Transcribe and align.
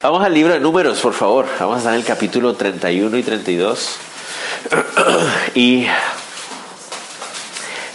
Vamos 0.00 0.24
al 0.24 0.32
libro 0.32 0.54
de 0.54 0.60
números, 0.60 0.98
por 1.00 1.12
favor. 1.12 1.46
Vamos 1.60 1.76
a 1.76 1.78
estar 1.78 1.92
en 1.92 2.00
el 2.00 2.06
capítulo 2.06 2.54
31 2.54 3.18
y 3.18 3.22
32. 3.22 3.96
y 5.54 5.86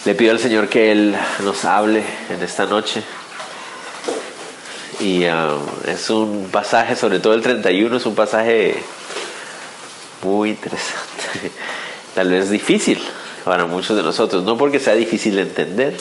le 0.06 0.14
pido 0.14 0.32
al 0.32 0.40
Señor 0.40 0.70
que 0.70 0.92
Él 0.92 1.16
nos 1.44 1.66
hable 1.66 2.04
en 2.30 2.44
esta 2.44 2.68
noche. 2.68 3.02
Y 5.00 5.26
um, 5.26 5.66
es 5.88 6.08
un 6.12 6.50
pasaje, 6.52 6.96
sobre 6.96 7.20
todo 7.20 7.34
el 7.34 7.42
31, 7.42 7.98
es 7.98 8.06
un 8.06 8.14
pasaje 8.14 8.76
muy 10.22 10.52
interesante. 10.52 11.52
Tal 12.14 12.30
vez 12.30 12.52
difícil 12.52 13.00
para 13.44 13.66
muchos 13.66 13.98
de 13.98 14.04
nosotros. 14.04 14.44
No 14.44 14.56
porque 14.56 14.80
sea 14.80 14.94
difícil 14.94 15.36
de 15.38 15.42
entender, 15.42 15.98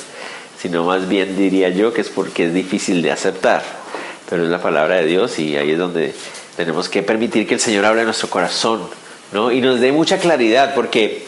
sino 0.59 0.85
más 0.85 1.09
bien 1.09 1.39
diría 1.39 1.71
yo 1.71 1.95
que 1.95 2.03
es 2.03 2.11
porque 2.11 2.45
es 2.45 2.53
difícil 2.53 3.01
de 3.01 3.13
aceptar 3.13 3.86
pero 4.29 4.45
es 4.45 4.51
la 4.51 4.61
palabra 4.61 4.97
de 4.97 5.07
Dios 5.07 5.39
y 5.39 5.57
ahí 5.57 5.73
es 5.73 5.79
donde 5.79 6.15
tenemos 6.57 6.89
que 6.89 7.03
permitir 7.03 7.47
que 7.47 7.55
el 7.55 7.61
Señor 7.61 7.85
hable 7.85 8.03
a 8.03 8.05
nuestro 8.05 8.29
corazón, 8.29 8.83
¿no? 9.33 9.53
Y 9.53 9.61
nos 9.61 9.81
dé 9.81 9.93
mucha 9.93 10.19
claridad, 10.19 10.75
porque 10.75 11.27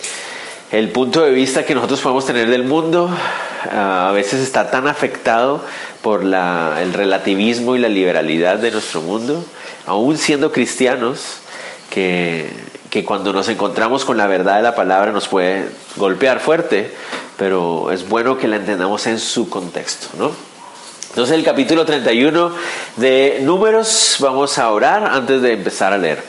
el 0.72 0.90
punto 0.90 1.22
de 1.22 1.30
vista 1.30 1.64
que 1.64 1.74
nosotros 1.74 2.00
podemos 2.00 2.26
tener 2.26 2.48
del 2.48 2.64
mundo 2.64 3.10
ah, 3.72 4.08
a 4.08 4.12
veces 4.12 4.40
está 4.40 4.70
tan 4.70 4.88
afectado 4.88 5.64
por 6.02 6.24
la, 6.24 6.78
el 6.80 6.92
relativismo 6.92 7.76
y 7.76 7.78
la 7.78 7.88
liberalidad 7.88 8.58
de 8.58 8.70
nuestro 8.70 9.02
mundo, 9.02 9.44
aún 9.86 10.16
siendo 10.16 10.52
cristianos, 10.52 11.38
que, 11.90 12.48
que 12.90 13.04
cuando 13.04 13.32
nos 13.32 13.48
encontramos 13.48 14.04
con 14.04 14.16
la 14.16 14.26
verdad 14.26 14.56
de 14.56 14.62
la 14.62 14.74
palabra 14.74 15.12
nos 15.12 15.28
puede 15.28 15.68
golpear 15.96 16.40
fuerte, 16.40 16.92
pero 17.36 17.90
es 17.92 18.08
bueno 18.08 18.38
que 18.38 18.48
la 18.48 18.56
entendamos 18.56 19.06
en 19.06 19.18
su 19.18 19.48
contexto, 19.48 20.08
¿no? 20.18 20.32
Entonces 21.18 21.36
el 21.36 21.44
capítulo 21.44 21.84
31 21.84 22.52
de 22.94 23.40
Números, 23.42 24.18
vamos 24.20 24.56
a 24.56 24.70
orar 24.70 25.04
antes 25.04 25.42
de 25.42 25.54
empezar 25.54 25.92
a 25.92 25.98
leer. 25.98 26.22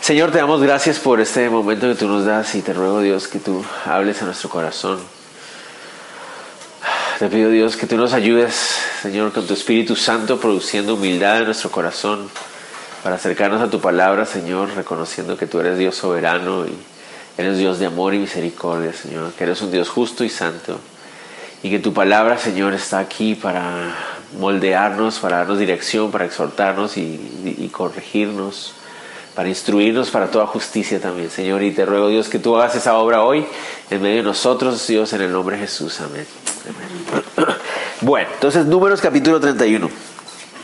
Señor, 0.00 0.32
te 0.32 0.38
damos 0.38 0.60
gracias 0.60 0.98
por 0.98 1.20
este 1.20 1.48
momento 1.48 1.86
que 1.86 1.94
tú 1.94 2.08
nos 2.08 2.24
das 2.24 2.52
y 2.56 2.60
te 2.60 2.72
ruego 2.72 3.00
Dios 3.00 3.28
que 3.28 3.38
tú 3.38 3.64
hables 3.86 4.20
a 4.22 4.24
nuestro 4.24 4.50
corazón. 4.50 4.98
Te 7.20 7.28
pido 7.28 7.48
Dios 7.48 7.76
que 7.76 7.86
tú 7.86 7.96
nos 7.96 8.12
ayudes, 8.12 8.74
Señor, 9.02 9.32
con 9.32 9.46
tu 9.46 9.54
Espíritu 9.54 9.94
Santo, 9.94 10.40
produciendo 10.40 10.94
humildad 10.94 11.38
en 11.38 11.44
nuestro 11.44 11.70
corazón 11.70 12.28
para 13.04 13.14
acercarnos 13.14 13.62
a 13.62 13.70
tu 13.70 13.80
palabra, 13.80 14.26
Señor, 14.26 14.74
reconociendo 14.74 15.38
que 15.38 15.46
tú 15.46 15.60
eres 15.60 15.78
Dios 15.78 15.94
soberano 15.94 16.66
y 16.66 16.76
eres 17.38 17.56
Dios 17.56 17.78
de 17.78 17.86
amor 17.86 18.14
y 18.14 18.18
misericordia, 18.18 18.92
Señor, 18.92 19.30
que 19.34 19.44
eres 19.44 19.62
un 19.62 19.70
Dios 19.70 19.88
justo 19.88 20.24
y 20.24 20.28
santo 20.28 20.80
y 21.64 21.70
que 21.70 21.78
tu 21.78 21.94
palabra, 21.94 22.36
Señor, 22.36 22.74
está 22.74 22.98
aquí 22.98 23.34
para 23.34 23.94
moldearnos, 24.38 25.18
para 25.18 25.38
darnos 25.38 25.58
dirección, 25.58 26.10
para 26.10 26.24
exhortarnos 26.24 26.96
y, 26.96 27.70
corregirnos, 27.72 28.74
para 29.34 29.48
instruirnos 29.48 30.10
para 30.10 30.30
toda 30.30 30.46
justicia 30.46 31.00
también, 31.00 31.30
Señor. 31.30 31.62
Y 31.62 31.72
te 31.72 31.84
ruego, 31.84 32.08
Dios, 32.08 32.28
que 32.28 32.38
tú 32.38 32.56
hagas 32.56 32.74
esa 32.74 32.96
obra 32.96 33.22
hoy 33.22 33.46
en 33.90 34.02
medio 34.02 34.16
de 34.18 34.22
nosotros, 34.22 34.86
Dios, 34.86 35.12
en 35.12 35.22
el 35.22 35.32
nombre 35.32 35.56
de 35.56 35.62
Jesús. 35.62 36.00
Amén. 36.00 36.26
Bueno, 38.00 38.28
entonces 38.34 38.66
números 38.66 39.00
capítulo 39.00 39.40
31. 39.40 39.88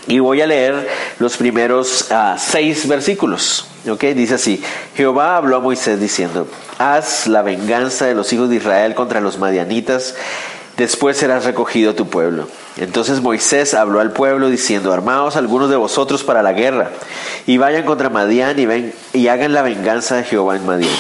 Y 0.09 0.19
voy 0.19 0.43
a 0.43 0.47
leer 0.47 0.89
los 1.19 1.39
primeros 1.39 2.11
ah, 2.11 2.37
seis 2.39 2.87
versículos. 2.87 3.67
¿ok? 3.89 4.03
Dice 4.07 4.35
así, 4.35 4.63
Jehová 4.95 5.37
habló 5.37 5.57
a 5.57 5.61
Moisés 5.61 6.01
diciendo, 6.01 6.47
haz 6.79 7.27
la 7.27 7.43
venganza 7.43 8.07
de 8.07 8.15
los 8.15 8.33
hijos 8.33 8.51
de 8.51 8.57
Israel 8.57 8.95
contra 8.95 9.21
los 9.21 9.39
madianitas 9.39 10.17
después 10.81 11.17
serás 11.17 11.45
recogido 11.45 11.95
tu 11.95 12.09
pueblo. 12.09 12.49
Entonces 12.77 13.21
Moisés 13.21 13.75
habló 13.75 14.01
al 14.01 14.13
pueblo 14.13 14.49
diciendo, 14.49 14.93
armaos 14.93 15.37
algunos 15.37 15.71
de 15.71 15.77
vosotros 15.77 16.25
para 16.25 16.43
la 16.43 16.53
guerra, 16.53 16.91
y 17.47 17.59
vayan 17.59 17.85
contra 17.85 18.11
Madián 18.11 18.59
y, 18.59 18.67
ven, 18.67 18.95
y 19.13 19.29
hagan 19.29 19.53
la 19.53 19.63
venganza 19.63 20.17
de 20.17 20.25
Jehová 20.25 20.57
en 20.57 20.67
Madián. 20.67 20.91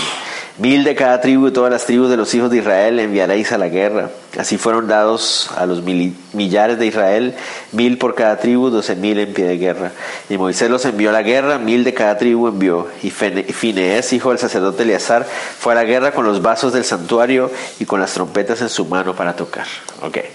Mil 0.60 0.84
de 0.84 0.94
cada 0.94 1.22
tribu 1.22 1.46
y 1.46 1.52
todas 1.52 1.72
las 1.72 1.86
tribus 1.86 2.10
de 2.10 2.18
los 2.18 2.34
hijos 2.34 2.50
de 2.50 2.58
Israel 2.58 3.00
enviaréis 3.00 3.50
a 3.50 3.56
la 3.56 3.68
guerra. 3.68 4.10
Así 4.38 4.58
fueron 4.58 4.88
dados 4.88 5.50
a 5.56 5.64
los 5.64 5.82
millares 5.82 6.78
de 6.78 6.84
Israel, 6.84 7.34
mil 7.72 7.96
por 7.96 8.14
cada 8.14 8.36
tribu, 8.36 8.68
doce 8.68 8.94
mil 8.94 9.18
en 9.18 9.32
pie 9.32 9.46
de 9.46 9.56
guerra. 9.56 9.92
Y 10.28 10.36
Moisés 10.36 10.68
los 10.68 10.84
envió 10.84 11.08
a 11.08 11.12
la 11.14 11.22
guerra, 11.22 11.56
mil 11.56 11.82
de 11.82 11.94
cada 11.94 12.18
tribu 12.18 12.46
envió. 12.46 12.88
Y 13.02 13.08
Fineés, 13.08 14.12
hijo 14.12 14.28
del 14.28 14.38
sacerdote 14.38 14.82
Eleazar, 14.82 15.24
fue 15.24 15.72
a 15.72 15.76
la 15.76 15.84
guerra 15.84 16.12
con 16.12 16.26
los 16.26 16.42
vasos 16.42 16.74
del 16.74 16.84
santuario 16.84 17.50
y 17.78 17.86
con 17.86 17.98
las 17.98 18.12
trompetas 18.12 18.60
en 18.60 18.68
su 18.68 18.84
mano 18.84 19.16
para 19.16 19.34
tocar. 19.34 19.66
Okay. 20.02 20.26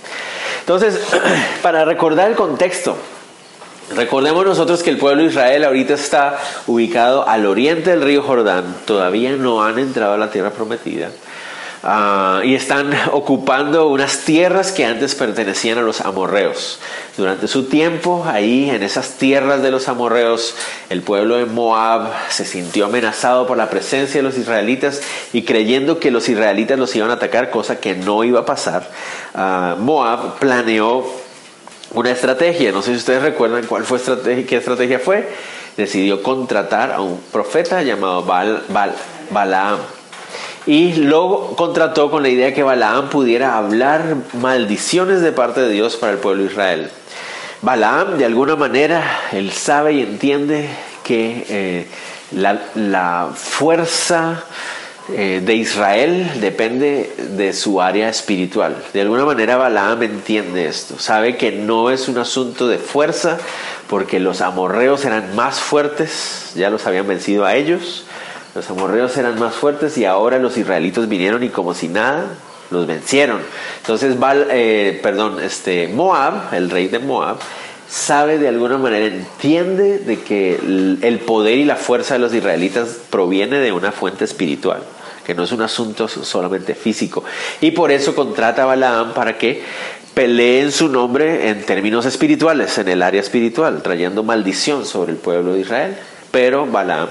Entonces, 0.62 1.00
para 1.62 1.85
recordar 1.85 2.31
el 2.31 2.35
contexto, 2.35 2.97
Recordemos 3.94 4.46
nosotros 4.46 4.81
que 4.81 4.90
el 4.90 4.97
pueblo 4.97 5.22
de 5.22 5.29
Israel 5.29 5.63
ahorita 5.63 5.94
está 5.94 6.40
ubicado 6.66 7.28
al 7.28 7.46
oriente 7.46 7.91
del 7.91 8.01
río 8.01 8.23
Jordán, 8.23 8.75
todavía 8.85 9.35
no 9.35 9.63
han 9.63 9.78
entrado 9.78 10.13
a 10.13 10.18
la 10.18 10.31
tierra 10.31 10.50
prometida. 10.50 11.12
Ah, 11.88 12.41
y 12.44 12.56
están 12.56 12.91
ocupando 13.12 13.90
unas 13.90 14.22
tierras 14.22 14.72
que 14.72 14.85
antes 14.85 15.13
pertenecían 15.13 15.78
a 15.78 15.84
los 15.84 16.01
amorreos. 16.01 16.79
Durante 17.16 17.47
su 17.47 17.66
tiempo, 17.66 18.25
ahí 18.28 18.72
en 18.72 18.81
esas 18.81 19.19
tierras 19.19 19.62
de 19.62 19.69
los 19.69 19.88
amorreos, 19.88 20.56
el 20.90 21.03
pueblo 21.03 21.38
de 21.38 21.46
Moab 21.46 22.12
se 22.29 22.44
sintió 22.44 22.88
amenazado 22.88 23.46
por 23.46 23.56
la 23.56 23.69
presencia 23.69 24.17
de 24.17 24.23
los 24.23 24.35
israelitas 24.35 25.02
y 25.31 25.44
creyendo 25.44 26.00
que 26.00 26.09
los 26.09 26.28
israelitas 26.28 26.79
los 26.79 26.96
iban 26.96 27.12
a 27.12 27.13
atacar, 27.13 27.52
cosa 27.52 27.79
que 27.79 27.94
no 27.94 28.23
iba 28.23 28.40
a 28.40 28.46
pasar, 28.46 28.90
ah, 29.35 29.75
Moab 29.78 30.40
planeó 30.40 31.06
una 31.96 32.12
estrategia. 32.12 32.72
No 32.72 32.82
sé 32.82 32.92
si 32.92 32.98
ustedes 32.98 33.22
recuerdan 33.22 33.66
cuál 33.66 33.84
fue 33.84 33.98
estrategia, 33.98 34.46
qué 34.46 34.58
estrategia 34.58 35.00
fue. 35.00 35.28
Decidió 35.78 36.22
contratar 36.22 36.92
a 36.92 37.02
un 37.02 37.20
profeta 37.32 37.82
llamado 37.84 38.24
Balaam. 39.32 39.80
Y 40.68 40.94
luego 40.94 41.56
contrató 41.56 42.10
con 42.10 42.24
la 42.24 42.30
idea 42.30 42.54
que 42.54 42.64
Balaam 42.64 43.10
pudiera 43.10 43.58
hablar 43.58 44.16
maldiciones 44.34 45.22
de 45.22 45.32
parte 45.32 45.62
de 45.62 45.70
Dios 45.70 45.96
para 45.96 46.14
el 46.14 46.18
pueblo 46.18 46.44
de 46.44 46.50
Israel. 46.50 46.90
Balaam, 47.62 48.18
de 48.18 48.26
alguna 48.26 48.56
manera, 48.56 49.04
él 49.32 49.52
sabe 49.52 49.94
y 49.94 50.02
entiende 50.02 50.68
que 51.04 51.46
eh, 51.50 51.88
la, 52.32 52.60
la 52.76 53.30
fuerza 53.36 54.44
eh, 55.14 55.40
de 55.46 55.54
Israel 55.54 56.32
depende 56.42 57.14
de 57.38 57.54
su 57.54 57.80
área 57.80 58.10
espiritual. 58.10 58.76
De 58.92 59.02
alguna 59.02 59.24
manera 59.24 59.56
Balaam 59.56 60.02
entiende 60.02 60.66
esto, 60.66 60.98
sabe 60.98 61.38
que 61.38 61.52
no 61.52 61.92
es 61.92 62.08
un 62.08 62.18
asunto 62.18 62.68
de 62.68 62.80
fuerza, 62.80 63.38
porque 63.88 64.20
los 64.20 64.42
amorreos 64.42 65.06
eran 65.06 65.36
más 65.36 65.60
fuertes, 65.60 66.54
ya 66.56 66.72
los 66.72 66.88
habían 66.88 67.08
vencido 67.08 67.46
a 67.46 67.54
ellos, 67.54 68.06
los 68.56 68.68
amorreos 68.72 69.16
eran 69.18 69.38
más 69.38 69.54
fuertes 69.54 69.96
y 70.00 70.06
ahora 70.06 70.40
los 70.40 70.58
israelitos 70.58 71.08
vinieron 71.08 71.44
y 71.44 71.50
como 71.50 71.76
si 71.76 71.88
nada, 71.88 72.26
los 72.72 72.88
vencieron. 72.88 73.42
Entonces, 73.82 74.18
eh, 74.50 75.00
perdón, 75.04 75.40
este, 75.40 75.88
Moab, 75.88 76.52
el 76.52 76.72
rey 76.72 76.88
de 76.88 76.98
Moab, 76.98 77.38
sabe 77.88 78.40
de 78.40 78.48
alguna 78.48 78.80
manera, 78.80 79.06
entiende 79.06 80.00
de 80.00 80.20
que 80.22 80.56
el 80.56 81.20
poder 81.28 81.59
y 81.59 81.64
la 81.64 81.76
fuerza 81.76 82.16
de 82.16 82.22
los 82.22 82.34
israelitas 82.34 82.97
proviene 83.12 83.59
de 83.59 83.72
una 83.72 83.91
fuente 83.91 84.26
espiritual 84.26 84.82
que 85.26 85.34
no 85.34 85.44
es 85.44 85.52
un 85.52 85.62
asunto 85.62 86.08
solamente 86.08 86.76
físico. 86.76 87.24
Y 87.62 87.72
por 87.72 87.92
eso 87.92 88.16
contrata 88.16 88.64
a 88.64 88.66
Balaam 88.66 89.14
para 89.14 89.38
que 89.38 89.64
pelee 90.14 90.62
en 90.62 90.72
su 90.72 90.88
nombre 90.88 91.50
en 91.50 91.66
términos 91.66 92.06
espirituales, 92.06 92.78
en 92.78 92.88
el 92.88 93.02
área 93.02 93.20
espiritual, 93.20 93.82
trayendo 93.82 94.24
maldición 94.24 94.86
sobre 94.86 95.12
el 95.12 95.18
pueblo 95.18 95.54
de 95.54 95.62
Israel. 95.62 95.98
Pero 96.32 96.66
Balaam 96.66 97.10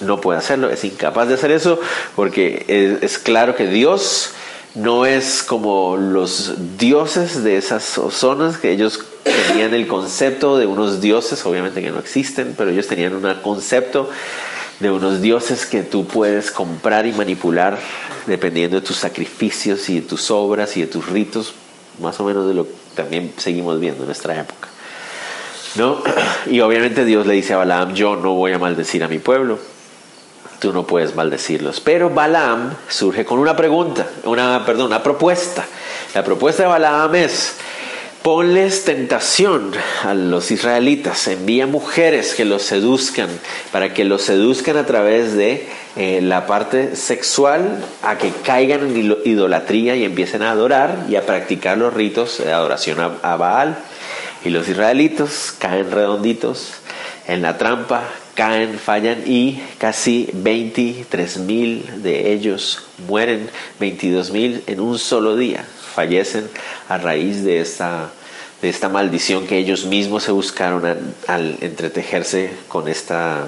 no 0.00 0.20
puede 0.20 0.38
hacerlo, 0.38 0.70
es 0.70 0.84
incapaz 0.84 1.28
de 1.28 1.34
hacer 1.34 1.50
eso 1.50 1.80
porque 2.14 2.98
es, 3.02 3.18
claro 3.18 3.56
que 3.56 3.66
Dios 3.66 4.30
no 4.74 5.06
es 5.06 5.42
como 5.42 5.96
los 5.96 6.78
dioses 6.78 7.42
de 7.42 7.56
esas 7.56 7.82
zonas 7.82 8.58
que 8.58 8.70
ellos 8.70 9.00
tenían 9.48 9.74
el 9.74 9.88
concepto 9.88 10.56
de 10.56 10.66
unos 10.66 11.00
dioses, 11.00 11.44
obviamente 11.44 11.82
que 11.82 11.90
no 11.90 11.98
existen, 11.98 12.54
pero 12.56 12.70
ellos 12.70 12.86
tenían 12.86 13.14
un 13.14 13.34
concepto 13.42 14.08
de 14.80 14.90
unos 14.90 15.20
dioses 15.20 15.66
que 15.66 15.82
tú 15.82 16.06
puedes 16.06 16.50
comprar 16.50 17.06
y 17.06 17.12
manipular 17.12 17.78
dependiendo 18.26 18.80
de 18.80 18.86
tus 18.86 18.96
sacrificios 18.96 19.88
y 19.88 20.00
de 20.00 20.06
tus 20.06 20.30
obras 20.30 20.76
y 20.76 20.82
de 20.82 20.86
tus 20.86 21.06
ritos, 21.06 21.54
más 22.00 22.20
o 22.20 22.24
menos 22.24 22.46
de 22.46 22.54
lo 22.54 22.64
que 22.64 22.72
también 22.94 23.32
seguimos 23.36 23.80
viendo 23.80 24.02
en 24.02 24.06
nuestra 24.06 24.38
época. 24.38 24.68
¿no? 25.76 26.02
Y 26.50 26.60
obviamente 26.60 27.04
Dios 27.04 27.26
le 27.26 27.34
dice 27.34 27.54
a 27.54 27.58
Balaam, 27.58 27.94
yo 27.94 28.16
no 28.16 28.34
voy 28.34 28.52
a 28.52 28.58
maldecir 28.58 29.02
a 29.02 29.08
mi 29.08 29.18
pueblo, 29.18 29.58
tú 30.58 30.72
no 30.72 30.86
puedes 30.86 31.14
maldecirlos. 31.14 31.80
Pero 31.80 32.10
Balaam 32.10 32.74
surge 32.88 33.24
con 33.24 33.38
una 33.38 33.56
pregunta, 33.56 34.06
una, 34.24 34.64
perdón, 34.64 34.86
una 34.86 35.02
propuesta. 35.02 35.64
La 36.14 36.24
propuesta 36.24 36.62
de 36.62 36.68
Balaam 36.68 37.14
es, 37.16 37.56
ponles 38.28 38.84
tentación 38.84 39.72
a 40.04 40.12
los 40.12 40.50
israelitas, 40.50 41.26
envía 41.28 41.66
mujeres 41.66 42.34
que 42.34 42.44
los 42.44 42.60
seduzcan, 42.60 43.30
para 43.72 43.94
que 43.94 44.04
los 44.04 44.20
seduzcan 44.20 44.76
a 44.76 44.84
través 44.84 45.34
de 45.34 45.66
eh, 45.96 46.20
la 46.20 46.46
parte 46.46 46.94
sexual, 46.94 47.82
a 48.02 48.18
que 48.18 48.30
caigan 48.44 48.94
en 48.94 49.16
idolatría 49.24 49.96
y 49.96 50.04
empiecen 50.04 50.42
a 50.42 50.50
adorar 50.50 51.06
y 51.08 51.16
a 51.16 51.24
practicar 51.24 51.78
los 51.78 51.94
ritos 51.94 52.36
de 52.44 52.52
adoración 52.52 52.98
a 53.00 53.36
Baal. 53.36 53.78
Y 54.44 54.50
los 54.50 54.68
israelitos 54.68 55.54
caen 55.58 55.90
redonditos 55.90 56.74
en 57.28 57.40
la 57.40 57.56
trampa, 57.56 58.02
caen, 58.34 58.78
fallan 58.78 59.22
y 59.24 59.58
casi 59.78 60.28
23 60.34 61.38
mil 61.38 62.02
de 62.02 62.30
ellos 62.34 62.84
mueren, 63.08 63.48
22 63.80 64.32
mil 64.32 64.62
en 64.66 64.80
un 64.80 64.98
solo 64.98 65.34
día, 65.34 65.64
fallecen 65.94 66.48
a 66.90 66.98
raíz 66.98 67.42
de 67.42 67.60
esta, 67.60 68.10
de 68.62 68.68
esta 68.68 68.88
maldición 68.88 69.46
que 69.46 69.58
ellos 69.58 69.84
mismos 69.84 70.24
se 70.24 70.32
buscaron 70.32 71.14
al 71.26 71.56
entretejerse 71.60 72.50
con 72.68 72.88
esta 72.88 73.46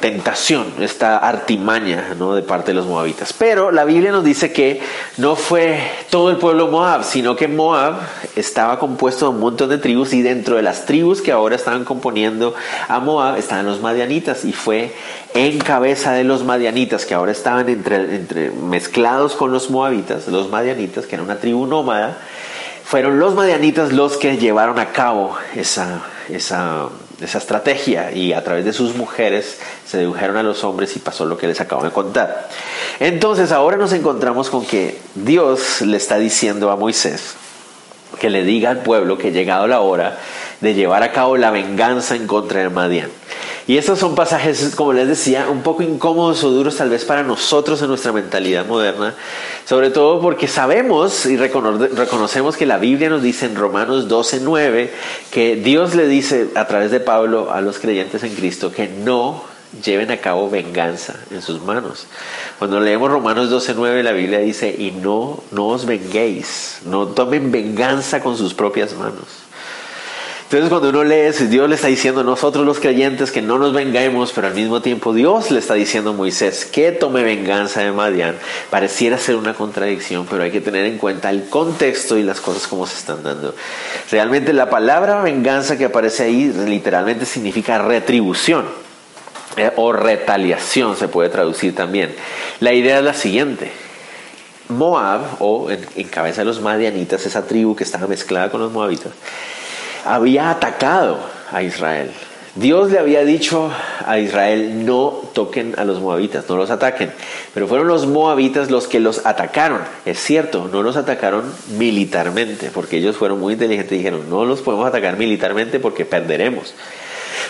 tentación, 0.00 0.66
esta 0.80 1.18
artimaña 1.18 2.14
¿no? 2.18 2.34
de 2.34 2.42
parte 2.42 2.70
de 2.70 2.74
los 2.74 2.86
moabitas. 2.86 3.34
Pero 3.34 3.70
la 3.70 3.84
Biblia 3.84 4.10
nos 4.10 4.24
dice 4.24 4.50
que 4.50 4.80
no 5.18 5.36
fue 5.36 5.78
todo 6.10 6.30
el 6.30 6.36
pueblo 6.36 6.68
Moab, 6.68 7.04
sino 7.04 7.36
que 7.36 7.48
Moab 7.48 8.00
estaba 8.34 8.78
compuesto 8.78 9.26
de 9.26 9.32
un 9.32 9.40
montón 9.40 9.68
de 9.68 9.76
tribus 9.76 10.14
y 10.14 10.22
dentro 10.22 10.56
de 10.56 10.62
las 10.62 10.86
tribus 10.86 11.20
que 11.20 11.32
ahora 11.32 11.56
estaban 11.56 11.84
componiendo 11.84 12.54
a 12.88 12.98
Moab 13.00 13.36
estaban 13.36 13.66
los 13.66 13.80
madianitas 13.80 14.46
y 14.46 14.52
fue 14.52 14.94
en 15.34 15.58
cabeza 15.58 16.12
de 16.12 16.24
los 16.24 16.44
madianitas 16.44 17.04
que 17.04 17.14
ahora 17.14 17.32
estaban 17.32 17.68
entre, 17.68 18.16
entre 18.16 18.50
mezclados 18.50 19.34
con 19.34 19.52
los 19.52 19.70
moabitas, 19.70 20.28
los 20.28 20.48
madianitas 20.48 21.06
que 21.06 21.16
era 21.16 21.22
una 21.22 21.38
tribu 21.38 21.66
nómada, 21.66 22.16
fueron 22.92 23.18
los 23.18 23.34
madianitas 23.34 23.90
los 23.90 24.18
que 24.18 24.36
llevaron 24.36 24.78
a 24.78 24.92
cabo 24.92 25.34
esa, 25.56 26.02
esa 26.28 26.90
estrategia 27.22 28.12
y 28.12 28.34
a 28.34 28.44
través 28.44 28.66
de 28.66 28.74
sus 28.74 28.94
mujeres 28.96 29.60
sedujeron 29.86 30.36
a 30.36 30.42
los 30.42 30.62
hombres 30.62 30.94
y 30.94 30.98
pasó 30.98 31.24
lo 31.24 31.38
que 31.38 31.46
les 31.46 31.58
acabo 31.62 31.82
de 31.84 31.90
contar. 31.90 32.50
Entonces 33.00 33.50
ahora 33.50 33.78
nos 33.78 33.94
encontramos 33.94 34.50
con 34.50 34.66
que 34.66 35.00
Dios 35.14 35.80
le 35.80 35.96
está 35.96 36.18
diciendo 36.18 36.70
a 36.70 36.76
Moisés 36.76 37.32
que 38.20 38.28
le 38.28 38.44
diga 38.44 38.68
al 38.68 38.82
pueblo 38.82 39.16
que 39.16 39.28
ha 39.28 39.30
llegado 39.30 39.66
la 39.66 39.80
hora 39.80 40.18
de 40.60 40.74
llevar 40.74 41.02
a 41.02 41.12
cabo 41.12 41.38
la 41.38 41.50
venganza 41.50 42.14
en 42.14 42.26
contra 42.26 42.60
de 42.60 42.68
Madián. 42.68 43.08
Y 43.68 43.76
estos 43.76 44.00
son 44.00 44.16
pasajes, 44.16 44.74
como 44.74 44.92
les 44.92 45.06
decía, 45.06 45.48
un 45.48 45.62
poco 45.62 45.82
incómodos 45.82 46.42
o 46.42 46.50
duros 46.50 46.76
tal 46.76 46.90
vez 46.90 47.04
para 47.04 47.22
nosotros 47.22 47.80
en 47.80 47.88
nuestra 47.88 48.12
mentalidad 48.12 48.66
moderna, 48.66 49.14
sobre 49.64 49.90
todo 49.90 50.20
porque 50.20 50.48
sabemos 50.48 51.26
y 51.26 51.36
reconocemos 51.36 52.56
que 52.56 52.66
la 52.66 52.78
Biblia 52.78 53.08
nos 53.08 53.22
dice 53.22 53.46
en 53.46 53.54
Romanos 53.54 54.08
12:9 54.08 54.90
que 55.30 55.54
Dios 55.56 55.94
le 55.94 56.08
dice 56.08 56.48
a 56.56 56.66
través 56.66 56.90
de 56.90 56.98
Pablo 56.98 57.52
a 57.52 57.60
los 57.60 57.78
creyentes 57.78 58.24
en 58.24 58.34
Cristo 58.34 58.72
que 58.72 58.88
no 58.88 59.44
lleven 59.84 60.10
a 60.10 60.18
cabo 60.18 60.50
venganza 60.50 61.14
en 61.30 61.40
sus 61.40 61.62
manos. 61.62 62.06
Cuando 62.58 62.80
leemos 62.80 63.10
Romanos 63.10 63.48
12:9 63.48 64.02
la 64.02 64.12
Biblia 64.12 64.40
dice, 64.40 64.74
"Y 64.76 64.90
no 64.90 65.42
no 65.52 65.68
os 65.68 65.86
venguéis, 65.86 66.80
no 66.84 67.06
tomen 67.06 67.52
venganza 67.52 68.20
con 68.20 68.36
sus 68.36 68.54
propias 68.54 68.94
manos." 68.94 69.41
Entonces 70.52 70.68
cuando 70.68 70.90
uno 70.90 71.02
lee 71.02 71.28
eso, 71.28 71.46
Dios 71.46 71.66
le 71.66 71.76
está 71.76 71.88
diciendo 71.88 72.20
a 72.20 72.24
nosotros 72.24 72.66
los 72.66 72.78
creyentes 72.78 73.32
que 73.32 73.40
no 73.40 73.56
nos 73.56 73.72
vengamos, 73.72 74.32
pero 74.32 74.48
al 74.48 74.54
mismo 74.54 74.82
tiempo 74.82 75.14
Dios 75.14 75.50
le 75.50 75.58
está 75.58 75.72
diciendo 75.72 76.10
a 76.10 76.12
Moisés 76.12 76.66
que 76.66 76.92
tome 76.92 77.22
venganza 77.22 77.80
de 77.80 77.90
Madián. 77.90 78.36
Pareciera 78.68 79.16
ser 79.16 79.36
una 79.36 79.54
contradicción, 79.54 80.26
pero 80.28 80.42
hay 80.42 80.50
que 80.50 80.60
tener 80.60 80.84
en 80.84 80.98
cuenta 80.98 81.30
el 81.30 81.48
contexto 81.48 82.18
y 82.18 82.22
las 82.22 82.42
cosas 82.42 82.66
como 82.66 82.86
se 82.86 82.98
están 82.98 83.22
dando. 83.22 83.54
Realmente 84.10 84.52
la 84.52 84.68
palabra 84.68 85.22
venganza 85.22 85.78
que 85.78 85.86
aparece 85.86 86.24
ahí 86.24 86.52
literalmente 86.66 87.24
significa 87.24 87.78
retribución 87.78 88.66
eh, 89.56 89.70
o 89.76 89.94
retaliación 89.94 90.98
se 90.98 91.08
puede 91.08 91.30
traducir 91.30 91.74
también. 91.74 92.14
La 92.60 92.74
idea 92.74 92.98
es 92.98 93.04
la 93.04 93.14
siguiente. 93.14 93.72
Moab, 94.68 95.22
o 95.38 95.70
en, 95.70 95.80
en 95.96 96.08
cabeza 96.08 96.42
de 96.42 96.44
los 96.44 96.60
madianitas, 96.60 97.24
esa 97.24 97.46
tribu 97.46 97.74
que 97.74 97.84
estaba 97.84 98.06
mezclada 98.06 98.50
con 98.50 98.60
los 98.60 98.70
moabitas, 98.70 99.12
había 100.04 100.50
atacado 100.50 101.18
a 101.50 101.62
Israel. 101.62 102.10
Dios 102.54 102.90
le 102.90 102.98
había 102.98 103.24
dicho 103.24 103.70
a 104.04 104.18
Israel, 104.18 104.84
no 104.84 105.22
toquen 105.32 105.74
a 105.78 105.84
los 105.86 106.00
moabitas, 106.00 106.44
no 106.50 106.56
los 106.56 106.70
ataquen. 106.70 107.10
Pero 107.54 107.66
fueron 107.66 107.88
los 107.88 108.06
moabitas 108.06 108.70
los 108.70 108.88
que 108.88 109.00
los 109.00 109.24
atacaron. 109.24 109.80
Es 110.04 110.18
cierto, 110.18 110.68
no 110.70 110.82
los 110.82 110.96
atacaron 110.96 111.44
militarmente, 111.78 112.70
porque 112.72 112.98
ellos 112.98 113.16
fueron 113.16 113.40
muy 113.40 113.54
inteligentes 113.54 113.92
y 113.92 113.98
dijeron, 113.98 114.28
no 114.28 114.44
los 114.44 114.60
podemos 114.60 114.86
atacar 114.86 115.16
militarmente 115.16 115.80
porque 115.80 116.04
perderemos. 116.04 116.74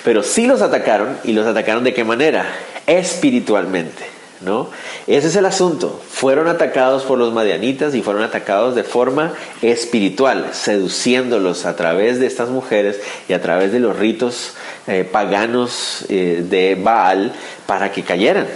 Pero 0.05 0.23
sí 0.23 0.47
los 0.47 0.63
atacaron 0.63 1.19
y 1.25 1.33
los 1.33 1.49
atacaron 1.49 1.83
de 1.83 1.95
qué 1.95 2.05
manera? 2.05 2.47
Espiritualmente. 2.87 4.22
¿No? 4.45 4.69
Ese 5.07 5.29
es 5.29 5.37
el 5.37 5.47
asunto. 5.47 6.01
Fueron 6.11 6.49
atacados 6.49 7.03
por 7.05 7.19
los 7.19 7.33
madianitas 7.33 7.95
y 7.95 8.03
fueron 8.03 8.23
atacados 8.23 8.75
de 8.75 8.85
forma 8.85 9.33
espiritual, 9.63 10.51
seduciéndolos 10.53 11.65
a 11.67 11.77
través 11.77 12.21
de 12.21 12.27
estas 12.27 12.49
mujeres 12.49 13.01
y 13.29 13.33
a 13.33 13.43
través 13.43 13.73
de 13.73 13.81
los 13.81 13.99
ritos 13.99 14.55
eh, 14.87 15.09
paganos 15.11 16.05
eh, 16.09 16.45
de 16.49 16.75
Baal 16.75 17.33
para 17.67 17.93
que 17.93 18.03
cayeran. 18.03 18.47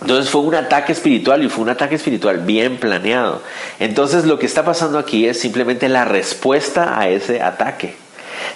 Entonces 0.00 0.30
fue 0.30 0.40
un 0.40 0.54
ataque 0.54 0.92
espiritual 0.92 1.42
y 1.44 1.48
fue 1.48 1.62
un 1.62 1.70
ataque 1.70 1.94
espiritual 1.94 2.38
bien 2.38 2.78
planeado. 2.78 3.42
Entonces 3.78 4.24
lo 4.24 4.38
que 4.38 4.46
está 4.46 4.64
pasando 4.64 4.98
aquí 4.98 5.26
es 5.26 5.38
simplemente 5.38 5.88
la 5.88 6.04
respuesta 6.04 6.98
a 6.98 7.08
ese 7.08 7.42
ataque. 7.42 7.96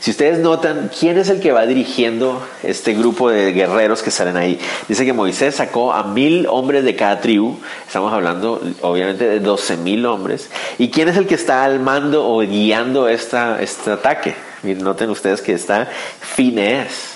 Si 0.00 0.10
ustedes 0.10 0.38
notan, 0.38 0.90
¿quién 0.98 1.18
es 1.18 1.28
el 1.28 1.40
que 1.40 1.52
va 1.52 1.66
dirigiendo 1.66 2.42
este 2.62 2.94
grupo 2.94 3.30
de 3.30 3.52
guerreros 3.52 4.02
que 4.02 4.10
salen 4.10 4.36
ahí? 4.36 4.58
Dice 4.88 5.04
que 5.04 5.12
Moisés 5.12 5.54
sacó 5.54 5.92
a 5.92 6.04
mil 6.04 6.46
hombres 6.48 6.84
de 6.84 6.96
cada 6.96 7.20
tribu, 7.20 7.56
estamos 7.86 8.12
hablando 8.12 8.60
obviamente 8.82 9.26
de 9.26 9.40
doce 9.40 9.76
mil 9.76 10.04
hombres. 10.06 10.50
¿Y 10.78 10.90
quién 10.90 11.08
es 11.08 11.16
el 11.16 11.26
que 11.26 11.34
está 11.34 11.64
al 11.64 11.80
mando 11.80 12.26
o 12.28 12.40
guiando 12.40 13.08
esta, 13.08 13.62
este 13.62 13.90
ataque? 13.92 14.34
noten 14.62 15.10
ustedes 15.10 15.42
que 15.42 15.52
está 15.52 15.88
Finés. 16.20 17.14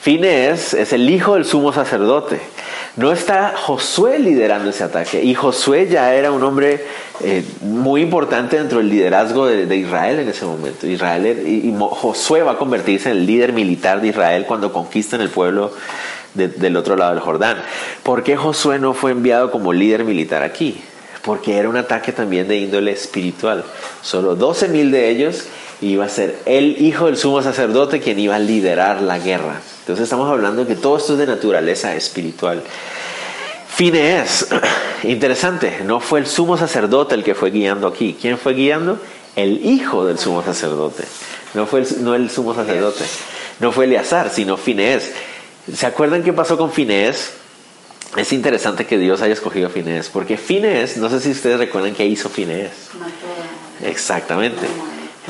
Finés 0.00 0.72
es 0.72 0.92
el 0.92 1.10
hijo 1.10 1.34
del 1.34 1.44
sumo 1.44 1.72
sacerdote. 1.72 2.40
No 2.96 3.12
está 3.12 3.52
Josué 3.54 4.18
liderando 4.18 4.70
ese 4.70 4.82
ataque. 4.82 5.22
Y 5.22 5.34
Josué 5.34 5.86
ya 5.86 6.14
era 6.14 6.32
un 6.32 6.42
hombre 6.42 6.82
eh, 7.22 7.44
muy 7.60 8.00
importante 8.00 8.56
dentro 8.56 8.78
del 8.78 8.88
liderazgo 8.88 9.46
de, 9.46 9.76
Israel 9.76 10.20
en 10.20 10.28
ese 10.28 10.46
momento. 10.46 10.86
Israel 10.86 11.46
y, 11.46 11.74
Josué 11.78 12.42
va 12.42 12.52
a 12.52 12.58
convertirse 12.58 13.10
en 13.10 13.18
el 13.18 13.26
líder 13.26 13.52
militar 13.52 14.00
de 14.00 14.08
Israel 14.08 14.46
cuando 14.46 14.72
conquistan 14.72 15.20
el 15.20 15.28
pueblo 15.28 15.72
del 16.32 16.76
otro 16.76 16.96
lado 16.96 17.12
del 17.12 17.20
Jordán. 17.20 17.58
¿Por 18.02 18.22
qué 18.22 18.36
Josué 18.36 18.78
no 18.78 18.94
fue 18.94 19.10
enviado 19.10 19.50
como 19.50 19.72
líder 19.74 20.04
militar 20.04 20.42
aquí? 20.42 20.80
Porque 21.26 21.58
era 21.58 21.68
un 21.68 21.76
ataque 21.76 22.12
también 22.12 22.48
de 22.48 22.56
índole 22.56 22.92
espiritual. 22.92 23.64
Solo 24.00 24.36
12 24.36 24.68
mil 24.68 24.90
de 24.90 25.10
ellos 25.10 25.44
iba 25.82 26.04
a 26.04 26.08
ser 26.08 26.38
el 26.46 26.80
hijo 26.80 27.06
del 27.06 27.16
sumo 27.16 27.42
sacerdote 27.42 28.00
quien 28.00 28.18
iba 28.18 28.36
a 28.36 28.38
liderar 28.38 29.02
la 29.02 29.18
guerra. 29.18 29.60
Entonces 29.80 30.04
estamos 30.04 30.30
hablando 30.30 30.66
que 30.66 30.76
todo 30.76 30.96
esto 30.96 31.14
es 31.14 31.18
de 31.18 31.26
naturaleza 31.26 31.94
espiritual. 31.94 32.62
Finees, 33.68 34.48
interesante, 35.02 35.80
no 35.84 36.00
fue 36.00 36.20
el 36.20 36.26
sumo 36.26 36.56
sacerdote 36.56 37.14
el 37.14 37.24
que 37.24 37.34
fue 37.34 37.50
guiando 37.50 37.88
aquí. 37.88 38.16
¿Quién 38.18 38.38
fue 38.38 38.54
guiando? 38.54 38.98
El 39.34 39.66
hijo 39.66 40.06
del 40.06 40.18
sumo 40.18 40.42
sacerdote. 40.42 41.04
No 41.54 41.66
fue 41.66 41.80
el, 41.80 42.04
no 42.04 42.14
el 42.14 42.30
sumo 42.30 42.54
sacerdote. 42.54 43.04
No 43.60 43.72
fue 43.72 43.86
Eleazar, 43.86 44.30
sino 44.30 44.56
Finees. 44.56 45.12
¿Se 45.74 45.86
acuerdan 45.86 46.22
qué 46.22 46.32
pasó 46.32 46.56
con 46.56 46.70
Finees? 46.70 47.32
Es 48.16 48.32
interesante 48.32 48.86
que 48.86 48.98
Dios 48.98 49.20
haya 49.20 49.32
escogido 49.32 49.66
a 49.66 49.70
Finees, 49.70 50.08
porque 50.08 50.36
Finees, 50.36 50.96
no 50.96 51.10
sé 51.10 51.20
si 51.20 51.30
ustedes 51.30 51.58
recuerdan 51.58 51.94
qué 51.94 52.06
hizo 52.06 52.28
Finees. 52.28 52.70
Exactamente. 53.84 54.66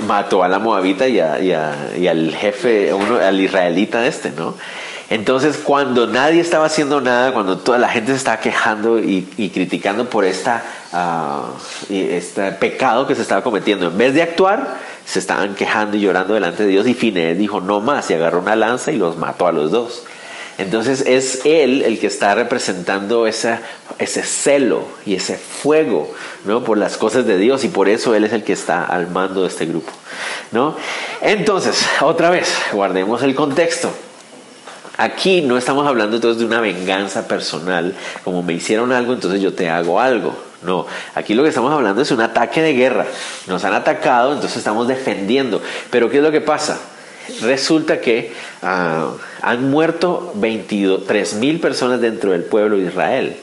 Mató 0.06 0.42
a 0.44 0.48
la 0.48 0.58
moabita 0.58 1.08
y, 1.08 1.16
y, 1.18 2.06
al 2.06 2.34
jefe, 2.34 2.92
uno, 2.92 3.16
al 3.16 3.40
israelita 3.40 4.06
este, 4.06 4.30
¿no? 4.30 4.54
Entonces, 5.08 5.56
cuando 5.56 6.06
nadie 6.06 6.40
estaba 6.40 6.66
haciendo 6.66 7.00
nada, 7.00 7.32
cuando 7.32 7.58
toda 7.58 7.78
la 7.78 7.88
gente 7.88 8.10
se 8.10 8.18
estaba 8.18 8.38
quejando 8.40 8.98
y, 8.98 9.22
criticando 9.54 10.10
por 10.10 10.24
esta, 10.24 10.64
ah, 10.92 11.44
este 11.88 12.52
pecado 12.52 13.06
que 13.06 13.14
se 13.14 13.22
estaba 13.22 13.42
cometiendo, 13.42 13.86
en 13.86 13.96
vez 13.96 14.14
de 14.14 14.22
actuar, 14.22 14.78
se 15.04 15.20
estaban 15.20 15.54
quejando 15.54 15.96
y 15.96 16.00
llorando 16.00 16.34
delante 16.34 16.64
de 16.64 16.70
Dios. 16.70 16.88
Y 16.88 16.94
Finés 16.94 17.38
dijo, 17.38 17.60
no 17.60 17.80
más, 17.80 18.10
y 18.10 18.14
agarró 18.14 18.40
una 18.40 18.56
lanza 18.56 18.90
y 18.90 18.96
los 18.96 19.16
mató 19.16 19.46
a 19.46 19.52
los 19.52 19.70
dos. 19.70 20.02
Entonces 20.58 21.02
es 21.06 21.42
él 21.44 21.82
el 21.82 21.98
que 21.98 22.06
está 22.06 22.34
representando 22.34 23.26
ese 23.26 23.58
celo 23.98 24.86
y 25.04 25.14
ese 25.14 25.36
fuego 25.36 26.12
¿no? 26.44 26.64
por 26.64 26.78
las 26.78 26.96
cosas 26.96 27.26
de 27.26 27.36
Dios 27.36 27.64
y 27.64 27.68
por 27.68 27.88
eso 27.88 28.14
él 28.14 28.24
es 28.24 28.32
el 28.32 28.42
que 28.42 28.54
está 28.54 28.84
al 28.84 29.08
mando 29.08 29.42
de 29.42 29.48
este 29.48 29.66
grupo. 29.66 29.92
¿no? 30.52 30.76
Entonces, 31.20 31.84
otra 32.00 32.30
vez, 32.30 32.54
guardemos 32.72 33.22
el 33.22 33.34
contexto. 33.34 33.90
Aquí 34.98 35.42
no 35.42 35.58
estamos 35.58 35.86
hablando 35.86 36.16
entonces 36.16 36.40
de 36.40 36.46
una 36.46 36.60
venganza 36.60 37.28
personal, 37.28 37.94
como 38.24 38.42
me 38.42 38.54
hicieron 38.54 38.92
algo, 38.92 39.12
entonces 39.12 39.42
yo 39.42 39.52
te 39.52 39.68
hago 39.68 40.00
algo. 40.00 40.34
No, 40.62 40.86
aquí 41.14 41.34
lo 41.34 41.42
que 41.42 41.50
estamos 41.50 41.70
hablando 41.70 42.00
es 42.00 42.10
un 42.10 42.22
ataque 42.22 42.62
de 42.62 42.72
guerra. 42.72 43.06
Nos 43.46 43.62
han 43.64 43.74
atacado, 43.74 44.32
entonces 44.32 44.56
estamos 44.56 44.88
defendiendo. 44.88 45.60
Pero 45.90 46.08
¿qué 46.08 46.16
es 46.16 46.22
lo 46.22 46.32
que 46.32 46.40
pasa? 46.40 46.80
Resulta 47.40 48.00
que 48.00 48.32
ah, 48.62 49.12
han 49.42 49.70
muerto 49.70 50.32
23 50.36 51.34
mil 51.34 51.60
personas 51.60 52.00
dentro 52.00 52.32
del 52.32 52.44
pueblo 52.44 52.76
de 52.76 52.86
Israel, 52.86 53.36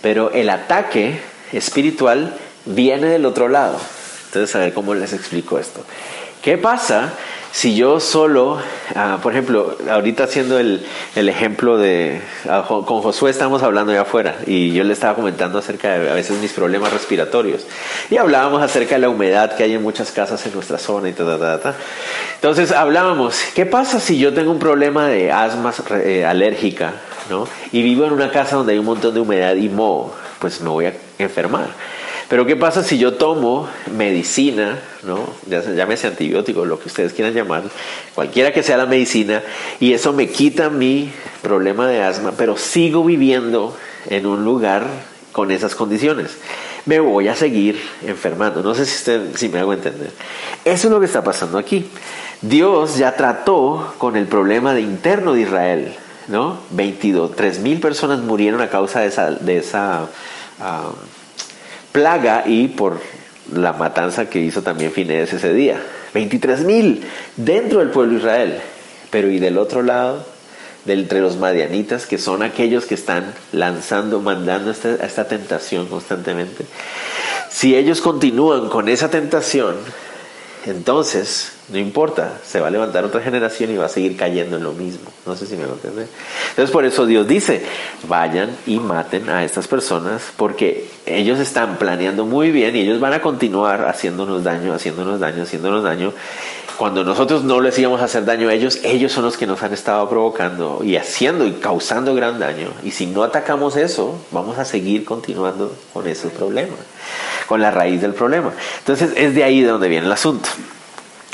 pero 0.00 0.30
el 0.32 0.50
ataque 0.50 1.18
espiritual 1.52 2.34
viene 2.64 3.08
del 3.08 3.26
otro 3.26 3.48
lado. 3.48 3.78
Entonces, 4.26 4.54
a 4.56 4.60
ver 4.60 4.72
cómo 4.72 4.94
les 4.94 5.12
explico 5.12 5.58
esto. 5.58 5.84
¿Qué 6.42 6.58
pasa 6.58 7.12
si 7.52 7.76
yo 7.76 8.00
solo, 8.00 8.58
ah, 8.96 9.18
por 9.22 9.30
ejemplo, 9.32 9.76
ahorita 9.88 10.24
haciendo 10.24 10.58
el, 10.58 10.84
ejemplo 11.14 11.78
de, 11.78 12.20
ah, 12.48 12.64
con 12.66 12.82
Josué 12.84 13.30
estamos 13.30 13.62
hablando 13.62 13.92
allá 13.92 14.00
afuera 14.00 14.38
y 14.44 14.72
yo 14.72 14.82
le 14.82 14.92
estaba 14.92 15.14
comentando 15.14 15.60
acerca 15.60 15.96
de 15.96 16.10
a 16.10 16.14
veces 16.14 16.40
mis 16.40 16.52
problemas 16.52 16.92
respiratorios 16.92 17.64
y 18.10 18.16
hablábamos 18.16 18.60
acerca 18.60 18.96
de 18.96 19.02
la 19.02 19.08
humedad 19.08 19.54
que 19.54 19.62
hay 19.62 19.74
en 19.74 19.82
muchas 19.82 20.10
casas 20.10 20.44
en 20.44 20.54
nuestra 20.54 20.78
zona 20.78 21.10
y 21.10 21.12
tal, 21.12 21.38
tal, 21.38 21.60
tal. 21.60 21.74
Entonces 22.34 22.72
hablábamos, 22.72 23.38
¿qué 23.54 23.64
pasa 23.64 24.00
si 24.00 24.18
yo 24.18 24.34
tengo 24.34 24.50
un 24.50 24.58
problema 24.58 25.06
de 25.06 25.30
asma 25.30 25.72
eh, 26.02 26.24
alérgica 26.24 26.94
¿no? 27.30 27.46
y 27.70 27.82
vivo 27.82 28.04
en 28.04 28.14
una 28.14 28.32
casa 28.32 28.56
donde 28.56 28.72
hay 28.72 28.80
un 28.80 28.86
montón 28.86 29.14
de 29.14 29.20
humedad 29.20 29.54
y 29.54 29.68
moho? 29.68 30.12
Pues 30.40 30.60
me 30.60 30.70
voy 30.70 30.86
a 30.86 30.94
enfermar. 31.20 31.68
Pero 32.32 32.46
¿qué 32.46 32.56
pasa 32.56 32.82
si 32.82 32.96
yo 32.96 33.12
tomo 33.12 33.68
medicina, 33.94 34.78
¿no? 35.02 35.28
llámese 35.76 36.06
antibiótico, 36.06 36.64
lo 36.64 36.78
que 36.78 36.88
ustedes 36.88 37.12
quieran 37.12 37.34
llamar, 37.34 37.64
cualquiera 38.14 38.54
que 38.54 38.62
sea 38.62 38.78
la 38.78 38.86
medicina, 38.86 39.42
y 39.80 39.92
eso 39.92 40.14
me 40.14 40.30
quita 40.30 40.70
mi 40.70 41.12
problema 41.42 41.86
de 41.86 42.00
asma, 42.00 42.32
pero 42.34 42.56
sigo 42.56 43.04
viviendo 43.04 43.76
en 44.08 44.24
un 44.24 44.46
lugar 44.46 44.86
con 45.32 45.50
esas 45.50 45.74
condiciones? 45.74 46.38
Me 46.86 47.00
voy 47.00 47.28
a 47.28 47.36
seguir 47.36 47.78
enfermando. 48.06 48.62
No 48.62 48.74
sé 48.74 48.86
si, 48.86 48.96
usted, 48.96 49.36
si 49.36 49.50
me 49.50 49.58
hago 49.58 49.74
entender. 49.74 50.10
Eso 50.64 50.86
es 50.86 50.90
lo 50.90 51.00
que 51.00 51.06
está 51.06 51.22
pasando 51.22 51.58
aquí. 51.58 51.84
Dios 52.40 52.96
ya 52.96 53.14
trató 53.14 53.92
con 53.98 54.16
el 54.16 54.24
problema 54.24 54.72
de 54.72 54.80
interno 54.80 55.34
de 55.34 55.42
Israel, 55.42 55.94
¿no? 56.28 56.60
22, 56.70 57.36
3 57.36 57.58
mil 57.58 57.78
personas 57.78 58.20
murieron 58.20 58.62
a 58.62 58.70
causa 58.70 59.00
de 59.00 59.58
esa, 59.58 60.06
ah, 60.62 60.92
plaga 61.92 62.44
y 62.46 62.68
por 62.68 63.00
la 63.52 63.72
matanza 63.72 64.28
que 64.28 64.40
hizo 64.40 64.62
también 64.62 64.92
Finees 64.92 65.32
ese 65.32 65.52
día. 65.52 65.80
23 66.14 66.60
mil 66.60 67.04
dentro 67.36 67.78
del 67.80 67.90
pueblo 67.90 68.14
de 68.14 68.18
Israel. 68.18 68.60
Pero 69.10 69.30
y 69.30 69.38
del 69.38 69.58
otro 69.58 69.82
lado, 69.82 70.24
de 70.84 70.94
entre 70.94 71.20
los 71.20 71.36
madianitas, 71.36 72.06
que 72.06 72.18
son 72.18 72.42
aquellos 72.42 72.86
que 72.86 72.94
están 72.94 73.34
lanzando, 73.52 74.20
mandando 74.20 74.70
esta, 74.70 74.94
esta 74.94 75.28
tentación 75.28 75.86
constantemente. 75.86 76.64
Si 77.50 77.76
ellos 77.76 78.00
continúan 78.00 78.68
con 78.68 78.88
esa 78.88 79.10
tentación, 79.10 79.76
entonces, 80.64 81.52
no 81.72 81.78
importa, 81.78 82.38
se 82.44 82.60
va 82.60 82.68
a 82.68 82.70
levantar 82.70 83.04
otra 83.04 83.22
generación 83.22 83.70
y 83.70 83.76
va 83.76 83.86
a 83.86 83.88
seguir 83.88 84.16
cayendo 84.16 84.58
en 84.58 84.62
lo 84.62 84.72
mismo. 84.72 85.10
No 85.24 85.34
sé 85.34 85.46
si 85.46 85.56
me 85.56 85.64
entienden. 85.64 86.06
Entonces, 86.50 86.70
por 86.70 86.84
eso 86.84 87.06
Dios 87.06 87.26
dice, 87.26 87.62
vayan 88.06 88.50
y 88.66 88.78
maten 88.78 89.30
a 89.30 89.42
estas 89.42 89.68
personas 89.68 90.22
porque 90.36 90.86
ellos 91.06 91.38
están 91.38 91.78
planeando 91.78 92.26
muy 92.26 92.50
bien 92.50 92.76
y 92.76 92.80
ellos 92.80 93.00
van 93.00 93.14
a 93.14 93.22
continuar 93.22 93.88
haciéndonos 93.88 94.44
daño, 94.44 94.74
haciéndonos 94.74 95.18
daño, 95.18 95.44
haciéndonos 95.44 95.82
daño. 95.82 96.12
Cuando 96.76 97.04
nosotros 97.04 97.42
no 97.44 97.60
les 97.60 97.78
íbamos 97.78 98.00
a 98.02 98.04
hacer 98.04 98.24
daño 98.24 98.48
a 98.48 98.54
ellos, 98.54 98.80
ellos 98.82 99.12
son 99.12 99.24
los 99.24 99.36
que 99.36 99.46
nos 99.46 99.62
han 99.62 99.72
estado 99.72 100.08
provocando 100.08 100.80
y 100.82 100.96
haciendo 100.96 101.46
y 101.46 101.52
causando 101.52 102.14
gran 102.14 102.38
daño. 102.38 102.68
Y 102.82 102.90
si 102.90 103.06
no 103.06 103.22
atacamos 103.22 103.76
eso, 103.76 104.18
vamos 104.30 104.58
a 104.58 104.64
seguir 104.64 105.04
continuando 105.04 105.74
con 105.92 106.06
ese 106.06 106.28
problema 106.28 106.74
con 107.46 107.60
la 107.60 107.70
raíz 107.70 108.00
del 108.00 108.14
problema. 108.14 108.52
Entonces 108.78 109.12
es 109.16 109.34
de 109.34 109.44
ahí 109.44 109.60
de 109.60 109.68
donde 109.68 109.88
viene 109.88 110.06
el 110.06 110.12
asunto. 110.12 110.48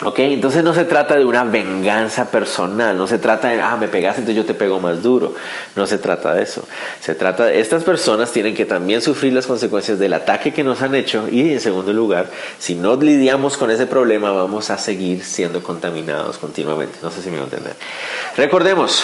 ¿Ok? 0.05 0.21
Entonces 0.21 0.63
no 0.63 0.75
se 0.75 0.85
trata 0.85 1.17
de 1.17 1.25
una 1.25 1.43
venganza 1.43 2.31
personal, 2.31 2.97
no 2.97 3.09
se 3.09 3.19
trata 3.19 3.49
de, 3.49 3.61
ah, 3.61 3.77
me 3.77 3.89
pegaste, 3.89 4.21
entonces 4.21 4.37
yo 4.37 4.47
te 4.47 4.55
pego 4.55 4.79
más 4.79 5.03
duro. 5.03 5.35
No 5.75 5.89
se 5.89 5.99
trata 5.99 6.35
de 6.35 6.45
eso. 6.45 6.63
Se 7.01 7.17
trata 7.17 7.47
de, 7.47 7.59
estas 7.61 7.83
personas 7.83 8.31
tienen 8.31 8.55
que 8.55 8.65
también 8.65 9.03
sufrir 9.03 9.33
las 9.33 9.47
consecuencias 9.47 9.99
del 9.99 10.13
ataque 10.13 10.53
que 10.55 10.63
nos 10.63 10.83
han 10.83 10.95
hecho 10.95 11.29
y 11.29 11.53
en 11.53 11.61
segundo 11.61 11.93
lugar, 11.93 12.31
si 12.61 12.77
no 12.77 12.95
lidiamos 12.95 13.57
con 13.57 13.73
ese 13.73 13.87
problema, 13.87 14.31
vamos 14.31 14.71
a 14.71 14.79
seguir 14.79 15.25
siendo 15.25 15.65
contaminados 15.65 16.39
continuamente. 16.39 16.99
No 17.03 17.11
sé 17.11 17.21
si 17.21 17.31
me 17.31 17.39
va 17.39 17.43
a 17.43 17.47
entender. 17.47 17.75
Recordemos, 18.37 19.03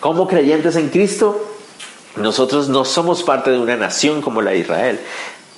como 0.00 0.26
creyentes 0.26 0.74
en 0.74 0.88
Cristo, 0.88 1.40
nosotros 2.16 2.68
no 2.68 2.84
somos 2.84 3.22
parte 3.22 3.52
de 3.52 3.58
una 3.58 3.76
nación 3.76 4.20
como 4.20 4.42
la 4.42 4.50
de 4.50 4.58
Israel 4.58 4.98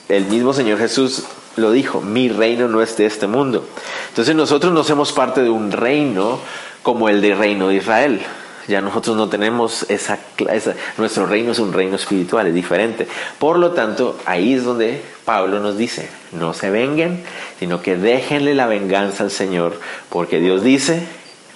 el 0.09 0.27
mismo 0.27 0.53
Señor 0.53 0.79
Jesús 0.79 1.25
lo 1.57 1.71
dijo, 1.73 2.01
mi 2.01 2.29
reino 2.29 2.69
no 2.69 2.83
es 2.83 2.97
de 2.97 3.07
este 3.07 3.27
mundo. 3.27 3.67
Entonces 4.09 4.35
nosotros 4.35 4.73
no 4.73 4.85
somos 4.85 5.13
parte 5.13 5.43
de 5.43 5.51
un 5.51 5.71
reino 5.73 6.39
como 6.83 7.09
el 7.09 7.21
de 7.21 7.35
reino 7.35 7.69
de 7.69 7.77
Israel. 7.77 8.21
Ya 8.67 8.81
nosotros 8.81 9.17
no 9.17 9.29
tenemos 9.29 9.85
esa, 9.91 10.19
esa, 10.51 10.75
nuestro 10.97 11.27
reino 11.27 11.53
es 11.53 11.59
un 11.59 11.73
reino 11.73 11.97
espiritual, 11.97 12.47
es 12.47 12.55
diferente. 12.55 13.07
Por 13.39 13.59
lo 13.59 13.73
tanto, 13.73 14.19
ahí 14.25 14.55
es 14.55 14.65
donde 14.65 15.03
Pablo 15.25 15.61
nos 15.61 15.77
dice, 15.77 16.09
no 16.33 16.55
se 16.55 16.71
venguen, 16.71 17.23
sino 17.59 17.83
que 17.83 17.97
déjenle 17.97 18.55
la 18.55 18.67
venganza 18.67 19.25
al 19.25 19.31
Señor, 19.31 19.79
porque 20.09 20.41
Dios 20.41 20.65
dice, 20.65 21.07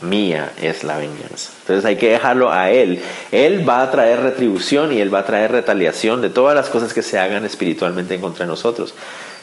mía 0.02 0.52
es 0.60 0.84
la 0.84 0.98
venganza. 0.98 1.50
Entonces 1.62 1.84
hay 1.86 1.96
que 1.96 2.10
dejarlo 2.10 2.52
a 2.52 2.70
Él. 2.70 3.00
Él 3.32 3.66
va 3.66 3.82
a 3.82 3.90
traer 3.90 4.20
retribución 4.20 4.92
y 4.92 5.00
Él 5.00 5.12
va 5.12 5.20
a 5.20 5.26
traer 5.26 5.52
retaliación 5.52 6.20
de 6.20 6.28
todas 6.28 6.54
las 6.54 6.68
cosas 6.68 6.92
que 6.92 7.02
se 7.02 7.18
hagan 7.18 7.44
espiritualmente 7.46 8.14
en 8.14 8.20
contra 8.20 8.44
nosotros. 8.44 8.94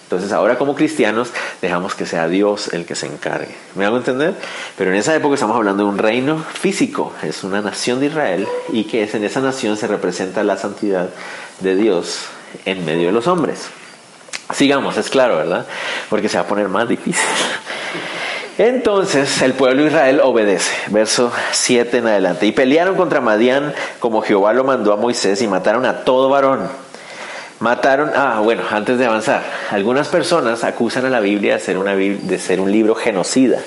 Entonces 0.05 0.31
ahora 0.31 0.59
como 0.59 0.75
cristianos 0.75 1.31
dejamos 1.63 1.95
que 1.95 2.05
sea 2.05 2.27
Dios 2.27 2.71
el 2.73 2.85
que 2.85 2.93
se 2.93 3.07
encargue. 3.07 3.55
¿Me 3.73 3.85
hago 3.85 3.97
entender? 3.97 4.35
Pero 4.77 4.91
en 4.91 4.97
esa 4.97 5.15
época 5.15 5.33
estamos 5.33 5.55
hablando 5.55 5.83
de 5.83 5.89
un 5.89 5.97
reino 5.97 6.37
físico, 6.37 7.11
es 7.23 7.43
una 7.43 7.61
nación 7.61 7.99
de 7.99 8.05
Israel 8.07 8.47
y 8.71 8.83
que 8.83 9.09
en 9.11 9.23
esa 9.23 9.41
nación 9.41 9.77
se 9.77 9.87
representa 9.87 10.43
la 10.43 10.57
santidad 10.57 11.09
de 11.59 11.75
Dios 11.75 12.25
en 12.65 12.85
medio 12.85 13.07
de 13.07 13.13
los 13.13 13.25
hombres. 13.25 13.69
Sigamos, 14.53 14.95
es 14.97 15.09
claro, 15.09 15.37
¿verdad? 15.37 15.65
Porque 16.07 16.29
se 16.29 16.37
va 16.37 16.43
a 16.43 16.47
poner 16.47 16.69
más 16.69 16.87
difícil. 16.87 17.25
Entonces 18.59 19.41
el 19.41 19.53
pueblo 19.53 19.81
de 19.81 19.89
Israel 19.89 20.21
obedece, 20.23 20.71
verso 20.91 21.31
7 21.51 21.97
en 21.97 22.07
adelante. 22.07 22.45
Y 22.45 22.51
pelearon 22.51 22.95
contra 22.95 23.21
Madián 23.21 23.73
como 23.99 24.21
Jehová 24.21 24.53
lo 24.53 24.63
mandó 24.63 24.93
a 24.93 24.97
Moisés 24.97 25.41
y 25.41 25.47
mataron 25.47 25.85
a 25.85 26.03
todo 26.03 26.29
varón. 26.29 26.84
Mataron, 27.59 28.11
ah, 28.15 28.41
bueno, 28.43 28.63
antes 28.69 28.97
de 28.97 29.05
avanzar, 29.05 29.41
algunas 29.71 30.09
personas 30.09 30.63
acusan 30.63 31.05
a 31.05 31.09
la 31.09 31.21
Biblia 31.21 31.53
de 31.53 31.59
ser, 31.61 31.77
una, 31.77 31.95
de 31.95 32.39
ser 32.39 32.59
un 32.59 32.71
libro 32.71 32.95
genocida 32.95 33.59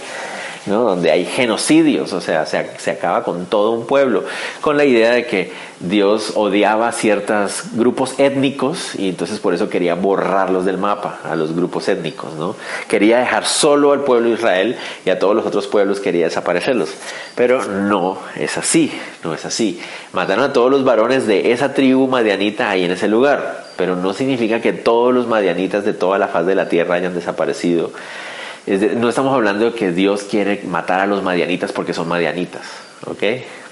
donde 0.67 1.11
hay 1.11 1.25
genocidios, 1.25 2.12
o 2.12 2.21
sea, 2.21 2.47
se, 2.47 2.91
acaba 2.91 3.23
con 3.23 3.47
todo 3.47 3.73
un 3.73 3.87
pueblo, 3.87 4.25
con 4.61 4.77
la 4.77 4.85
idea 4.85 5.12
de 5.12 5.27
que 5.27 5.53
Dios 5.81 6.33
odiaba 6.35 6.91
ciertos 6.93 7.62
grupos 7.75 8.19
étnicos 8.19 8.95
y 8.97 9.09
entonces 9.09 9.38
por 9.38 9.55
eso 9.55 9.69
quería 9.69 9.95
borrarlos 9.95 10.65
del 10.65 10.77
mapa, 10.77 11.21
a 11.25 11.37
los 11.37 11.55
grupos 11.55 11.88
étnicos. 11.88 12.35
¿no? 12.35 12.57
Quería 12.88 13.19
dejar 13.19 13.47
solo 13.47 13.93
al 13.93 14.00
pueblo 14.00 14.29
de 14.29 14.35
Israel 14.35 14.77
y 15.05 15.11
a 15.11 15.19
todos 15.19 15.37
los 15.37 15.47
otros 15.47 15.67
pueblos 15.69 16.00
quería 16.00 16.27
desaparecerlos. 16.27 16.91
Pero 17.35 17.65
no 17.65 18.19
es 18.37 18.59
así, 18.59 18.93
no 19.23 19.35
es 19.35 19.45
así. 19.45 19.81
Mataron 20.12 20.45
a 20.45 20.53
todos 20.53 20.71
los 20.71 20.85
varones 20.85 21.27
de 21.27 21.53
esa 21.53 21.75
tribu 21.75 22.09
madianita 22.09 22.71
ahí 22.71 22.85
en 22.85 22.91
ese 22.91 23.09
lugar, 23.09 23.67
pero 23.77 23.95
no 23.95 24.12
significa 24.12 24.61
que 24.61 24.73
todos 24.73 25.15
los 25.15 25.29
madianitas 25.29 25.85
de 25.85 25.95
toda 25.95 26.19
la 26.19 26.29
faz 26.29 26.45
de 26.47 26.57
la 26.57 26.69
tierra 26.69 26.97
hayan 26.97 27.15
desaparecido 27.15 27.93
no 28.67 29.09
estamos 29.09 29.35
hablando 29.35 29.67
de 29.67 29.73
que 29.73 29.93
Dios 29.93 30.25
quiere 30.25 30.62
matar 30.67 31.00
a 31.00 31.07
los 31.07 31.23
madianitas 31.23 31.73
porque 31.73 31.95
son 31.95 32.09
madianitas, 32.09 32.62
¿ok? 33.07 33.23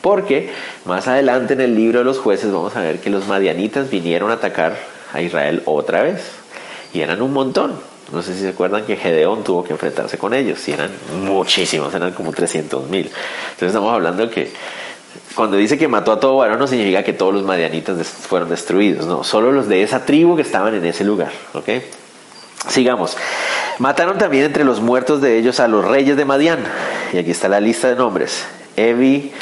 Porque 0.01 0.51
más 0.85 1.09
adelante 1.09 1.55
en 1.55 1.61
el 1.61 1.75
libro 1.75 1.99
de 1.99 2.05
los 2.05 2.19
jueces 2.19 2.53
vamos 2.53 2.77
a 2.77 2.81
ver 2.81 3.01
que 3.01 3.11
los 3.11 3.27
madianitas 3.27 3.91
vinieron 3.91 4.31
a 4.31 4.35
atacar 4.35 4.77
a 5.13 5.21
Israel 5.21 5.63
otra 5.67 6.03
vez 6.03 6.23
y 6.95 7.01
eran 7.01 7.21
un 7.23 7.33
montón. 7.33 7.73
No 8.13 8.23
sé 8.23 8.35
si 8.35 8.41
se 8.41 8.51
acuerdan 8.51 8.85
que 8.85 8.97
Gedeón 8.97 9.43
tuvo 9.43 9.65
que 9.65 9.73
enfrentarse 9.73 10.17
con 10.17 10.33
ellos 10.33 10.67
y 10.69 10.73
eran 10.73 10.91
muchísimos, 11.25 11.93
eran 11.93 12.13
como 12.13 12.33
300 12.33 12.89
mil. 12.89 13.07
Entonces 13.07 13.69
estamos 13.69 13.93
hablando 13.93 14.27
de 14.27 14.31
que 14.33 14.53
cuando 15.35 15.57
dice 15.57 15.77
que 15.77 15.89
mató 15.89 16.13
a 16.13 16.21
todo 16.21 16.37
varón 16.37 16.59
no 16.59 16.67
significa 16.67 17.03
que 17.03 17.13
todos 17.13 17.35
los 17.35 17.43
madianitas 17.43 18.07
fueron 18.07 18.49
destruidos, 18.49 19.07
no, 19.07 19.25
solo 19.25 19.51
los 19.53 19.69
de 19.69 19.83
esa 19.83 20.05
tribu 20.05 20.37
que 20.37 20.43
estaban 20.43 20.75
en 20.75 20.85
ese 20.85 21.05
lugar, 21.05 21.33
¿ok? 21.55 21.69
Sigamos. 22.69 23.17
Mataron 23.79 24.19
también 24.19 24.45
entre 24.45 24.65
los 24.65 24.81
muertos 24.81 25.21
de 25.21 25.39
ellos 25.39 25.61
a 25.61 25.69
los 25.69 25.85
reyes 25.85 26.17
de 26.17 26.25
Madián. 26.25 26.61
Y 27.13 27.19
aquí 27.19 27.31
está 27.31 27.49
la 27.49 27.61
lista 27.61 27.89
de 27.89 27.97
nombres. 27.97 28.45
Evi, 28.77 29.33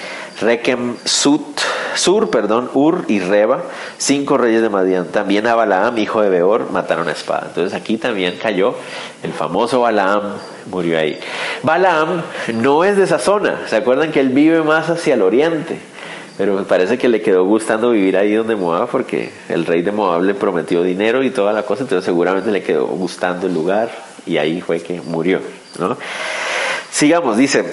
Rekem, 0.40 0.96
Sut, 1.04 1.60
Sur, 1.94 2.30
perdón, 2.30 2.70
Ur 2.74 3.04
y 3.08 3.20
Reba, 3.20 3.62
cinco 3.98 4.36
reyes 4.36 4.62
de 4.62 4.68
Madián. 4.68 5.06
También 5.06 5.46
a 5.46 5.54
Balaam, 5.54 5.96
hijo 5.98 6.22
de 6.22 6.28
Beor, 6.28 6.70
mataron 6.70 7.08
a 7.08 7.12
espada. 7.12 7.44
Entonces 7.48 7.72
aquí 7.72 7.96
también 7.98 8.36
cayó 8.40 8.74
el 9.22 9.32
famoso 9.32 9.80
Balaam, 9.80 10.34
murió 10.70 10.98
ahí. 10.98 11.18
Balaam 11.62 12.22
no 12.54 12.84
es 12.84 12.96
de 12.96 13.04
esa 13.04 13.18
zona. 13.18 13.60
¿Se 13.66 13.76
acuerdan 13.76 14.10
que 14.10 14.20
él 14.20 14.30
vive 14.30 14.62
más 14.62 14.90
hacia 14.90 15.14
el 15.14 15.22
oriente? 15.22 15.78
Pero 16.36 16.54
me 16.54 16.64
parece 16.64 16.98
que 16.98 17.08
le 17.08 17.22
quedó 17.22 17.44
gustando 17.44 17.90
vivir 17.90 18.16
ahí 18.16 18.34
donde 18.34 18.56
Moab 18.56 18.88
porque 18.88 19.30
el 19.48 19.64
rey 19.66 19.82
de 19.82 19.92
Moab 19.92 20.22
le 20.22 20.34
prometió 20.34 20.82
dinero 20.82 21.22
y 21.22 21.30
toda 21.30 21.52
la 21.52 21.62
cosa, 21.62 21.82
entonces 21.82 22.04
seguramente 22.04 22.50
le 22.50 22.62
quedó 22.62 22.86
gustando 22.86 23.46
el 23.46 23.54
lugar 23.54 23.90
y 24.26 24.38
ahí 24.38 24.60
fue 24.60 24.80
que 24.80 25.00
murió. 25.00 25.40
¿no? 25.78 25.96
Sigamos, 26.90 27.36
dice, 27.36 27.64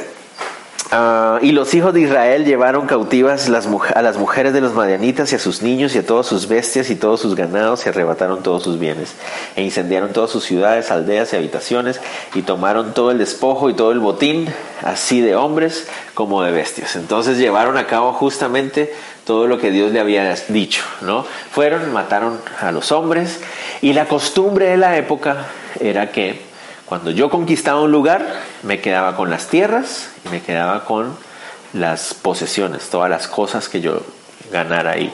Ah, 0.94 1.40
y 1.42 1.54
los 1.54 1.74
hijos 1.74 1.94
de 1.94 2.02
Israel 2.02 2.44
llevaron 2.44 2.86
cautivas 2.86 3.48
a 3.48 4.02
las 4.02 4.18
mujeres 4.18 4.52
de 4.52 4.60
los 4.60 4.74
madianitas 4.74 5.32
y 5.32 5.38
a 5.38 5.40
sus 5.40 5.62
niños 5.62 5.96
y 5.96 6.00
a 6.00 6.06
todas 6.06 6.28
sus 6.28 6.50
bestias 6.50 6.90
y 6.90 6.98
todos 6.98 7.22
sus 7.22 7.34
ganados 7.34 7.86
y 7.86 7.90
arrebataron 7.90 8.44
todos 8.44 8.64
sus 8.64 8.78
bienes. 8.78 9.14
E 9.56 9.64
incendiaron 9.64 10.12
todas 10.12 10.32
sus 10.32 10.44
ciudades, 10.44 10.92
aldeas 10.92 11.32
y 11.32 11.38
habitaciones 11.38 12.02
y 12.36 12.42
tomaron 12.42 12.94
todo 12.94 13.12
el 13.12 13.20
despojo 13.20 13.70
y 13.70 13.74
todo 13.74 13.94
el 13.94 14.00
botín, 14.00 14.54
así 14.84 15.22
de 15.22 15.34
hombres 15.38 15.88
como 16.14 16.44
de 16.44 16.52
bestias. 16.52 16.98
Entonces 16.98 17.38
llevaron 17.38 17.78
a 17.78 17.88
cabo 17.88 18.12
justamente 18.12 18.94
todo 19.26 19.48
lo 19.48 19.60
que 19.60 19.72
Dios 19.72 19.94
le 19.94 20.02
había 20.02 20.36
dicho, 20.50 20.84
¿no? 21.00 21.26
Fueron, 21.52 21.94
mataron 21.94 22.38
a 22.60 22.74
los 22.74 22.92
hombres 22.92 23.40
y 23.82 23.94
la 23.94 24.10
costumbre 24.10 24.66
de 24.66 24.76
la 24.76 24.98
época 24.98 25.46
era 25.80 26.12
que 26.12 26.51
cuando 26.92 27.10
yo 27.12 27.30
conquistaba 27.30 27.80
un 27.80 27.94
lugar, 27.94 28.22
me 28.64 28.82
quedaba 28.82 29.16
con 29.16 29.30
las 29.30 29.48
tierras 29.48 30.10
y 30.26 30.28
me 30.28 30.42
quedaba 30.42 30.84
con 30.84 31.16
las 31.72 32.14
posesiones, 32.14 32.90
todas 32.90 33.10
las 33.10 33.30
cosas 33.30 33.70
que 33.70 33.80
yo 33.80 34.02
ganara 34.52 34.92
ahí. 34.92 35.14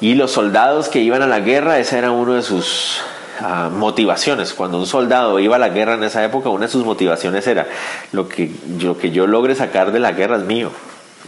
Y 0.00 0.14
los 0.14 0.30
soldados 0.30 0.88
que 0.88 1.00
iban 1.00 1.20
a 1.20 1.26
la 1.26 1.40
guerra, 1.40 1.78
esa 1.80 1.98
era 1.98 2.12
una 2.12 2.36
de 2.36 2.42
sus 2.42 3.02
ah, 3.42 3.68
motivaciones. 3.70 4.54
Cuando 4.54 4.78
un 4.78 4.86
soldado 4.86 5.38
iba 5.38 5.56
a 5.56 5.58
la 5.58 5.68
guerra 5.68 5.96
en 5.96 6.04
esa 6.04 6.24
época, 6.24 6.48
una 6.48 6.64
de 6.64 6.72
sus 6.72 6.86
motivaciones 6.86 7.46
era 7.46 7.66
lo 8.12 8.26
que, 8.26 8.50
lo 8.80 8.96
que 8.96 9.10
yo 9.10 9.26
logre 9.26 9.54
sacar 9.54 9.92
de 9.92 10.00
la 10.00 10.12
guerra 10.12 10.36
es 10.36 10.44
mío 10.44 10.70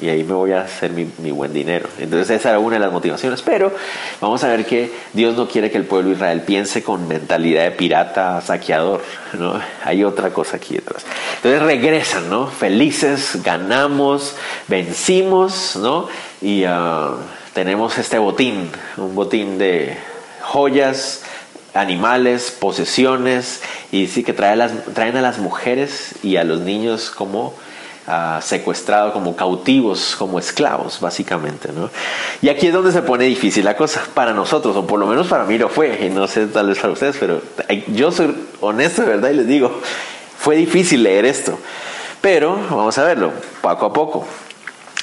y 0.00 0.08
ahí 0.08 0.24
me 0.24 0.34
voy 0.34 0.52
a 0.52 0.62
hacer 0.62 0.90
mi, 0.90 1.30
buen 1.30 1.52
dinero. 1.52 1.88
Entonces 1.98 2.30
esa 2.30 2.50
era 2.50 2.58
una 2.58 2.76
de 2.76 2.80
las 2.80 2.92
motivaciones, 2.92 3.42
pero 3.42 3.72
vamos 4.20 4.42
a 4.44 4.48
ver 4.48 4.64
que 4.64 4.90
Dios 5.12 5.36
no 5.36 5.48
quiere 5.48 5.70
que 5.70 5.78
el 5.78 5.84
pueblo 5.84 6.10
de 6.10 6.16
Israel 6.16 6.42
piense 6.42 6.82
con 6.82 7.08
mentalidad 7.08 7.64
de 7.64 7.70
pirata, 7.72 8.40
saqueador, 8.40 9.02
¿no? 9.38 9.60
Hay 9.84 10.04
otra 10.04 10.30
cosa 10.30 10.56
aquí 10.56 10.74
detrás. 10.74 11.04
Entonces 11.36 11.62
regresan, 11.62 12.28
¿no? 12.28 12.46
Felices, 12.46 13.42
ganamos, 13.42 14.36
vencimos, 14.68 15.76
¿no? 15.76 16.08
Y 16.40 16.64
ah, 16.64 17.14
tenemos 17.54 17.98
este 17.98 18.18
botín, 18.18 18.70
un 18.96 19.14
botín 19.14 19.58
de 19.58 19.96
joyas, 20.42 21.24
animales, 21.74 22.56
posesiones, 22.58 23.62
y 23.92 24.06
sí 24.06 24.24
que 24.24 24.32
trae 24.32 24.56
las, 24.56 24.72
traen 24.94 25.16
a 25.16 25.22
las 25.22 25.38
mujeres 25.38 26.14
y 26.22 26.36
a 26.36 26.44
los 26.44 26.60
niños 26.60 27.10
como 27.10 27.54
secuestrados 28.40 29.12
como 29.12 29.36
cautivos, 29.36 30.16
como 30.16 30.38
esclavos, 30.38 31.00
básicamente. 31.00 31.70
¿no? 31.72 31.90
Y 32.42 32.48
aquí 32.48 32.68
es 32.68 32.72
donde 32.72 32.92
se 32.92 33.02
pone 33.02 33.24
difícil 33.24 33.64
la 33.64 33.76
cosa, 33.76 34.02
para 34.14 34.32
nosotros, 34.32 34.76
o 34.76 34.86
por 34.86 34.98
lo 34.98 35.06
menos 35.06 35.26
para 35.26 35.44
mí 35.44 35.58
lo 35.58 35.68
fue, 35.68 36.06
y 36.06 36.10
no 36.10 36.26
sé 36.26 36.46
tal 36.46 36.68
vez 36.68 36.78
para 36.78 36.92
ustedes, 36.92 37.16
pero 37.18 37.40
yo 37.88 38.10
soy 38.10 38.34
honesto 38.60 39.02
de 39.02 39.08
verdad 39.08 39.30
y 39.30 39.34
les 39.34 39.46
digo, 39.46 39.80
fue 40.38 40.56
difícil 40.56 41.02
leer 41.02 41.24
esto. 41.24 41.58
Pero 42.20 42.54
vamos 42.70 42.98
a 42.98 43.04
verlo, 43.04 43.32
poco 43.60 43.86
a 43.86 43.92
poco. 43.92 44.26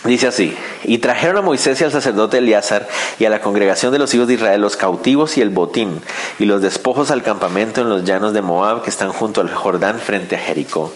Dice 0.06 0.28
así, 0.28 0.56
y 0.84 1.00
trajeron 1.00 1.38
a 1.38 1.42
Moisés 1.42 1.82
y 1.82 1.84
al 1.84 1.92
sacerdote 1.92 2.38
Eleazar 2.38 2.88
y 3.18 3.26
a 3.26 3.30
la 3.32 3.42
congregación 3.42 3.92
de 3.92 3.98
los 3.98 4.14
hijos 4.14 4.28
de 4.28 4.36
Israel 4.36 4.62
los 4.62 4.78
cautivos 4.78 5.36
y 5.38 5.42
el 5.42 5.50
botín 5.50 6.00
y 6.38 6.46
los 6.46 6.62
despojos 6.62 7.10
al 7.10 7.24
campamento 7.24 7.82
en 7.82 7.90
los 7.90 8.04
llanos 8.04 8.32
de 8.34 8.44
Moab 8.44 8.84
que 8.84 8.92
están 8.92 9.12
junto 9.12 9.42
al 9.42 9.52
Jordán 9.52 10.00
frente 10.00 10.36
a 10.36 10.40
Jericó. 10.40 10.94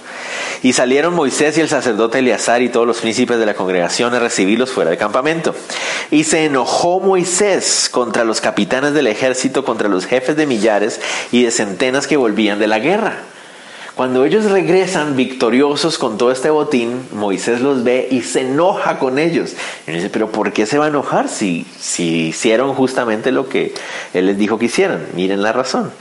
Y 0.62 0.74
salieron 0.74 1.16
Moisés 1.16 1.58
y 1.58 1.62
el 1.62 1.70
sacerdote 1.70 2.20
Eleazar 2.20 2.62
y 2.62 2.70
todos 2.70 2.86
los 2.86 3.00
príncipes 3.00 3.40
de 3.40 3.48
la 3.48 3.56
congregación 3.56 4.14
a 4.14 4.20
recibirlos 4.20 4.70
fuera 4.70 4.92
del 4.92 5.00
campamento. 5.00 5.56
Y 6.12 6.26
se 6.26 6.46
enojó 6.46 7.00
Moisés 7.00 7.90
contra 7.92 8.26
los 8.26 8.42
capitanes 8.42 8.94
del 8.94 9.08
ejército, 9.08 9.66
contra 9.66 9.90
los 9.90 10.06
jefes 10.06 10.36
de 10.36 10.46
millares 10.46 11.02
y 11.32 11.44
de 11.44 11.50
centenas 11.50 12.06
que 12.06 12.18
volvían 12.18 12.60
de 12.60 12.68
la 12.68 12.78
guerra 12.78 13.24
cuando 14.00 14.24
ellos 14.24 14.50
regresan 14.50 15.18
victoriosos 15.18 15.98
con 15.98 16.18
todo 16.18 16.32
este 16.32 16.50
botín, 16.50 17.02
Moisés 17.12 17.60
los 17.60 17.84
ve 17.84 18.08
y 18.10 18.22
se 18.22 18.44
enoja 18.44 18.98
con 18.98 19.20
ellos. 19.20 19.58
Y 19.86 19.92
dice, 19.92 20.10
pero 20.10 20.32
¿por 20.32 20.54
qué 20.54 20.66
se 20.66 20.78
va 20.78 20.86
a 20.86 20.88
enojar 20.88 21.28
si, 21.28 21.66
si 21.78 22.28
hicieron 22.28 22.76
justamente 22.76 23.34
lo 23.34 23.50
que 23.50 23.74
él 24.14 24.28
les 24.28 24.38
dijo 24.38 24.58
que 24.58 24.68
hicieran? 24.68 25.06
Miren 25.16 25.42
la 25.42 25.52
razón. 25.52 25.92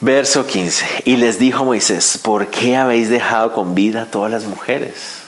Verso 0.00 0.46
15. 0.46 0.86
Y 1.06 1.16
les 1.16 1.40
dijo 1.40 1.64
Moisés, 1.64 2.20
¿por 2.22 2.46
qué 2.46 2.76
habéis 2.76 3.10
dejado 3.10 3.52
con 3.52 3.74
vida 3.74 4.02
a 4.02 4.06
todas 4.06 4.30
las 4.30 4.44
mujeres? 4.44 5.22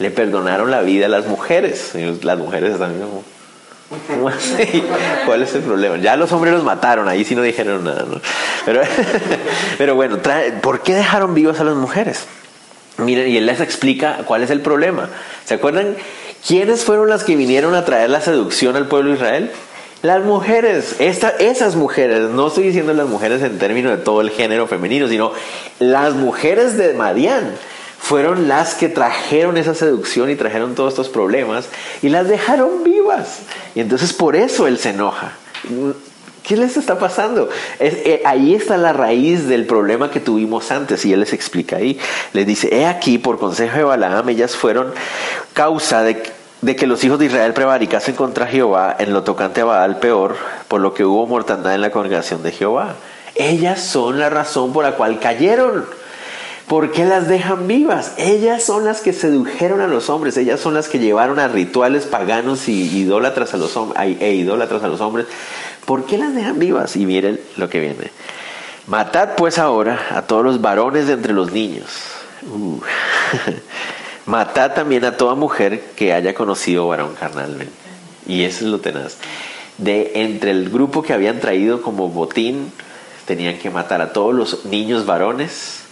Le 0.00 0.10
perdonaron 0.10 0.72
la 0.72 0.80
vida 0.80 1.06
a 1.06 1.08
las 1.08 1.28
mujeres. 1.28 1.92
Las 2.24 2.36
mujeres 2.36 2.72
están 2.72 2.98
como, 2.98 3.22
¿Cuál 5.26 5.42
es 5.42 5.54
el 5.54 5.62
problema? 5.62 5.96
Ya 5.98 6.16
los 6.16 6.32
hombres 6.32 6.52
los 6.52 6.64
mataron, 6.64 7.08
ahí 7.08 7.24
sí 7.24 7.34
no 7.34 7.42
dijeron 7.42 7.84
nada. 7.84 8.04
Pero, 8.64 8.82
pero 9.78 9.94
bueno, 9.94 10.18
¿por 10.60 10.82
qué 10.82 10.94
dejaron 10.94 11.34
vivas 11.34 11.60
a 11.60 11.64
las 11.64 11.76
mujeres? 11.76 12.24
Miren, 12.98 13.28
y 13.28 13.36
él 13.36 13.46
les 13.46 13.60
explica 13.60 14.18
cuál 14.26 14.42
es 14.42 14.50
el 14.50 14.60
problema. 14.60 15.08
¿Se 15.44 15.54
acuerdan 15.54 15.96
quiénes 16.46 16.84
fueron 16.84 17.08
las 17.08 17.24
que 17.24 17.36
vinieron 17.36 17.74
a 17.74 17.84
traer 17.84 18.10
la 18.10 18.20
seducción 18.20 18.74
al 18.76 18.88
pueblo 18.88 19.10
de 19.10 19.16
Israel? 19.16 19.50
Las 20.02 20.22
mujeres, 20.22 20.96
esas 20.98 21.74
mujeres, 21.76 22.30
no 22.30 22.48
estoy 22.48 22.64
diciendo 22.64 22.92
las 22.92 23.08
mujeres 23.08 23.42
en 23.42 23.58
términos 23.58 23.96
de 23.96 24.04
todo 24.04 24.20
el 24.20 24.30
género 24.30 24.66
femenino, 24.66 25.08
sino 25.08 25.32
las 25.78 26.14
mujeres 26.14 26.76
de 26.76 26.92
Madián 26.94 27.54
fueron 28.06 28.46
las 28.46 28.74
que 28.74 28.88
trajeron 28.88 29.56
esa 29.56 29.74
seducción 29.74 30.30
y 30.30 30.36
trajeron 30.36 30.76
todos 30.76 30.92
estos 30.92 31.08
problemas 31.08 31.68
y 32.02 32.08
las 32.08 32.28
dejaron 32.28 32.84
vivas. 32.84 33.40
Y 33.74 33.80
entonces 33.80 34.12
por 34.12 34.36
eso 34.36 34.68
él 34.68 34.78
se 34.78 34.90
enoja. 34.90 35.32
¿Qué 36.44 36.56
les 36.56 36.76
está 36.76 37.00
pasando? 37.00 37.48
Eh, 37.80 38.22
ahí 38.24 38.54
está 38.54 38.76
la 38.76 38.92
raíz 38.92 39.48
del 39.48 39.66
problema 39.66 40.08
que 40.12 40.20
tuvimos 40.20 40.70
antes 40.70 41.04
y 41.04 41.12
él 41.12 41.18
les 41.18 41.32
explica 41.32 41.78
ahí. 41.78 41.98
Les 42.32 42.46
dice, 42.46 42.72
he 42.72 42.86
aquí, 42.86 43.18
por 43.18 43.40
consejo 43.40 43.76
de 43.76 43.82
Balaam, 43.82 44.28
ellas 44.28 44.54
fueron 44.54 44.92
causa 45.52 46.04
de, 46.04 46.22
que 46.76 46.86
los 46.86 47.02
hijos 47.02 47.18
de 47.18 47.26
Israel 47.26 47.54
prevaricasen 47.54 48.14
contra 48.14 48.46
Jehová 48.46 48.94
en 49.00 49.12
lo 49.12 49.24
tocante 49.24 49.62
a 49.62 49.64
Baal 49.64 49.98
peor, 49.98 50.36
por 50.68 50.80
lo 50.80 50.94
que 50.94 51.04
hubo 51.04 51.26
mortandad 51.26 51.74
en 51.74 51.80
la 51.80 51.90
congregación 51.90 52.44
de 52.44 52.52
Jehová. 52.52 52.94
Ellas 53.34 53.82
son 53.82 54.20
la 54.20 54.30
razón 54.30 54.72
por 54.72 54.84
la 54.84 54.92
cual 54.92 55.18
cayeron. 55.18 55.95
¿Por 56.66 56.90
qué 56.90 57.04
las 57.04 57.28
dejan 57.28 57.68
vivas? 57.68 58.14
Ellas 58.18 58.64
son 58.64 58.84
las 58.84 59.00
que 59.00 59.12
sedujeron 59.12 59.80
a 59.80 59.86
los 59.86 60.10
hombres, 60.10 60.36
ellas 60.36 60.58
son 60.58 60.74
las 60.74 60.88
que 60.88 60.98
llevaron 60.98 61.38
a 61.38 61.46
rituales 61.46 62.06
paganos 62.06 62.68
y 62.68 62.98
idólatras 62.98 63.54
a 63.54 63.56
los 63.56 63.78
e 63.96 64.32
idólatras 64.32 64.82
a 64.82 64.88
los 64.88 65.00
hombres. 65.00 65.26
¿Por 65.84 66.06
qué 66.06 66.18
las 66.18 66.34
dejan 66.34 66.58
vivas? 66.58 66.96
Y 66.96 67.06
miren 67.06 67.40
lo 67.56 67.68
que 67.68 67.78
viene. 67.78 68.10
Matad 68.88 69.36
pues 69.36 69.58
ahora 69.58 70.08
a 70.10 70.22
todos 70.22 70.44
los 70.44 70.60
varones 70.60 71.06
de 71.06 71.12
entre 71.12 71.32
los 71.32 71.52
niños. 71.52 71.86
Uh. 72.52 72.80
Matad 74.26 74.74
también 74.74 75.04
a 75.04 75.16
toda 75.16 75.36
mujer 75.36 75.80
que 75.94 76.12
haya 76.12 76.34
conocido 76.34 76.88
varón 76.88 77.14
carnalmente. 77.18 77.72
Y 78.26 78.42
eso 78.42 78.64
es 78.64 78.70
lo 78.72 78.80
tenaz. 78.80 79.18
De 79.78 80.12
entre 80.16 80.50
el 80.50 80.68
grupo 80.68 81.02
que 81.02 81.12
habían 81.12 81.38
traído 81.38 81.80
como 81.80 82.08
botín, 82.08 82.72
tenían 83.24 83.58
que 83.58 83.70
matar 83.70 84.00
a 84.02 84.12
todos 84.12 84.34
los 84.34 84.64
niños 84.64 85.06
varones 85.06 85.85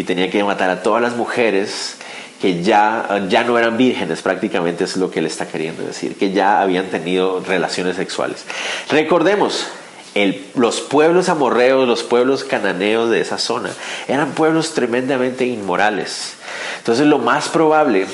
y 0.00 0.04
tenía 0.04 0.30
que 0.30 0.42
matar 0.42 0.70
a 0.70 0.82
todas 0.82 1.02
las 1.02 1.14
mujeres 1.14 1.96
que 2.40 2.62
ya, 2.62 3.26
ya 3.28 3.44
no 3.44 3.58
eran 3.58 3.76
vírgenes, 3.76 4.22
prácticamente 4.22 4.84
es 4.84 4.96
lo 4.96 5.10
que 5.10 5.18
él 5.18 5.26
está 5.26 5.46
queriendo 5.46 5.82
decir, 5.82 6.16
que 6.16 6.32
ya 6.32 6.62
habían 6.62 6.86
tenido 6.86 7.40
relaciones 7.46 7.96
sexuales. 7.96 8.46
Recordemos, 8.88 9.66
el, 10.14 10.42
los 10.54 10.80
pueblos 10.80 11.28
amorreos, 11.28 11.86
los 11.86 12.02
pueblos 12.02 12.44
cananeos 12.44 13.10
de 13.10 13.20
esa 13.20 13.36
zona, 13.36 13.70
eran 14.08 14.32
pueblos 14.32 14.72
tremendamente 14.72 15.44
inmorales. 15.44 16.32
Entonces 16.78 17.06
lo 17.06 17.18
más 17.18 17.50
probable 17.50 18.06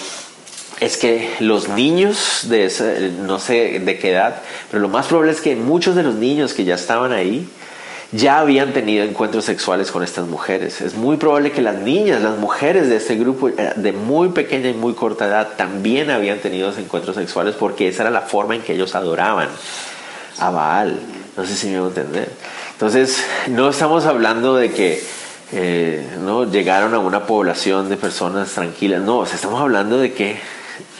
es 0.80 0.96
que 0.96 1.32
los 1.38 1.68
niños 1.68 2.40
de 2.48 3.12
no 3.20 3.38
sé 3.38 3.78
de 3.78 3.98
qué 4.00 4.10
edad, 4.10 4.42
pero 4.72 4.82
lo 4.82 4.88
más 4.88 5.06
probable 5.06 5.30
es 5.30 5.40
que 5.40 5.54
muchos 5.54 5.94
de 5.94 6.02
los 6.02 6.16
niños 6.16 6.52
que 6.52 6.64
ya 6.64 6.74
estaban 6.74 7.12
ahí, 7.12 7.48
ya 8.12 8.38
habían 8.38 8.72
tenido 8.72 9.04
encuentros 9.04 9.44
sexuales 9.44 9.90
con 9.90 10.02
estas 10.02 10.26
mujeres. 10.26 10.80
Es 10.80 10.94
muy 10.94 11.16
probable 11.16 11.52
que 11.52 11.60
las 11.60 11.76
niñas, 11.76 12.22
las 12.22 12.38
mujeres 12.38 12.88
de 12.88 12.96
este 12.96 13.16
grupo 13.16 13.48
eh, 13.48 13.72
de 13.76 13.92
muy 13.92 14.28
pequeña 14.28 14.68
y 14.68 14.74
muy 14.74 14.94
corta 14.94 15.26
edad 15.26 15.48
también 15.56 16.10
habían 16.10 16.38
tenido 16.38 16.72
encuentros 16.76 17.16
sexuales 17.16 17.56
porque 17.58 17.88
esa 17.88 18.02
era 18.02 18.10
la 18.10 18.22
forma 18.22 18.54
en 18.54 18.62
que 18.62 18.74
ellos 18.74 18.94
adoraban 18.94 19.48
a 20.38 20.50
Baal. 20.50 21.00
No 21.36 21.44
sé 21.44 21.56
si 21.56 21.68
me 21.68 21.78
voy 21.80 21.86
a 21.86 21.88
entender. 21.88 22.30
Entonces, 22.72 23.24
no 23.48 23.68
estamos 23.68 24.06
hablando 24.06 24.56
de 24.56 24.70
que 24.70 25.02
eh, 25.52 26.06
no 26.20 26.50
llegaron 26.50 26.94
a 26.94 26.98
una 26.98 27.26
población 27.26 27.88
de 27.88 27.96
personas 27.96 28.50
tranquilas. 28.50 29.02
No, 29.02 29.24
estamos 29.24 29.60
hablando 29.60 29.98
de 29.98 30.12
que 30.12 30.38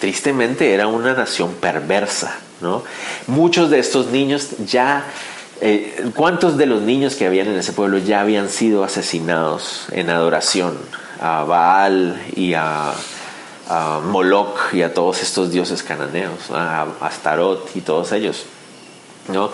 tristemente 0.01 0.73
era 0.73 0.87
una 0.87 1.15
nación 1.15 1.55
perversa, 1.55 2.37
¿no? 2.61 2.83
Muchos 3.27 3.71
de 3.71 3.79
estos 3.79 4.09
niños 4.09 4.51
ya 4.67 5.05
eh, 5.61 6.11
¿Cuántos 6.15 6.59
de 6.59 6.67
los 6.67 6.83
niños 6.83 7.15
que 7.15 7.27
habían 7.27 7.49
en 7.49 7.57
ese 7.57 7.73
pueblo 7.73 7.99
ya 7.99 8.21
habían 8.21 8.49
sido 8.49 8.85
asesinados 8.85 9.87
en 9.91 10.11
adoración 10.11 10.77
a 11.21 11.45
Baal 11.45 12.23
y 12.35 12.55
a, 12.55 12.93
Moloch 14.05 14.73
y 14.73 14.83
a 14.83 14.95
todos 14.95 15.23
estos 15.23 15.51
dioses 15.51 15.83
cananeos, 15.83 16.51
a 16.53 16.87
Astarot 17.01 17.75
y 17.75 17.81
todos 17.81 18.13
ellos? 18.13 18.45
¿no? 19.29 19.51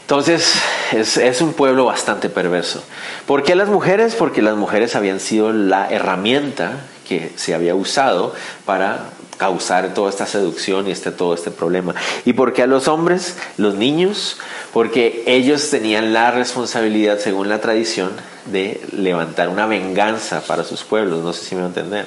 Entonces 0.00 0.54
es, 0.92 1.16
es, 1.16 1.40
un 1.40 1.52
pueblo 1.52 1.84
bastante 1.84 2.28
perverso. 2.28 2.82
¿Por 3.26 3.42
qué 3.42 3.54
las 3.54 3.68
mujeres? 3.68 4.14
Porque 4.14 4.42
las 4.42 4.56
mujeres 4.56 4.96
habían 4.96 5.20
sido 5.20 5.52
la 5.52 5.90
herramienta 5.90 6.80
que 7.06 7.32
se 7.36 7.54
había 7.54 7.74
usado 7.74 8.34
para 8.64 9.10
causar 9.36 9.94
toda 9.94 10.10
esta 10.10 10.26
seducción 10.26 10.88
y 10.88 10.90
este, 10.90 11.10
todo 11.10 11.34
este 11.34 11.50
problema. 11.50 11.94
¿Y 12.24 12.32
por 12.32 12.52
qué 12.52 12.62
a 12.62 12.66
los 12.66 12.88
hombres, 12.88 13.36
los 13.56 13.74
niños? 13.74 14.38
Porque 14.72 15.22
ellos 15.26 15.70
tenían 15.70 16.12
la 16.12 16.30
responsabilidad, 16.30 17.18
según 17.18 17.48
la 17.48 17.60
tradición, 17.60 18.12
de 18.46 18.80
levantar 18.92 19.48
una 19.48 19.66
venganza 19.66 20.42
para 20.42 20.64
sus 20.64 20.84
pueblos. 20.84 21.22
No 21.22 21.32
sé 21.32 21.44
si 21.44 21.54
me 21.54 21.62
va 21.62 21.66
a 21.66 21.70
entender. 21.70 22.06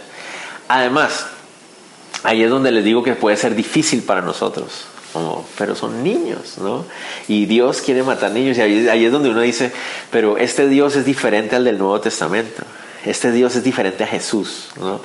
Además, 0.68 1.28
ahí 2.24 2.44
es 2.44 2.50
donde 2.50 2.72
les 2.72 2.84
digo 2.84 3.04
que 3.04 3.13
puede 3.13 3.38
ser 3.38 3.56
difícil 3.56 4.04
para 4.04 4.22
nosotros. 4.22 4.86
pero 5.58 5.76
son 5.76 6.04
niños, 6.04 6.58
¿no? 6.60 6.86
Y 7.28 7.46
Dios 7.46 7.82
quiere 7.82 8.04
matar 8.04 8.32
niños. 8.32 8.58
Y 8.58 8.62
ahí, 8.62 8.88
ahí 8.89 9.06
es 9.06 9.12
donde 9.12 9.30
uno 9.30 9.42
dice, 9.42 9.72
pero 10.12 10.38
este 10.38 10.68
Dios 10.68 10.96
es 10.96 11.06
diferente 11.06 11.56
al 11.56 11.63
del 11.63 11.78
Nuevo 11.78 12.00
Testamento 12.00 12.63
este 13.06 13.32
Dios 13.32 13.56
es 13.56 13.64
diferente 13.64 14.04
a 14.04 14.08
Jesús, 14.08 14.70
¿no? 14.80 15.02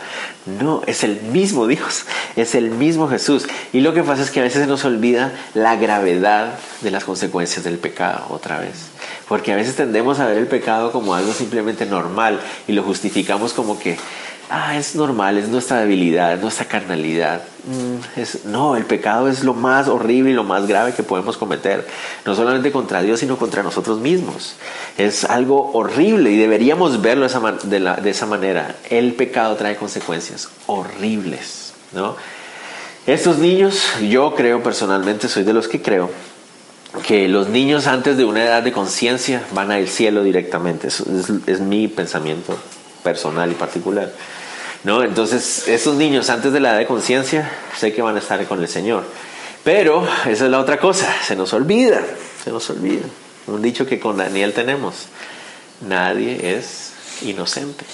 No, 0.46 0.82
es 0.86 1.04
el 1.04 1.22
mismo 1.22 1.66
Dios, 1.66 2.04
es 2.36 2.54
el 2.54 2.70
mismo 2.70 3.08
Jesús. 3.08 3.46
Y 3.72 3.80
lo 3.80 3.94
que 3.94 4.02
pasa 4.02 4.22
es 4.22 4.30
que 4.30 4.40
a 4.40 4.42
veces 4.42 4.62
se 4.62 4.66
nos 4.66 4.84
olvida 4.84 5.32
la 5.54 5.76
gravedad 5.76 6.58
de 6.82 6.90
las 6.90 7.04
consecuencias 7.04 7.64
del 7.64 7.78
pecado 7.78 8.26
otra 8.30 8.58
vez. 8.58 8.90
Porque 9.28 9.52
a 9.52 9.56
veces 9.56 9.76
tendemos 9.76 10.20
a 10.20 10.26
ver 10.26 10.36
el 10.36 10.46
pecado 10.46 10.92
como 10.92 11.14
algo 11.14 11.32
simplemente 11.32 11.86
normal 11.86 12.40
y 12.68 12.72
lo 12.72 12.82
justificamos 12.82 13.52
como 13.54 13.78
que 13.78 13.96
ah, 14.50 14.76
es 14.76 14.94
normal, 14.94 15.38
es 15.38 15.48
nuestra 15.48 15.80
debilidad, 15.80 16.32
es 16.34 16.40
nuestra 16.40 16.66
carnalidad. 16.66 17.42
Mm, 17.64 18.20
es, 18.20 18.44
no, 18.44 18.76
el 18.76 18.84
pecado 18.84 19.28
es 19.28 19.42
lo 19.44 19.54
más 19.54 19.88
horrible 19.88 20.30
y 20.30 20.34
lo 20.34 20.44
más 20.44 20.66
grave 20.66 20.92
que 20.92 21.02
podemos 21.02 21.36
cometer, 21.36 21.86
no 22.24 22.34
solamente 22.34 22.70
contra 22.72 23.02
Dios, 23.02 23.20
sino 23.20 23.36
contra 23.38 23.62
nosotros 23.62 24.00
mismos. 24.00 24.56
Es 24.98 25.24
algo 25.24 25.72
horrible 25.72 26.30
y 26.30 26.36
deberíamos 26.36 27.00
verlo 27.00 27.22
de 27.26 28.10
esa, 28.10 28.26
manera. 28.26 28.76
El 28.90 29.14
pecado 29.14 29.56
trae 29.56 29.76
consecuencias 29.76 30.48
horribles, 30.66 31.72
¿no? 31.92 32.16
Estos 33.06 33.38
niños, 33.38 33.82
yo 34.08 34.34
creo 34.34 34.62
personalmente, 34.62 35.28
soy 35.28 35.44
de 35.44 35.52
los 35.52 35.68
que 35.68 35.82
creo, 35.82 36.10
que 37.06 37.28
los 37.28 37.48
niños 37.48 37.86
antes 37.86 38.16
de 38.16 38.24
una 38.24 38.44
edad 38.44 38.62
de 38.62 38.72
conciencia 38.72 39.42
van 39.52 39.70
al 39.72 39.88
cielo 39.88 40.22
directamente. 40.22 40.88
es, 40.88 41.02
es 41.46 41.60
mi 41.60 41.88
pensamiento 41.88 42.56
personal 43.04 43.52
y 43.52 43.54
particular. 43.54 44.10
¿no? 44.82 45.04
Entonces, 45.04 45.68
esos 45.68 45.94
niños 45.94 46.30
antes 46.30 46.52
de 46.52 46.60
la 46.60 46.70
edad 46.70 46.78
de 46.78 46.86
conciencia, 46.86 47.50
sé 47.78 47.92
que 47.92 48.02
van 48.02 48.16
a 48.16 48.18
estar 48.18 48.44
con 48.46 48.60
el 48.60 48.68
Señor. 48.68 49.04
Pero 49.62 50.06
esa 50.26 50.44
es 50.44 50.50
la 50.50 50.60
otra 50.60 50.78
cosa, 50.78 51.08
se 51.26 51.36
nos 51.36 51.52
olvida, 51.52 52.02
se 52.42 52.50
nos 52.50 52.68
olvida. 52.70 53.04
Un 53.46 53.62
dicho 53.62 53.86
que 53.86 54.00
con 54.00 54.16
Daniel 54.16 54.52
tenemos, 54.52 55.06
nadie 55.80 56.56
es 56.56 56.92
inocente. 57.22 57.84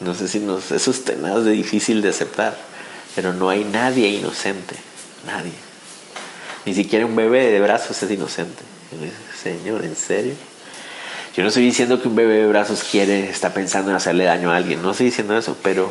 No 0.00 0.14
sé 0.14 0.28
si 0.28 0.40
nos, 0.40 0.70
eso 0.70 0.90
es 0.90 1.04
tenaz 1.04 1.44
de 1.44 1.50
difícil 1.50 2.00
de 2.00 2.08
aceptar, 2.08 2.56
pero 3.14 3.34
no 3.34 3.50
hay 3.50 3.64
nadie 3.64 4.08
inocente, 4.08 4.76
nadie. 5.26 5.52
Ni 6.64 6.74
siquiera 6.74 7.04
un 7.04 7.16
bebé 7.16 7.50
de 7.50 7.60
brazos 7.60 8.02
es 8.02 8.10
inocente. 8.10 8.62
Señor, 9.42 9.84
¿en 9.84 9.96
serio? 9.96 10.34
Yo 11.36 11.42
no 11.44 11.48
estoy 11.48 11.64
diciendo 11.64 12.02
que 12.02 12.08
un 12.08 12.16
bebé 12.16 12.38
de 12.38 12.46
brazos 12.46 12.82
quiere, 12.82 13.30
está 13.30 13.54
pensando 13.54 13.90
en 13.90 13.96
hacerle 13.96 14.24
daño 14.24 14.50
a 14.50 14.56
alguien, 14.56 14.82
no 14.82 14.90
estoy 14.90 15.06
diciendo 15.06 15.38
eso, 15.38 15.56
pero 15.62 15.90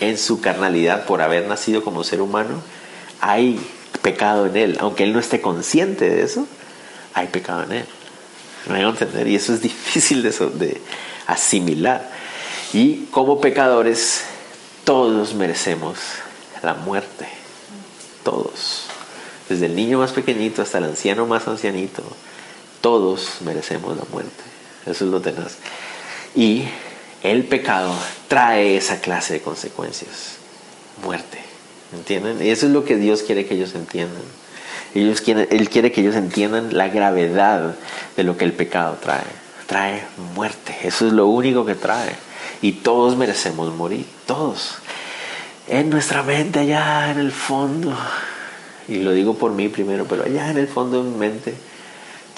en 0.00 0.18
su 0.18 0.40
carnalidad, 0.40 1.06
por 1.06 1.22
haber 1.22 1.46
nacido 1.46 1.84
como 1.84 2.02
ser 2.02 2.20
humano, 2.20 2.60
hay 3.20 3.60
pecado 4.02 4.46
en 4.46 4.56
él. 4.56 4.76
Aunque 4.80 5.04
él 5.04 5.12
no 5.12 5.20
esté 5.20 5.40
consciente 5.40 6.10
de 6.10 6.22
eso, 6.22 6.48
hay 7.14 7.28
pecado 7.28 7.62
en 7.62 7.72
él. 7.72 7.84
Me 8.66 8.78
voy 8.78 8.84
a 8.84 8.88
entender, 8.88 9.28
y 9.28 9.36
eso 9.36 9.54
es 9.54 9.62
difícil 9.62 10.22
de 10.22 10.80
asimilar. 11.28 12.10
Y 12.72 13.04
como 13.12 13.40
pecadores, 13.40 14.24
todos 14.84 15.34
merecemos 15.34 15.98
la 16.62 16.74
muerte. 16.74 17.28
Todos. 18.24 18.86
Desde 19.48 19.66
el 19.66 19.76
niño 19.76 19.98
más 19.98 20.12
pequeñito 20.12 20.62
hasta 20.62 20.78
el 20.78 20.84
anciano 20.84 21.26
más 21.26 21.46
ancianito, 21.46 22.02
todos 22.80 23.42
merecemos 23.44 23.96
la 23.96 24.04
muerte. 24.10 24.51
Eso 24.86 25.04
es 25.04 25.10
lo 25.10 25.20
tenaz. 25.20 25.56
Y 26.34 26.64
el 27.22 27.44
pecado 27.44 27.94
trae 28.28 28.76
esa 28.76 29.00
clase 29.00 29.34
de 29.34 29.40
consecuencias. 29.40 30.36
Muerte. 31.02 31.38
¿Entienden? 31.92 32.44
Y 32.44 32.50
eso 32.50 32.66
es 32.66 32.72
lo 32.72 32.84
que 32.84 32.96
Dios 32.96 33.22
quiere 33.22 33.46
que 33.46 33.54
ellos 33.54 33.74
entiendan. 33.74 34.22
Ellos 34.94 35.20
quieren, 35.20 35.46
él 35.50 35.68
quiere 35.68 35.92
que 35.92 36.00
ellos 36.00 36.16
entiendan 36.16 36.76
la 36.76 36.88
gravedad 36.88 37.76
de 38.16 38.24
lo 38.24 38.36
que 38.36 38.44
el 38.44 38.52
pecado 38.52 38.98
trae. 39.00 39.24
Trae 39.66 40.02
muerte. 40.34 40.76
Eso 40.82 41.06
es 41.06 41.12
lo 41.12 41.26
único 41.26 41.64
que 41.64 41.74
trae. 41.74 42.14
Y 42.60 42.72
todos 42.72 43.16
merecemos 43.16 43.72
morir. 43.74 44.06
Todos. 44.26 44.76
En 45.68 45.90
nuestra 45.90 46.22
mente, 46.22 46.60
allá 46.60 47.10
en 47.10 47.18
el 47.18 47.32
fondo. 47.32 47.96
Y 48.88 48.96
lo 48.96 49.12
digo 49.12 49.34
por 49.34 49.52
mí 49.52 49.68
primero, 49.68 50.06
pero 50.06 50.24
allá 50.24 50.50
en 50.50 50.58
el 50.58 50.66
fondo 50.66 51.02
de 51.02 51.10
mi 51.10 51.16
mente 51.16 51.54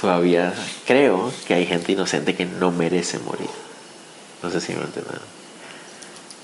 todavía 0.00 0.54
creo 0.86 1.32
que 1.46 1.54
hay 1.54 1.66
gente 1.66 1.92
inocente 1.92 2.34
que 2.34 2.46
no 2.46 2.70
merece 2.70 3.18
morir. 3.18 3.50
No 4.42 4.50
sé 4.50 4.60
si 4.60 4.74
me 4.74 4.82
entienden. 4.82 5.18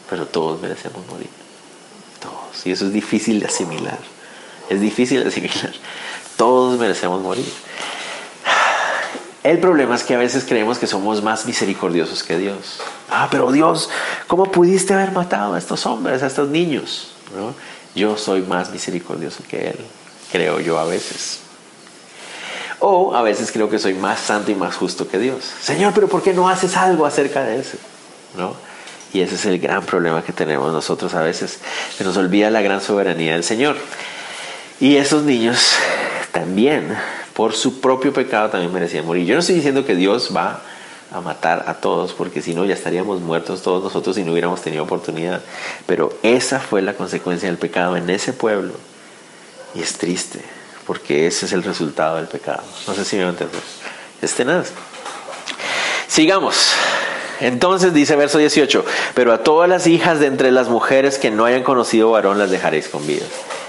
Pero 0.09 0.27
todos 0.27 0.61
merecemos 0.61 1.07
morir. 1.07 1.29
Todos. 2.21 2.67
Y 2.67 2.73
eso 2.73 2.87
es 2.87 2.93
difícil 2.93 3.41
de 3.41 3.47
asimilar. 3.47 3.99
Es 4.69 4.81
difícil 4.81 5.23
de 5.23 5.29
asimilar. 5.29 5.73
Todos 6.37 6.79
merecemos 6.79 7.21
morir. 7.21 7.53
El 9.43 9.59
problema 9.59 9.95
es 9.95 10.03
que 10.03 10.15
a 10.15 10.19
veces 10.19 10.45
creemos 10.47 10.79
que 10.79 10.87
somos 10.87 11.23
más 11.23 11.47
misericordiosos 11.47 12.23
que 12.23 12.37
Dios. 12.37 12.81
Ah, 13.09 13.29
pero 13.31 13.51
Dios, 13.53 13.89
¿cómo 14.27 14.51
pudiste 14.51 14.93
haber 14.93 15.13
matado 15.13 15.55
a 15.55 15.59
estos 15.59 15.87
hombres, 15.87 16.23
a 16.23 16.27
estos 16.27 16.51
niños? 16.51 17.13
Yo 17.95 18.19
soy 18.19 18.43
más 18.43 18.71
misericordioso 18.71 19.43
que 19.49 19.69
Él, 19.71 19.79
creo 20.31 20.61
yo 20.61 20.79
a 20.79 20.85
veces. 20.85 21.41
O 22.81 23.15
a 23.15 23.23
veces 23.23 23.53
creo 23.53 23.69
que 23.69 23.79
soy 23.79 23.95
más 23.95 24.19
santo 24.19 24.51
y 24.51 24.55
más 24.55 24.75
justo 24.75 25.07
que 25.07 25.19
Dios. 25.19 25.45
Señor, 25.63 25.93
pero 25.95 26.09
¿por 26.09 26.23
qué 26.23 26.33
no 26.33 26.49
haces 26.49 26.77
algo 26.79 27.05
acerca 27.05 27.45
de 27.45 27.61
eso? 27.61 27.77
¿No? 28.37 28.55
Y 29.13 29.21
ese 29.21 29.35
es 29.35 29.45
el 29.45 29.59
gran 29.59 29.85
problema 29.85 30.23
que 30.23 30.33
tenemos 30.33 30.73
nosotros 30.73 31.15
a 31.15 31.21
veces. 31.21 31.59
Se 31.97 32.05
nos 32.05 32.17
olvida 32.17 32.49
la 32.51 32.63
gran 32.63 32.81
soberanía 32.81 33.35
del 33.35 33.45
Señor. 33.45 33.77
Y 34.81 34.97
esos 34.97 35.25
niños 35.25 35.75
también, 36.33 36.97
por 37.35 37.53
su 37.53 37.81
propio 37.81 38.15
pecado, 38.15 38.49
también 38.49 38.73
merecían 38.73 39.05
morir. 39.05 39.27
Yo 39.27 39.35
no 39.35 39.41
estoy 39.41 39.57
diciendo 39.57 39.85
que 39.85 39.95
Dios 39.95 40.31
va 40.35 40.63
a 41.13 41.21
matar 41.21 41.65
a 41.67 41.75
todos, 41.75 42.15
porque 42.15 42.41
si 42.41 42.55
no 42.55 42.65
ya 42.65 42.73
estaríamos 42.73 43.21
muertos 43.21 43.63
todos 43.63 43.83
nosotros 43.83 44.17
y 44.17 44.23
no 44.23 44.33
hubiéramos 44.33 44.63
tenido 44.63 44.85
oportunidad. 44.85 45.43
Pero 45.87 46.15
esa 46.23 46.61
fue 46.61 46.81
la 46.81 46.95
consecuencia 46.95 47.49
del 47.49 47.59
pecado 47.59 47.97
en 47.99 48.09
ese 48.09 48.33
pueblo. 48.33 48.73
Y 49.75 49.83
es 49.83 49.99
triste 49.99 50.41
porque 50.91 51.29
ese 51.29 51.47
es 51.47 51.53
el 51.53 51.63
resultado 51.63 52.17
del 52.17 52.27
pecado. 52.27 52.65
No 52.89 52.95
sé 52.95 53.05
si 53.05 53.15
me 53.15 53.23
entienden. 53.23 53.61
Este 54.21 54.45
nada. 54.45 54.65
Sigamos. 56.09 56.73
Entonces 57.39 57.95
dice 57.95 58.17
verso 58.17 58.39
18, 58.39 58.85
pero 59.15 59.33
a 59.33 59.45
todas 59.45 59.69
las 59.69 59.87
hijas 59.87 60.19
de 60.19 60.27
entre 60.27 60.51
las 60.51 60.69
mujeres 60.69 61.19
que 61.19 61.31
no 61.31 61.45
hayan 61.45 61.63
conocido 61.63 62.11
varón 62.11 62.41
las 62.41 62.51
dejaréis 62.51 62.89
con 62.89 63.07
vida. 63.07 63.25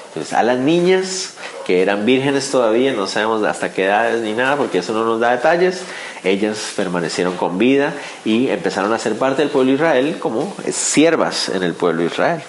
Entonces 0.07 0.34
a 0.34 0.41
las 0.41 0.57
niñas 0.57 1.36
que 1.67 1.84
eran 1.84 2.07
vírgenes 2.07 2.49
todavía, 2.49 2.91
no 2.91 3.05
sabemos 3.05 3.43
hasta 3.43 3.71
qué 3.71 3.86
edades 3.86 4.23
ni 4.23 4.34
nada, 4.34 4.55
porque 4.55 4.79
eso 4.79 4.93
no 4.93 5.05
nos 5.05 5.19
da 5.19 5.29
detalles, 5.29 5.84
ellas 6.23 6.73
permanecieron 6.75 7.38
con 7.38 7.60
vida 7.60 7.93
y 8.25 8.49
empezaron 8.49 8.91
a 8.93 8.97
ser 8.97 9.15
parte 9.15 9.43
del 9.43 9.51
pueblo 9.51 9.69
de 9.69 9.75
Israel 9.75 10.17
como 10.19 10.55
siervas 10.71 11.49
en 11.49 11.62
el 11.62 11.75
pueblo 11.75 12.01
de 12.01 12.07
Israel. 12.07 12.41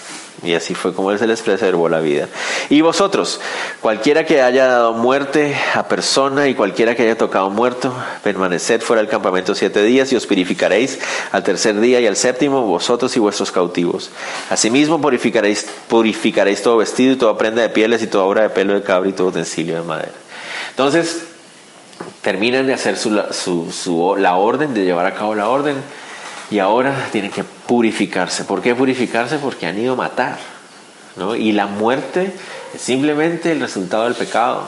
Y 0.44 0.54
así 0.54 0.74
fue 0.74 0.92
como 0.92 1.12
Él 1.12 1.18
se 1.18 1.26
les 1.26 1.40
preservó 1.40 1.88
la 1.88 2.00
vida. 2.00 2.28
Y 2.68 2.80
vosotros, 2.80 3.40
cualquiera 3.80 4.24
que 4.24 4.42
haya 4.42 4.66
dado 4.66 4.92
muerte 4.92 5.56
a 5.74 5.86
persona 5.86 6.48
y 6.48 6.54
cualquiera 6.54 6.96
que 6.96 7.04
haya 7.04 7.16
tocado 7.16 7.48
muerto, 7.48 7.94
permaneced 8.24 8.80
fuera 8.80 9.02
del 9.02 9.10
campamento 9.10 9.54
siete 9.54 9.82
días 9.84 10.12
y 10.12 10.16
os 10.16 10.26
purificaréis 10.26 10.98
al 11.30 11.44
tercer 11.44 11.78
día 11.78 12.00
y 12.00 12.06
al 12.08 12.16
séptimo, 12.16 12.62
vosotros 12.62 13.16
y 13.16 13.20
vuestros 13.20 13.52
cautivos. 13.52 14.10
Asimismo 14.50 15.00
purificaréis, 15.00 15.66
purificaréis 15.88 16.62
todo 16.62 16.78
vestido 16.78 17.12
y 17.12 17.16
toda 17.16 17.38
prenda 17.38 17.62
de 17.62 17.68
pieles 17.68 18.02
y 18.02 18.08
toda 18.08 18.24
obra 18.24 18.42
de 18.42 18.50
pelo 18.50 18.74
de 18.74 18.82
cabra 18.82 19.08
y 19.08 19.12
todo 19.12 19.28
utensilio 19.28 19.76
de 19.76 19.82
madera. 19.82 20.12
Entonces, 20.70 21.22
terminan 22.22 22.66
de 22.66 22.74
hacer 22.74 22.96
su, 22.96 23.22
su, 23.70 24.16
la 24.16 24.36
orden, 24.36 24.74
de 24.74 24.84
llevar 24.84 25.06
a 25.06 25.14
cabo 25.14 25.34
la 25.34 25.48
orden 25.48 25.76
y 26.50 26.58
ahora 26.58 27.08
tienen 27.12 27.30
que 27.30 27.44
purificarse. 27.72 28.44
¿Por 28.44 28.61
qué 28.61 28.74
purificarse? 28.74 29.38
Porque 29.38 29.64
han 29.64 29.78
ido 29.78 29.94
a 29.94 29.96
matar. 29.96 30.37
¿no? 31.16 31.35
Y 31.35 31.52
la 31.52 31.66
muerte 31.66 32.30
es 32.74 32.82
simplemente 32.82 33.50
el 33.50 33.61
resultado 33.61 34.04
del 34.04 34.14
pecado 34.14 34.66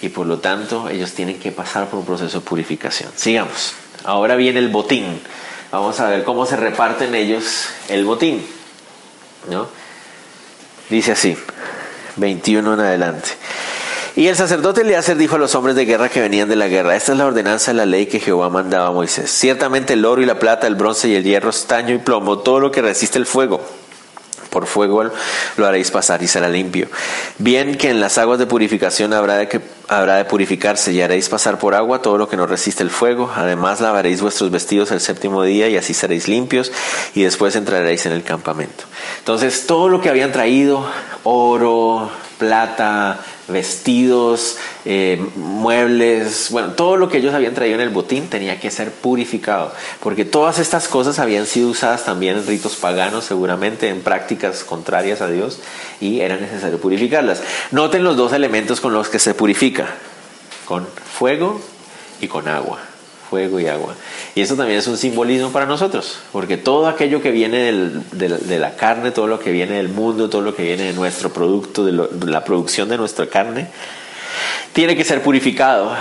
y 0.00 0.08
por 0.08 0.26
lo 0.26 0.38
tanto 0.38 0.88
ellos 0.88 1.12
tienen 1.12 1.38
que 1.38 1.52
pasar 1.52 1.88
por 1.88 1.98
un 1.98 2.06
proceso 2.06 2.40
de 2.40 2.46
purificación. 2.46 3.10
Sigamos. 3.14 3.74
Ahora 4.02 4.34
viene 4.34 4.60
el 4.60 4.68
botín. 4.68 5.20
Vamos 5.70 6.00
a 6.00 6.08
ver 6.08 6.24
cómo 6.24 6.46
se 6.46 6.56
reparten 6.56 7.14
ellos 7.14 7.66
el 7.90 8.06
botín. 8.06 8.42
¿no? 9.50 9.68
Dice 10.88 11.12
así, 11.12 11.36
21 12.16 12.72
en 12.72 12.80
adelante. 12.80 13.28
Y 14.18 14.26
el 14.26 14.34
sacerdote 14.34 14.80
Eleazar 14.80 15.16
dijo 15.16 15.36
a 15.36 15.38
los 15.38 15.54
hombres 15.54 15.76
de 15.76 15.84
guerra 15.84 16.08
que 16.08 16.20
venían 16.20 16.48
de 16.48 16.56
la 16.56 16.66
guerra, 16.66 16.96
esta 16.96 17.12
es 17.12 17.18
la 17.18 17.26
ordenanza 17.26 17.70
de 17.70 17.76
la 17.76 17.86
ley 17.86 18.06
que 18.06 18.18
Jehová 18.18 18.50
mandaba 18.50 18.88
a 18.88 18.90
Moisés. 18.90 19.30
Ciertamente 19.30 19.92
el 19.92 20.04
oro 20.04 20.20
y 20.20 20.26
la 20.26 20.40
plata, 20.40 20.66
el 20.66 20.74
bronce 20.74 21.06
y 21.08 21.14
el 21.14 21.22
hierro, 21.22 21.50
estaño 21.50 21.94
y 21.94 21.98
plomo, 21.98 22.40
todo 22.40 22.58
lo 22.58 22.72
que 22.72 22.82
resiste 22.82 23.16
el 23.16 23.26
fuego 23.26 23.64
por 24.50 24.66
fuego 24.66 25.04
lo 25.56 25.66
haréis 25.66 25.90
pasar 25.92 26.22
y 26.22 26.26
será 26.26 26.48
limpio. 26.48 26.88
Bien 27.36 27.76
que 27.76 27.90
en 27.90 28.00
las 28.00 28.18
aguas 28.18 28.40
de 28.40 28.46
purificación 28.46 29.12
habrá 29.12 29.36
de, 29.36 29.60
habrá 29.86 30.16
de 30.16 30.24
purificarse 30.24 30.90
y 30.90 31.00
haréis 31.00 31.28
pasar 31.28 31.58
por 31.58 31.74
agua 31.74 32.02
todo 32.02 32.18
lo 32.18 32.28
que 32.28 32.36
no 32.36 32.46
resiste 32.46 32.82
el 32.82 32.90
fuego. 32.90 33.30
Además 33.36 33.80
lavaréis 33.80 34.20
vuestros 34.20 34.50
vestidos 34.50 34.90
el 34.90 35.00
séptimo 35.00 35.44
día 35.44 35.68
y 35.68 35.76
así 35.76 35.94
seréis 35.94 36.26
limpios 36.26 36.72
y 37.14 37.22
después 37.22 37.54
entraréis 37.54 38.06
en 38.06 38.12
el 38.12 38.24
campamento. 38.24 38.84
Entonces 39.18 39.66
todo 39.66 39.88
lo 39.88 40.00
que 40.00 40.08
habían 40.08 40.32
traído, 40.32 40.84
oro, 41.22 42.10
plata, 42.38 43.20
vestidos, 43.48 44.58
eh, 44.84 45.20
muebles, 45.36 46.48
bueno, 46.50 46.72
todo 46.72 46.96
lo 46.96 47.08
que 47.08 47.18
ellos 47.18 47.34
habían 47.34 47.54
traído 47.54 47.76
en 47.76 47.80
el 47.80 47.90
botín 47.90 48.28
tenía 48.28 48.60
que 48.60 48.70
ser 48.70 48.90
purificado, 48.90 49.72
porque 50.00 50.24
todas 50.24 50.58
estas 50.58 50.88
cosas 50.88 51.18
habían 51.18 51.46
sido 51.46 51.68
usadas 51.68 52.04
también 52.04 52.38
en 52.38 52.46
ritos 52.46 52.76
paganos, 52.76 53.24
seguramente 53.24 53.88
en 53.88 54.02
prácticas 54.02 54.64
contrarias 54.64 55.20
a 55.20 55.28
Dios, 55.28 55.60
y 56.00 56.20
era 56.20 56.36
necesario 56.36 56.80
purificarlas. 56.80 57.42
Noten 57.70 58.04
los 58.04 58.16
dos 58.16 58.32
elementos 58.32 58.80
con 58.80 58.92
los 58.92 59.08
que 59.08 59.18
se 59.18 59.34
purifica, 59.34 59.86
con 60.64 60.86
fuego 60.86 61.60
y 62.20 62.28
con 62.28 62.48
agua 62.48 62.87
fuego 63.28 63.60
y 63.60 63.66
agua. 63.66 63.94
Y 64.34 64.40
eso 64.40 64.56
también 64.56 64.78
es 64.78 64.86
un 64.86 64.96
simbolismo 64.96 65.50
para 65.50 65.66
nosotros, 65.66 66.18
porque 66.32 66.56
todo 66.56 66.86
aquello 66.86 67.20
que 67.20 67.30
viene 67.30 67.72
de, 68.12 68.58
la 68.58 68.76
carne, 68.76 69.10
todo 69.10 69.26
lo 69.26 69.38
que 69.38 69.52
viene 69.52 69.74
del 69.76 69.88
mundo, 69.88 70.30
todo 70.30 70.42
lo 70.42 70.54
que 70.54 70.62
viene 70.62 70.84
de 70.84 70.92
nuestro 70.92 71.32
producto, 71.32 71.84
de, 71.84 71.92
la 72.26 72.44
producción 72.44 72.88
de 72.88 72.96
nuestra 72.96 73.26
carne, 73.26 73.68
tiene 74.72 74.96
que 74.96 75.04
ser 75.04 75.22
purificado 75.22 75.92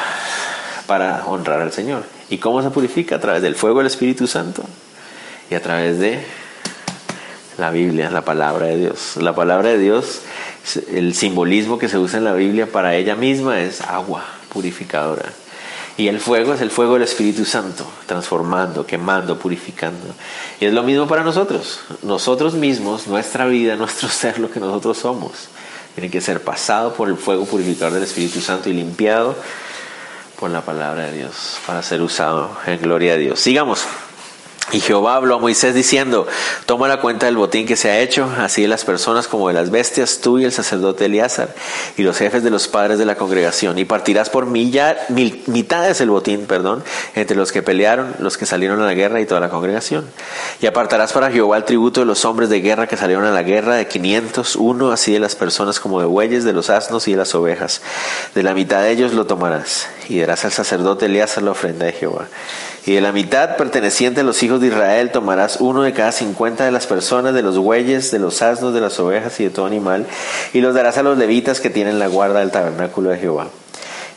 para 0.85 1.25
honrar 1.25 1.61
al 1.61 1.71
Señor. 1.71 2.03
¿Y 2.29 2.37
cómo 2.37 2.61
se 2.61 2.69
purifica? 2.69 3.15
A 3.15 3.19
través 3.19 3.41
del 3.41 3.55
fuego 3.55 3.79
del 3.79 3.87
Espíritu 3.87 4.27
Santo 4.27 4.63
y 5.49 5.55
a 5.55 5.61
través 5.61 5.99
de 5.99 6.19
la 7.57 7.71
Biblia, 7.71 8.11
la 8.11 8.21
palabra 8.21 8.67
de 8.67 8.77
Dios. 8.77 9.17
La 9.17 9.33
palabra 9.33 9.69
de 9.69 9.79
Dios, 9.79 10.21
el 10.93 11.13
simbolismo 11.15 11.79
que 11.79 11.89
se 11.89 11.97
usa 11.97 12.19
en 12.19 12.25
la 12.25 12.33
Biblia 12.33 12.67
para 12.67 12.95
ella 12.95 13.15
misma 13.15 13.61
es 13.61 13.81
agua 13.81 14.23
purificadora. 14.53 15.25
Y 15.97 16.07
el 16.07 16.19
fuego 16.19 16.53
es 16.53 16.61
el 16.61 16.69
fuego 16.69 16.93
del 16.93 17.03
Espíritu 17.03 17.43
Santo, 17.43 17.83
transformando, 18.05 18.85
quemando, 18.85 19.39
purificando. 19.39 20.05
Y 20.59 20.65
es 20.65 20.73
lo 20.73 20.83
mismo 20.83 21.07
para 21.07 21.23
nosotros. 21.23 21.79
Nosotros 22.03 22.53
mismos, 22.53 23.07
nuestra 23.07 23.47
vida, 23.47 23.75
nuestro 23.77 24.07
ser, 24.07 24.37
lo 24.37 24.51
que 24.51 24.59
nosotros 24.59 24.99
somos, 24.99 25.49
tiene 25.95 26.11
que 26.11 26.21
ser 26.21 26.43
pasado 26.43 26.93
por 26.93 27.09
el 27.09 27.17
fuego 27.17 27.45
purificador 27.45 27.93
del 27.93 28.03
Espíritu 28.03 28.41
Santo 28.41 28.69
y 28.69 28.73
limpiado 28.73 29.35
por 30.39 30.51
la 30.51 30.61
palabra 30.61 31.05
de 31.07 31.17
Dios 31.17 31.57
para 31.65 31.81
ser 31.81 32.01
usado 32.03 32.55
en 32.67 32.79
gloria 32.79 33.13
a 33.13 33.17
Dios. 33.17 33.39
Sigamos. 33.39 33.83
Y 34.73 34.81
Jehová 34.81 35.15
habló 35.15 35.35
a 35.35 35.39
Moisés 35.39 35.73
diciendo, 35.73 36.27
toma 36.65 36.89
la 36.89 36.99
cuenta 36.99 37.25
del 37.25 37.37
botín 37.37 37.65
que 37.65 37.77
se 37.77 37.89
ha 37.89 37.99
hecho, 37.99 38.29
así 38.37 38.63
de 38.63 38.67
las 38.67 38.83
personas 38.83 39.29
como 39.29 39.47
de 39.47 39.53
las 39.53 39.71
bestias, 39.71 40.19
tú 40.21 40.39
y 40.39 40.43
el 40.43 40.51
sacerdote 40.51 41.05
Eleazar, 41.05 41.55
y 41.95 42.03
los 42.03 42.17
jefes 42.17 42.43
de 42.43 42.49
los 42.49 42.67
padres 42.67 42.99
de 42.99 43.05
la 43.05 43.15
congregación, 43.15 43.79
y 43.79 43.85
partirás 43.85 44.29
por 44.29 44.45
millar, 44.45 44.99
mil, 45.07 45.41
mitades 45.47 46.01
el 46.01 46.09
botín, 46.09 46.47
perdón, 46.47 46.83
entre 47.15 47.37
los 47.37 47.53
que 47.53 47.63
pelearon, 47.63 48.13
los 48.19 48.37
que 48.37 48.45
salieron 48.45 48.81
a 48.81 48.85
la 48.85 48.93
guerra 48.93 49.21
y 49.21 49.25
toda 49.25 49.39
la 49.39 49.49
congregación. 49.49 50.05
Y 50.61 50.65
apartarás 50.65 51.13
para 51.13 51.31
Jehová 51.31 51.55
el 51.55 51.63
tributo 51.63 52.01
de 52.01 52.05
los 52.05 52.25
hombres 52.25 52.49
de 52.49 52.59
guerra 52.59 52.87
que 52.87 52.97
salieron 52.97 53.23
a 53.23 53.31
la 53.31 53.43
guerra, 53.43 53.75
de 53.75 53.87
quinientos, 53.87 54.57
uno, 54.57 54.91
así 54.91 55.13
de 55.13 55.19
las 55.19 55.35
personas 55.35 55.79
como 55.79 56.01
de 56.01 56.07
bueyes, 56.07 56.43
de 56.43 56.51
los 56.51 56.69
asnos 56.69 57.07
y 57.07 57.11
de 57.11 57.17
las 57.17 57.33
ovejas. 57.35 57.81
De 58.35 58.43
la 58.43 58.53
mitad 58.53 58.81
de 58.81 58.91
ellos 58.91 59.13
lo 59.13 59.25
tomarás, 59.25 59.87
y 60.09 60.19
darás 60.19 60.45
al 60.45 60.51
sacerdote 60.51 61.05
Eleazar 61.05 61.43
la 61.43 61.51
ofrenda 61.51 61.85
de 61.85 61.93
Jehová. 61.93 62.27
Y 62.85 62.93
de 62.93 63.01
la 63.01 63.11
mitad 63.11 63.57
perteneciente 63.57 64.21
a 64.21 64.23
los 64.23 64.41
hijos 64.43 64.61
de 64.61 64.67
Israel 64.67 65.11
tomarás 65.11 65.57
uno 65.59 65.83
de 65.83 65.93
cada 65.93 66.11
cincuenta 66.11 66.65
de 66.65 66.71
las 66.71 66.87
personas, 66.87 67.33
de 67.33 67.41
los 67.41 67.57
bueyes, 67.57 68.11
de 68.11 68.19
los 68.19 68.41
asnos, 68.41 68.73
de 68.73 68.81
las 68.81 68.99
ovejas 68.99 69.39
y 69.39 69.45
de 69.45 69.49
todo 69.49 69.65
animal, 69.65 70.05
y 70.53 70.61
los 70.61 70.73
darás 70.73 70.97
a 70.97 71.03
los 71.03 71.17
levitas 71.17 71.59
que 71.59 71.69
tienen 71.69 71.99
la 71.99 72.07
guarda 72.07 72.39
del 72.39 72.51
tabernáculo 72.51 73.09
de 73.09 73.17
Jehová. 73.17 73.47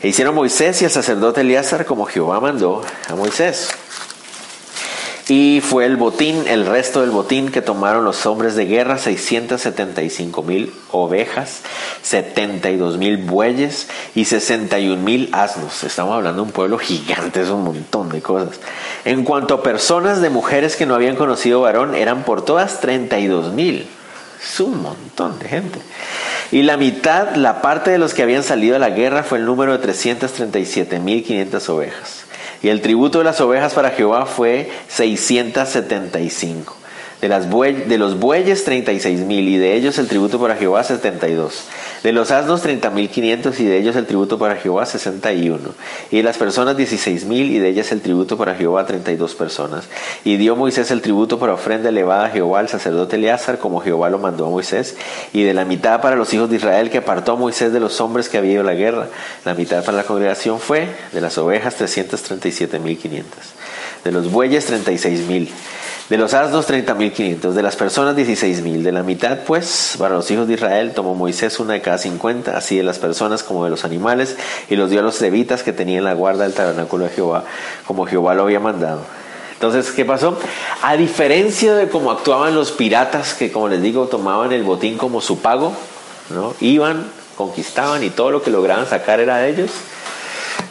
E 0.01 0.07
hicieron 0.07 0.33
Moisés 0.33 0.81
y 0.81 0.85
el 0.85 0.91
sacerdote 0.91 1.41
Eleazar 1.41 1.85
como 1.85 2.05
Jehová 2.05 2.39
mandó 2.39 2.81
a 3.07 3.15
Moisés. 3.15 3.69
Y 5.31 5.61
fue 5.61 5.85
el 5.85 5.95
botín, 5.95 6.43
el 6.45 6.65
resto 6.65 6.99
del 6.99 7.11
botín 7.11 7.51
que 7.51 7.61
tomaron 7.61 8.03
los 8.03 8.25
hombres 8.25 8.53
de 8.55 8.65
guerra, 8.65 8.97
675 8.97 10.43
mil 10.43 10.73
ovejas, 10.91 11.61
72 12.01 12.97
mil 12.97 13.15
bueyes 13.15 13.87
y 14.13 14.25
61 14.25 15.01
mil 15.01 15.29
asnos. 15.31 15.85
Estamos 15.85 16.15
hablando 16.15 16.41
de 16.41 16.47
un 16.49 16.51
pueblo 16.51 16.77
gigante, 16.77 17.43
es 17.43 17.47
un 17.47 17.63
montón 17.63 18.09
de 18.09 18.21
cosas. 18.21 18.59
En 19.05 19.23
cuanto 19.23 19.53
a 19.53 19.63
personas 19.63 20.21
de 20.21 20.29
mujeres 20.29 20.75
que 20.75 20.85
no 20.85 20.95
habían 20.95 21.15
conocido 21.15 21.61
varón, 21.61 21.95
eran 21.95 22.23
por 22.23 22.43
todas 22.43 22.81
32 22.81 23.53
mil. 23.53 23.87
Es 24.43 24.59
un 24.59 24.81
montón 24.81 25.39
de 25.39 25.47
gente. 25.47 25.79
Y 26.51 26.63
la 26.63 26.75
mitad, 26.75 27.35
la 27.35 27.61
parte 27.61 27.89
de 27.89 27.99
los 27.99 28.13
que 28.13 28.23
habían 28.23 28.43
salido 28.43 28.75
a 28.75 28.79
la 28.79 28.89
guerra 28.89 29.23
fue 29.23 29.37
el 29.37 29.45
número 29.45 29.71
de 29.71 29.77
337 29.77 30.99
mil 30.99 31.23
500 31.23 31.69
ovejas. 31.69 32.20
Y 32.63 32.69
el 32.69 32.81
tributo 32.81 33.17
de 33.19 33.23
las 33.23 33.41
ovejas 33.41 33.73
para 33.73 33.91
Jehová 33.91 34.25
fue 34.25 34.69
675. 34.87 36.80
De, 37.21 37.27
las 37.27 37.47
de 37.49 37.97
los 37.99 38.19
bueyes 38.19 38.63
36 38.63 39.21
mil 39.21 39.47
y 39.47 39.57
de 39.57 39.75
ellos 39.75 39.99
el 39.99 40.07
tributo 40.07 40.39
para 40.39 40.55
Jehová 40.55 40.83
72. 40.83 41.65
De 42.01 42.13
los 42.13 42.31
asnos 42.31 42.63
30 42.63 42.89
mil 42.89 43.09
500 43.09 43.59
y 43.59 43.65
de 43.65 43.77
ellos 43.77 43.95
el 43.95 44.07
tributo 44.07 44.39
para 44.39 44.55
Jehová 44.55 44.87
61. 44.87 45.59
Y 46.09 46.17
de 46.17 46.23
las 46.23 46.39
personas 46.39 46.75
16 46.77 47.25
mil 47.25 47.51
y 47.51 47.59
de 47.59 47.69
ellas 47.69 47.91
el 47.91 48.01
tributo 48.01 48.37
para 48.37 48.55
Jehová 48.55 48.87
32 48.87 49.35
personas. 49.35 49.87
Y 50.23 50.37
dio 50.37 50.55
Moisés 50.55 50.89
el 50.89 51.01
tributo 51.01 51.37
para 51.37 51.53
ofrenda 51.53 51.89
elevada 51.89 52.25
a 52.25 52.29
Jehová 52.29 52.59
al 52.59 52.69
sacerdote 52.69 53.17
Eleazar 53.17 53.59
como 53.59 53.81
Jehová 53.81 54.09
lo 54.09 54.17
mandó 54.17 54.47
a 54.47 54.49
Moisés. 54.49 54.95
Y 55.31 55.43
de 55.43 55.53
la 55.53 55.63
mitad 55.63 56.01
para 56.01 56.15
los 56.15 56.33
hijos 56.33 56.49
de 56.49 56.55
Israel 56.55 56.89
que 56.89 56.97
apartó 56.97 57.33
a 57.33 57.35
Moisés 57.35 57.71
de 57.71 57.79
los 57.79 58.01
hombres 58.01 58.29
que 58.29 58.39
había 58.39 58.53
ido 58.53 58.61
a 58.61 58.65
la 58.65 58.73
guerra. 58.73 59.09
La 59.45 59.53
mitad 59.53 59.85
para 59.85 59.97
la 59.97 60.03
congregación 60.05 60.59
fue 60.59 60.87
de 61.11 61.21
las 61.21 61.37
ovejas 61.37 61.75
337 61.75 62.79
mil 62.79 62.97
500. 62.97 63.39
De 64.03 64.11
los 64.11 64.31
bueyes 64.31 64.65
36 64.65 65.27
mil 65.27 65.51
de 66.11 66.17
los 66.17 66.33
asnos 66.33 66.69
30.500, 66.69 67.53
de 67.53 67.63
las 67.63 67.77
personas 67.77 68.17
16.000, 68.17 68.81
de 68.81 68.91
la 68.91 69.01
mitad 69.01 69.39
pues 69.47 69.95
para 69.97 70.15
los 70.15 70.29
hijos 70.29 70.45
de 70.45 70.55
Israel 70.55 70.91
tomó 70.93 71.15
Moisés 71.15 71.57
una 71.57 71.71
de 71.71 71.79
cada 71.79 71.97
50, 71.97 72.57
así 72.57 72.75
de 72.75 72.83
las 72.83 72.99
personas 72.99 73.43
como 73.43 73.63
de 73.63 73.69
los 73.69 73.85
animales, 73.85 74.35
y 74.69 74.75
los 74.75 74.89
dio 74.89 74.99
a 74.99 75.03
los 75.03 75.21
levitas 75.21 75.63
que 75.63 75.71
tenían 75.71 76.03
la 76.03 76.13
guarda 76.13 76.43
del 76.43 76.53
tabernáculo 76.53 77.05
de 77.05 77.11
Jehová, 77.11 77.45
como 77.87 78.05
Jehová 78.05 78.33
lo 78.33 78.43
había 78.43 78.59
mandado. 78.59 79.05
Entonces, 79.53 79.89
¿qué 79.91 80.03
pasó? 80.03 80.37
A 80.81 80.97
diferencia 80.97 81.75
de 81.75 81.87
cómo 81.87 82.11
actuaban 82.11 82.55
los 82.55 82.73
piratas, 82.73 83.33
que 83.33 83.49
como 83.49 83.69
les 83.69 83.81
digo, 83.81 84.07
tomaban 84.07 84.51
el 84.51 84.63
botín 84.63 84.97
como 84.97 85.21
su 85.21 85.39
pago, 85.39 85.71
¿no? 86.29 86.53
Iban, 86.59 87.05
conquistaban 87.37 88.03
y 88.03 88.09
todo 88.09 88.31
lo 88.31 88.43
que 88.43 88.51
lograban 88.51 88.85
sacar 88.85 89.21
era 89.21 89.37
de 89.37 89.51
ellos, 89.51 89.71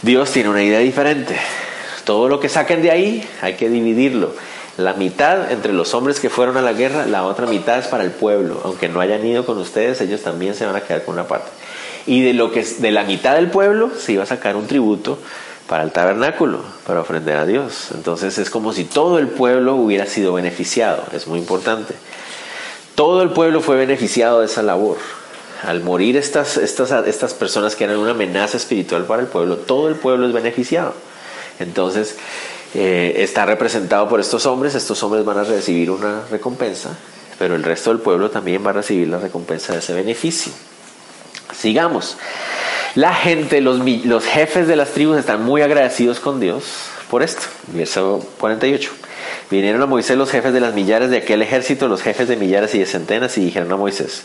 Dios 0.02 0.30
tiene 0.32 0.50
una 0.50 0.62
idea 0.62 0.80
diferente. 0.80 1.38
Todo 2.04 2.28
lo 2.28 2.40
que 2.40 2.48
saquen 2.48 2.82
de 2.82 2.90
ahí 2.90 3.28
hay 3.42 3.54
que 3.54 3.68
dividirlo 3.68 4.32
la 4.80 4.94
mitad 4.94 5.52
entre 5.52 5.72
los 5.72 5.94
hombres 5.94 6.20
que 6.20 6.30
fueron 6.30 6.56
a 6.56 6.62
la 6.62 6.72
guerra, 6.72 7.06
la 7.06 7.24
otra 7.24 7.46
mitad 7.46 7.78
es 7.78 7.86
para 7.86 8.04
el 8.04 8.10
pueblo. 8.10 8.60
Aunque 8.64 8.88
no 8.88 9.00
hayan 9.00 9.24
ido 9.24 9.44
con 9.44 9.58
ustedes, 9.58 10.00
ellos 10.00 10.22
también 10.22 10.54
se 10.54 10.66
van 10.66 10.76
a 10.76 10.80
quedar 10.80 11.04
con 11.04 11.14
una 11.14 11.26
parte. 11.26 11.50
Y 12.06 12.22
de 12.22 12.32
lo 12.32 12.50
que 12.50 12.64
de 12.64 12.90
la 12.90 13.04
mitad 13.04 13.34
del 13.34 13.50
pueblo 13.50 13.90
se 13.96 14.12
iba 14.12 14.22
a 14.22 14.26
sacar 14.26 14.56
un 14.56 14.66
tributo 14.66 15.18
para 15.68 15.82
el 15.82 15.92
tabernáculo, 15.92 16.60
para 16.86 17.00
ofrender 17.00 17.36
a 17.36 17.46
Dios. 17.46 17.88
Entonces 17.94 18.38
es 18.38 18.50
como 18.50 18.72
si 18.72 18.84
todo 18.84 19.18
el 19.18 19.28
pueblo 19.28 19.76
hubiera 19.76 20.06
sido 20.06 20.32
beneficiado. 20.32 21.04
Es 21.12 21.26
muy 21.26 21.38
importante. 21.38 21.94
Todo 22.94 23.22
el 23.22 23.30
pueblo 23.30 23.60
fue 23.60 23.76
beneficiado 23.76 24.40
de 24.40 24.46
esa 24.46 24.62
labor. 24.62 24.96
Al 25.62 25.82
morir 25.82 26.16
estas, 26.16 26.56
estas, 26.56 26.90
estas 27.06 27.34
personas 27.34 27.76
que 27.76 27.84
eran 27.84 27.98
una 27.98 28.12
amenaza 28.12 28.56
espiritual 28.56 29.04
para 29.04 29.20
el 29.22 29.28
pueblo, 29.28 29.58
todo 29.58 29.88
el 29.88 29.94
pueblo 29.94 30.26
es 30.26 30.32
beneficiado. 30.32 30.94
Entonces, 31.60 32.16
eh, 32.74 33.14
está 33.18 33.46
representado 33.46 34.08
por 34.08 34.20
estos 34.20 34.46
hombres, 34.46 34.74
estos 34.74 35.02
hombres 35.02 35.24
van 35.24 35.38
a 35.38 35.44
recibir 35.44 35.90
una 35.90 36.22
recompensa, 36.30 36.96
pero 37.38 37.54
el 37.54 37.62
resto 37.62 37.90
del 37.90 38.00
pueblo 38.00 38.30
también 38.30 38.64
va 38.64 38.70
a 38.70 38.74
recibir 38.74 39.08
la 39.08 39.18
recompensa 39.18 39.72
de 39.72 39.80
ese 39.80 39.94
beneficio. 39.94 40.52
Sigamos. 41.56 42.16
La 42.94 43.14
gente, 43.14 43.60
los, 43.60 43.78
los 44.04 44.24
jefes 44.24 44.66
de 44.66 44.76
las 44.76 44.90
tribus 44.90 45.18
están 45.18 45.44
muy 45.44 45.62
agradecidos 45.62 46.18
con 46.18 46.40
Dios 46.40 46.64
por 47.10 47.22
esto. 47.22 47.42
Verso 47.68 48.24
48. 48.38 48.92
Vinieron 49.50 49.82
a 49.82 49.86
Moisés 49.86 50.16
los 50.16 50.30
jefes 50.30 50.52
de 50.52 50.60
las 50.60 50.74
millares 50.74 51.10
de 51.10 51.16
aquel 51.16 51.42
ejército, 51.42 51.88
los 51.88 52.02
jefes 52.02 52.28
de 52.28 52.36
millares 52.36 52.72
y 52.76 52.78
de 52.78 52.86
centenas, 52.86 53.36
y 53.36 53.44
dijeron 53.44 53.72
a 53.72 53.76
Moisés, 53.76 54.22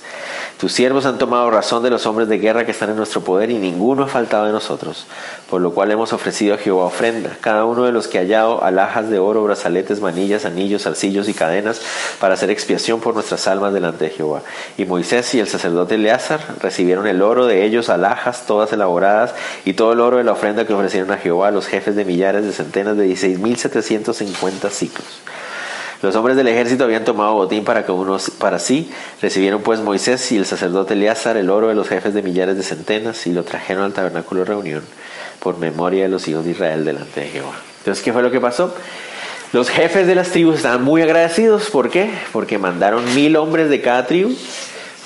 tus 0.59 0.71
siervos 0.71 1.07
han 1.07 1.17
tomado 1.17 1.49
razón 1.49 1.81
de 1.81 1.89
los 1.89 2.05
hombres 2.05 2.29
de 2.29 2.37
guerra 2.37 2.63
que 2.63 2.71
están 2.71 2.91
en 2.91 2.95
nuestro 2.95 3.21
poder, 3.21 3.49
y 3.49 3.57
ninguno 3.57 4.03
ha 4.03 4.07
faltado 4.07 4.45
de 4.45 4.51
nosotros, 4.51 5.07
por 5.49 5.61
lo 5.61 5.73
cual 5.73 5.89
hemos 5.89 6.13
ofrecido 6.13 6.53
a 6.53 6.59
Jehová 6.59 6.85
ofrenda, 6.85 7.37
cada 7.41 7.65
uno 7.65 7.85
de 7.85 7.91
los 7.91 8.07
que 8.07 8.19
ha 8.19 8.21
hallado 8.21 8.63
alhajas 8.63 9.09
de 9.09 9.17
oro, 9.17 9.43
brazaletes, 9.43 9.99
manillas, 9.99 10.45
anillos, 10.45 10.85
arcillos 10.85 11.27
y 11.27 11.33
cadenas, 11.33 11.81
para 12.19 12.35
hacer 12.35 12.51
expiación 12.51 12.99
por 12.99 13.15
nuestras 13.15 13.47
almas 13.47 13.73
delante 13.73 14.05
de 14.05 14.11
Jehová. 14.11 14.43
Y 14.77 14.85
Moisés 14.85 15.33
y 15.33 15.39
el 15.39 15.47
sacerdote 15.47 15.95
Eleazar 15.95 16.39
recibieron 16.61 17.07
el 17.07 17.23
oro 17.23 17.47
de 17.47 17.65
ellos, 17.65 17.89
alhajas 17.89 18.45
todas 18.45 18.71
elaboradas, 18.73 19.33
y 19.65 19.73
todo 19.73 19.93
el 19.93 20.01
oro 20.01 20.17
de 20.17 20.23
la 20.23 20.33
ofrenda 20.33 20.67
que 20.67 20.73
ofrecieron 20.73 21.11
a 21.11 21.17
Jehová, 21.17 21.49
los 21.49 21.65
jefes 21.65 21.95
de 21.95 22.05
millares 22.05 22.45
de 22.45 22.53
centenas 22.53 22.95
de 22.95 23.07
16.750 23.09 24.69
ciclos. 24.69 25.14
Los 26.01 26.15
hombres 26.15 26.37
del 26.37 26.47
ejército 26.47 26.83
habían 26.83 27.03
tomado 27.03 27.33
botín 27.33 27.63
para, 27.63 27.85
que 27.85 27.91
unos, 27.91 28.29
para 28.29 28.59
sí. 28.59 28.91
Recibieron 29.21 29.61
pues 29.61 29.79
Moisés 29.79 30.31
y 30.31 30.37
el 30.37 30.45
sacerdote 30.45 30.93
Eleazar 30.93 31.37
el 31.37 31.49
oro 31.49 31.69
de 31.69 31.75
los 31.75 31.87
jefes 31.87 32.13
de 32.13 32.21
millares 32.21 32.57
de 32.57 32.63
centenas 32.63 33.25
y 33.27 33.31
lo 33.31 33.43
trajeron 33.43 33.83
al 33.83 33.93
tabernáculo 33.93 34.41
de 34.41 34.45
reunión 34.45 34.83
por 35.39 35.57
memoria 35.57 36.03
de 36.03 36.09
los 36.09 36.27
hijos 36.27 36.45
de 36.45 36.51
Israel 36.51 36.85
delante 36.85 37.21
de 37.21 37.27
Jehová. 37.27 37.55
Entonces, 37.79 38.03
¿qué 38.03 38.13
fue 38.13 38.21
lo 38.21 38.31
que 38.31 38.39
pasó? 38.39 38.73
Los 39.53 39.69
jefes 39.69 40.05
de 40.05 40.15
las 40.15 40.31
tribus 40.31 40.57
estaban 40.57 40.83
muy 40.83 41.01
agradecidos. 41.01 41.69
¿Por 41.69 41.89
qué? 41.89 42.09
Porque 42.33 42.57
mandaron 42.57 43.15
mil 43.15 43.35
hombres 43.37 43.69
de 43.69 43.81
cada 43.81 44.05
tribu, 44.05 44.35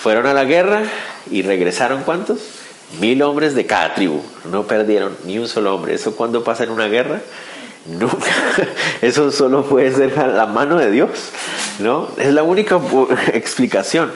fueron 0.02 0.26
a 0.26 0.34
la 0.34 0.43
guerra 0.43 0.84
y 1.30 1.43
regresaron 1.43 2.04
cuántos? 2.04 2.39
Mil 3.00 3.22
hombres 3.22 3.54
de 3.54 3.65
cada 3.65 3.93
tribu. 3.93 4.22
No 4.50 4.63
perdieron 4.63 5.15
ni 5.26 5.38
un 5.38 5.48
solo 5.48 5.76
hombre. 5.76 5.93
¿Eso 5.93 6.15
cuando 6.15 6.43
pasa 6.43 6.63
en 6.63 6.72
una 6.72 6.88
guerra? 6.88 7.22
Nunca. 7.86 8.32
Eso 9.02 9.32
solo 9.32 9.63
puede 9.63 9.94
ser 9.94 10.15
la 10.18 10.46
mano 10.46 10.78
de 10.78 10.92
Dios, 10.92 11.10
¿no? 11.80 12.10
Es 12.18 12.34
la 12.34 12.44
única 12.44 12.80
explicación. 13.34 14.12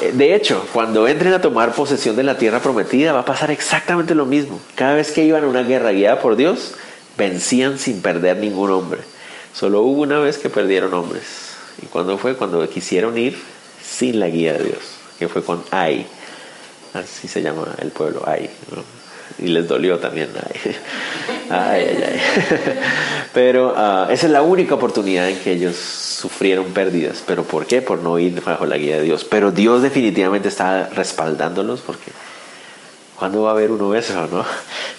Eh, 0.00 0.12
de 0.12 0.34
hecho, 0.34 0.66
cuando 0.72 1.06
entren 1.06 1.32
a 1.32 1.40
tomar 1.40 1.72
posesión 1.72 2.16
de 2.16 2.24
la 2.24 2.38
tierra 2.38 2.60
prometida, 2.60 3.12
va 3.12 3.20
a 3.20 3.24
pasar 3.24 3.50
exactamente 3.50 4.14
lo 4.14 4.26
mismo. 4.26 4.60
Cada 4.74 4.94
vez 4.94 5.12
que 5.12 5.24
iban 5.24 5.44
a 5.44 5.46
una 5.46 5.62
guerra 5.62 5.92
guiada 5.92 6.20
por 6.20 6.36
Dios, 6.36 6.74
vencían 7.16 7.78
sin 7.78 8.02
perder 8.02 8.38
ningún 8.38 8.70
hombre. 8.70 9.00
Solo 9.52 9.82
hubo 9.82 10.02
una 10.02 10.18
vez 10.18 10.38
que 10.38 10.50
perdieron 10.50 10.92
hombres. 10.94 11.54
¿Y 11.80 11.86
cuando 11.86 12.18
fue? 12.18 12.36
Cuando 12.36 12.68
quisieron 12.68 13.16
ir 13.18 13.38
sin 13.82 14.18
la 14.18 14.28
guía 14.28 14.54
de 14.54 14.64
Dios, 14.64 14.80
que 15.18 15.28
fue 15.28 15.44
con 15.44 15.62
Ai. 15.70 16.06
Así 16.92 17.28
se 17.28 17.42
llama 17.42 17.74
el 17.80 17.90
pueblo, 17.90 18.22
Ai. 18.26 18.50
Y 19.38 19.48
les 19.48 19.66
dolió 19.66 19.98
también. 19.98 20.30
Ay, 21.50 21.84
ay, 21.88 22.04
ay. 22.08 22.20
Pero 23.34 23.74
ah, 23.76 24.06
esa 24.10 24.26
es 24.26 24.32
la 24.32 24.42
única 24.42 24.76
oportunidad 24.76 25.28
en 25.28 25.38
que 25.38 25.52
ellos 25.52 25.76
sufrieron 25.76 26.66
pérdidas. 26.66 27.22
¿Pero 27.26 27.42
por 27.42 27.66
qué? 27.66 27.82
Por 27.82 27.98
no 27.98 28.18
ir 28.18 28.40
bajo 28.42 28.64
la 28.64 28.76
guía 28.76 28.96
de 28.96 29.02
Dios. 29.02 29.24
Pero 29.24 29.50
Dios 29.50 29.82
definitivamente 29.82 30.48
está 30.48 30.88
respaldándolos 30.88 31.80
porque 31.80 32.12
¿cuándo 33.18 33.42
va 33.42 33.50
a 33.50 33.52
haber 33.54 33.72
uno 33.72 33.94
eso, 33.94 34.26
no? 34.30 34.44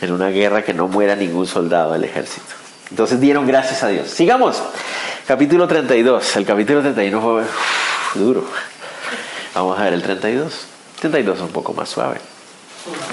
En 0.02 0.12
una 0.12 0.30
guerra 0.30 0.63
que 0.63 0.74
no 0.74 0.88
muera 0.88 1.15
ningún 1.15 1.48
soldado 1.48 1.93
del 1.93 2.04
ejército. 2.04 2.48
Entonces 2.91 3.19
dieron 3.21 3.48
gracias 3.48 3.82
a 3.84 3.88
Dios. 3.88 4.10
Sigamos. 4.10 4.62
Capítulo 5.26 5.67
32. 5.67 6.36
El 6.36 6.45
capítulo 6.45 6.82
31 6.82 7.21
fue 7.21 7.43
duro. 8.21 8.43
Vamos 9.56 9.80
a 9.80 9.84
ver 9.86 9.93
el 9.93 10.02
32. 10.04 10.67
32 11.00 11.38
es 11.38 11.41
un 11.41 11.50
poco 11.50 11.74
más 11.74 11.89
suave 11.89 12.19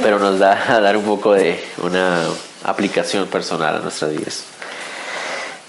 pero 0.02 0.18
nos 0.18 0.38
da 0.38 0.74
a 0.74 0.80
dar 0.80 0.96
un 0.96 1.04
poco 1.04 1.32
de 1.32 1.62
una 1.78 2.24
aplicación 2.64 3.26
personal 3.28 3.76
a 3.76 3.78
nuestras 3.80 4.11
vidas. 4.11 4.44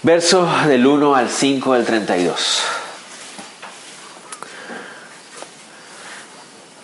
Verso 0.02 0.48
del 0.66 0.86
1 0.86 1.14
al 1.14 1.30
5 1.30 1.74
del 1.74 1.84
32. 1.84 2.60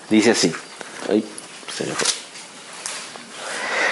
Dice 0.09 0.31
así. 0.31 0.53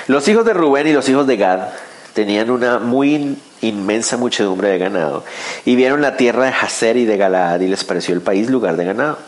Los 0.06 0.26
hijos 0.26 0.44
de 0.44 0.54
Rubén 0.54 0.86
y 0.86 0.92
los 0.92 1.08
hijos 1.08 1.26
de 1.26 1.36
Gad 1.36 1.68
tenían 2.14 2.50
una 2.50 2.78
muy 2.78 3.36
inmensa 3.60 4.16
muchedumbre 4.16 4.68
de 4.68 4.78
ganado 4.78 5.24
y 5.64 5.76
vieron 5.76 6.00
la 6.00 6.16
tierra 6.16 6.44
de 6.46 6.52
Hazer 6.52 6.96
y 6.96 7.04
de 7.04 7.16
Galaad 7.16 7.60
y 7.60 7.68
les 7.68 7.84
pareció 7.84 8.14
el 8.14 8.22
país 8.22 8.48
lugar 8.48 8.76
de 8.76 8.86
ganado. 8.86 9.18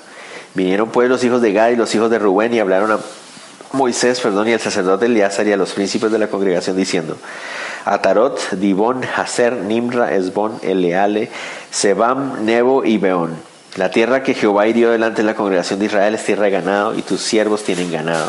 Vinieron 0.54 0.90
pues 0.90 1.08
los 1.08 1.22
hijos 1.22 1.42
de 1.42 1.52
Gad 1.52 1.70
y 1.70 1.76
los 1.76 1.94
hijos 1.94 2.10
de 2.10 2.18
Rubén 2.18 2.54
y 2.54 2.58
hablaron 2.58 2.92
a 2.92 2.98
Moisés, 3.72 4.20
perdón, 4.20 4.48
y 4.48 4.52
el 4.52 4.60
sacerdote 4.60 5.06
Eleazar 5.06 5.46
y 5.46 5.52
a 5.52 5.56
los 5.56 5.72
príncipes 5.72 6.10
de 6.10 6.18
la 6.18 6.28
congregación 6.28 6.76
diciendo, 6.76 7.16
Atarot, 7.84 8.50
Dibón, 8.52 9.02
Haser, 9.04 9.54
Nimra, 9.54 10.14
Esbón, 10.14 10.58
Eleale, 10.62 11.30
Sebam, 11.70 12.44
Nebo 12.44 12.84
y 12.84 12.98
Beón. 12.98 13.36
La 13.76 13.90
tierra 13.90 14.24
que 14.24 14.34
Jehová 14.34 14.66
hirió 14.66 14.90
delante 14.90 15.22
de 15.22 15.26
la 15.26 15.36
congregación 15.36 15.78
de 15.78 15.86
Israel 15.86 16.14
es 16.14 16.24
tierra 16.24 16.44
de 16.44 16.50
ganado 16.50 16.94
y 16.94 17.02
tus 17.02 17.20
siervos 17.20 17.62
tienen 17.62 17.92
ganado. 17.92 18.28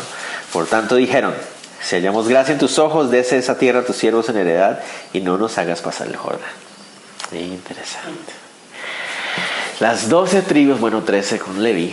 Por 0.52 0.66
tanto 0.66 0.94
dijeron, 0.94 1.34
si 1.82 1.96
hallamos 1.96 2.28
gracia 2.28 2.52
en 2.52 2.60
tus 2.60 2.78
ojos, 2.78 3.10
dese 3.10 3.38
esa 3.38 3.58
tierra 3.58 3.80
a 3.80 3.84
tus 3.84 3.96
siervos 3.96 4.28
en 4.28 4.36
heredad 4.36 4.80
y 5.12 5.20
no 5.20 5.36
nos 5.38 5.58
hagas 5.58 5.80
pasar 5.80 6.06
el 6.06 6.16
Jordán. 6.16 6.48
Interesante. 7.32 8.32
Las 9.80 10.08
doce 10.08 10.42
tribus, 10.42 10.78
bueno, 10.78 11.02
trece 11.02 11.40
con 11.40 11.60
Levi, 11.60 11.92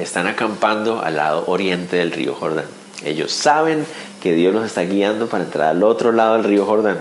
están 0.00 0.26
acampando 0.26 1.02
al 1.02 1.16
lado 1.16 1.44
oriente 1.46 1.96
del 1.96 2.12
río 2.12 2.34
Jordán. 2.34 2.66
Ellos 3.04 3.32
saben 3.32 3.86
que 4.22 4.34
Dios 4.34 4.52
los 4.54 4.66
está 4.66 4.82
guiando 4.82 5.28
para 5.28 5.44
entrar 5.44 5.68
al 5.68 5.82
otro 5.82 6.12
lado 6.12 6.34
del 6.34 6.44
río 6.44 6.66
Jordán. 6.66 6.98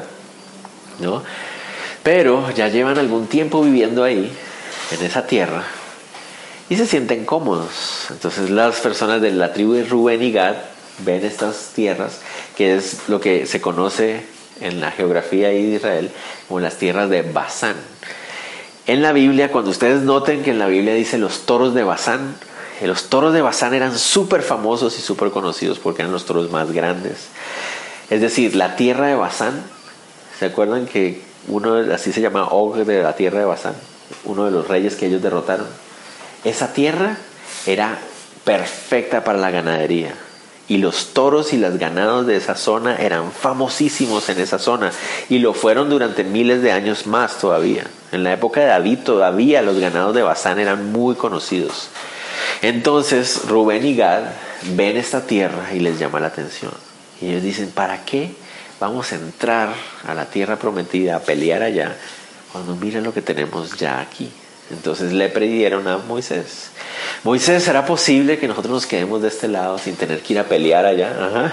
¿no? 1.00 1.24
Pero 2.04 2.50
ya 2.52 2.70
llevan 2.70 2.98
algún 2.98 3.28
tiempo 3.28 3.62
viviendo 3.62 4.04
ahí, 4.04 4.32
en 4.92 5.06
esa 5.06 5.28
tierra, 5.28 5.64
y 6.70 6.76
se 6.76 6.86
sienten 6.86 7.26
cómodos. 7.26 8.08
Entonces 8.10 8.50
las 8.50 8.80
personas 8.80 9.22
de 9.22 9.32
la 9.32 9.54
tribu 9.54 9.74
de 9.74 9.84
Rubén 9.84 10.22
y 10.24 10.32
Gad 10.32 10.56
ven 11.00 11.26
estas 11.26 11.72
tierras, 11.74 12.20
que 12.56 12.76
es 12.76 13.10
lo 13.10 13.20
que 13.20 13.46
se 13.46 13.62
conoce 13.62 14.24
en 14.62 14.82
la 14.82 14.92
geografía 14.92 15.50
de 15.50 15.60
Israel 15.60 16.12
como 16.48 16.60
las 16.60 16.78
tierras 16.78 17.10
de 17.10 17.22
Basán. 17.22 17.76
En 18.88 19.02
la 19.02 19.14
Biblia, 19.14 19.52
cuando 19.52 19.72
ustedes 19.72 20.02
noten 20.02 20.42
que 20.42 20.52
en 20.52 20.60
la 20.60 20.68
Biblia 20.68 20.94
dice 20.94 21.18
los 21.18 21.46
toros 21.46 21.74
de 21.74 21.84
Basán, 21.84 22.36
los 22.88 23.10
toros 23.10 23.34
de 23.34 23.42
Bazán 23.42 23.74
eran 23.74 23.98
súper 23.98 24.42
famosos 24.42 24.98
y 24.98 25.02
súper 25.02 25.32
conocidos 25.32 25.80
porque 25.80 26.02
eran 26.02 26.14
los 26.14 26.26
toros 26.26 26.50
más 26.50 26.72
grandes. 26.72 27.28
Es 28.10 28.22
decir, 28.22 28.56
la 28.56 28.76
tierra 28.76 29.08
de 29.08 29.16
Bazán, 29.16 29.64
¿se 30.38 30.46
acuerdan 30.46 30.86
que 30.86 31.22
uno, 31.48 31.76
así 31.94 32.12
se 32.12 32.22
llama 32.22 32.48
Og 32.48 32.78
de 32.78 33.04
la 33.04 33.16
tierra 33.16 33.40
de 33.40 33.46
Bazán, 33.46 33.76
uno 34.24 34.46
de 34.46 34.52
los 34.52 34.68
reyes 34.68 34.96
que 34.96 35.08
ellos 35.08 35.22
derrotaron? 35.22 35.68
Esa 36.44 36.74
tierra 36.74 37.18
era 37.66 38.00
perfecta 38.46 39.24
para 39.24 39.38
la 39.38 39.52
ganadería. 39.52 40.14
Y 40.68 40.78
los 40.78 41.14
toros 41.14 41.52
y 41.54 41.58
las 41.58 41.80
ganados 41.80 42.28
de 42.28 42.38
esa 42.38 42.56
zona 42.56 42.96
eran 42.96 43.32
famosísimos 43.32 44.30
en 44.30 44.40
esa 44.40 44.60
zona. 44.60 44.92
Y 45.28 45.40
lo 45.40 45.54
fueron 45.54 45.90
durante 45.90 46.24
miles 46.24 46.62
de 46.62 46.72
años 46.72 47.08
más 47.08 47.40
todavía. 47.40 47.86
En 48.12 48.24
la 48.24 48.34
época 48.34 48.62
de 48.62 48.68
David 48.68 49.00
todavía 49.00 49.64
los 49.64 49.80
ganados 49.80 50.14
de 50.14 50.22
Bazán 50.22 50.60
eran 50.60 50.92
muy 50.92 51.16
conocidos. 51.16 51.90
Entonces 52.62 53.42
Rubén 53.48 53.86
y 53.86 53.96
Gad 53.96 54.24
ven 54.76 54.98
esta 54.98 55.26
tierra 55.26 55.74
y 55.74 55.80
les 55.80 56.00
llama 56.00 56.20
la 56.20 56.28
atención. 56.28 56.72
Y 57.22 57.30
ellos 57.30 57.44
dicen, 57.44 57.72
¿para 57.72 58.06
qué 58.06 58.32
vamos 58.80 59.12
a 59.12 59.16
entrar 59.16 59.70
a 60.08 60.14
la 60.14 60.26
tierra 60.26 60.58
prometida, 60.58 61.18
a 61.18 61.20
pelear 61.20 61.64
allá, 61.64 61.96
cuando 62.52 62.76
miren 62.76 63.04
lo 63.04 63.14
que 63.14 63.22
tenemos 63.22 63.78
ya 63.78 64.00
aquí? 64.00 64.32
Entonces 64.72 65.14
le 65.14 65.30
pidieron 65.30 65.88
a 65.88 65.98
Moisés, 65.98 66.70
Moisés, 67.24 67.64
¿será 67.64 67.86
posible 67.86 68.38
que 68.38 68.48
nosotros 68.48 68.72
nos 68.72 68.86
quedemos 68.86 69.22
de 69.22 69.28
este 69.28 69.48
lado 69.48 69.78
sin 69.78 69.96
tener 69.96 70.22
que 70.22 70.34
ir 70.34 70.40
a 70.40 70.44
pelear 70.44 70.86
allá? 70.86 71.52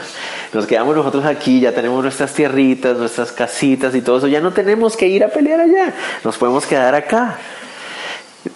Nos 0.53 0.67
quedamos 0.67 0.95
nosotros 0.95 1.25
aquí, 1.25 1.61
ya 1.61 1.73
tenemos 1.73 2.03
nuestras 2.03 2.33
tierritas, 2.33 2.97
nuestras 2.97 3.33
casitas 3.33 3.95
y 3.95 4.01
todo 4.01 4.19
eso, 4.19 4.29
ya 4.29 4.41
no 4.41 4.53
tenemos 4.53 4.97
que 4.97 5.09
ir 5.09 5.25
a 5.25 5.29
pelear 5.29 5.61
allá, 5.61 5.93
nos 6.23 6.37
podemos 6.37 6.67
quedar 6.67 6.95
acá. 6.95 7.39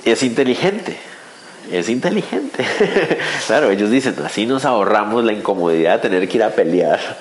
Es 0.05 0.23
inteligente, 0.23 0.99
es 1.71 1.89
inteligente. 1.89 2.67
claro, 3.47 3.71
ellos 3.71 3.91
dicen, 3.91 4.17
así 4.25 4.47
nos 4.47 4.65
ahorramos 4.65 5.25
la 5.25 5.33
incomodidad 5.33 5.95
de 5.95 6.09
tener 6.09 6.29
que 6.29 6.37
ir 6.37 6.43
a 6.43 6.51
pelear. 6.51 7.19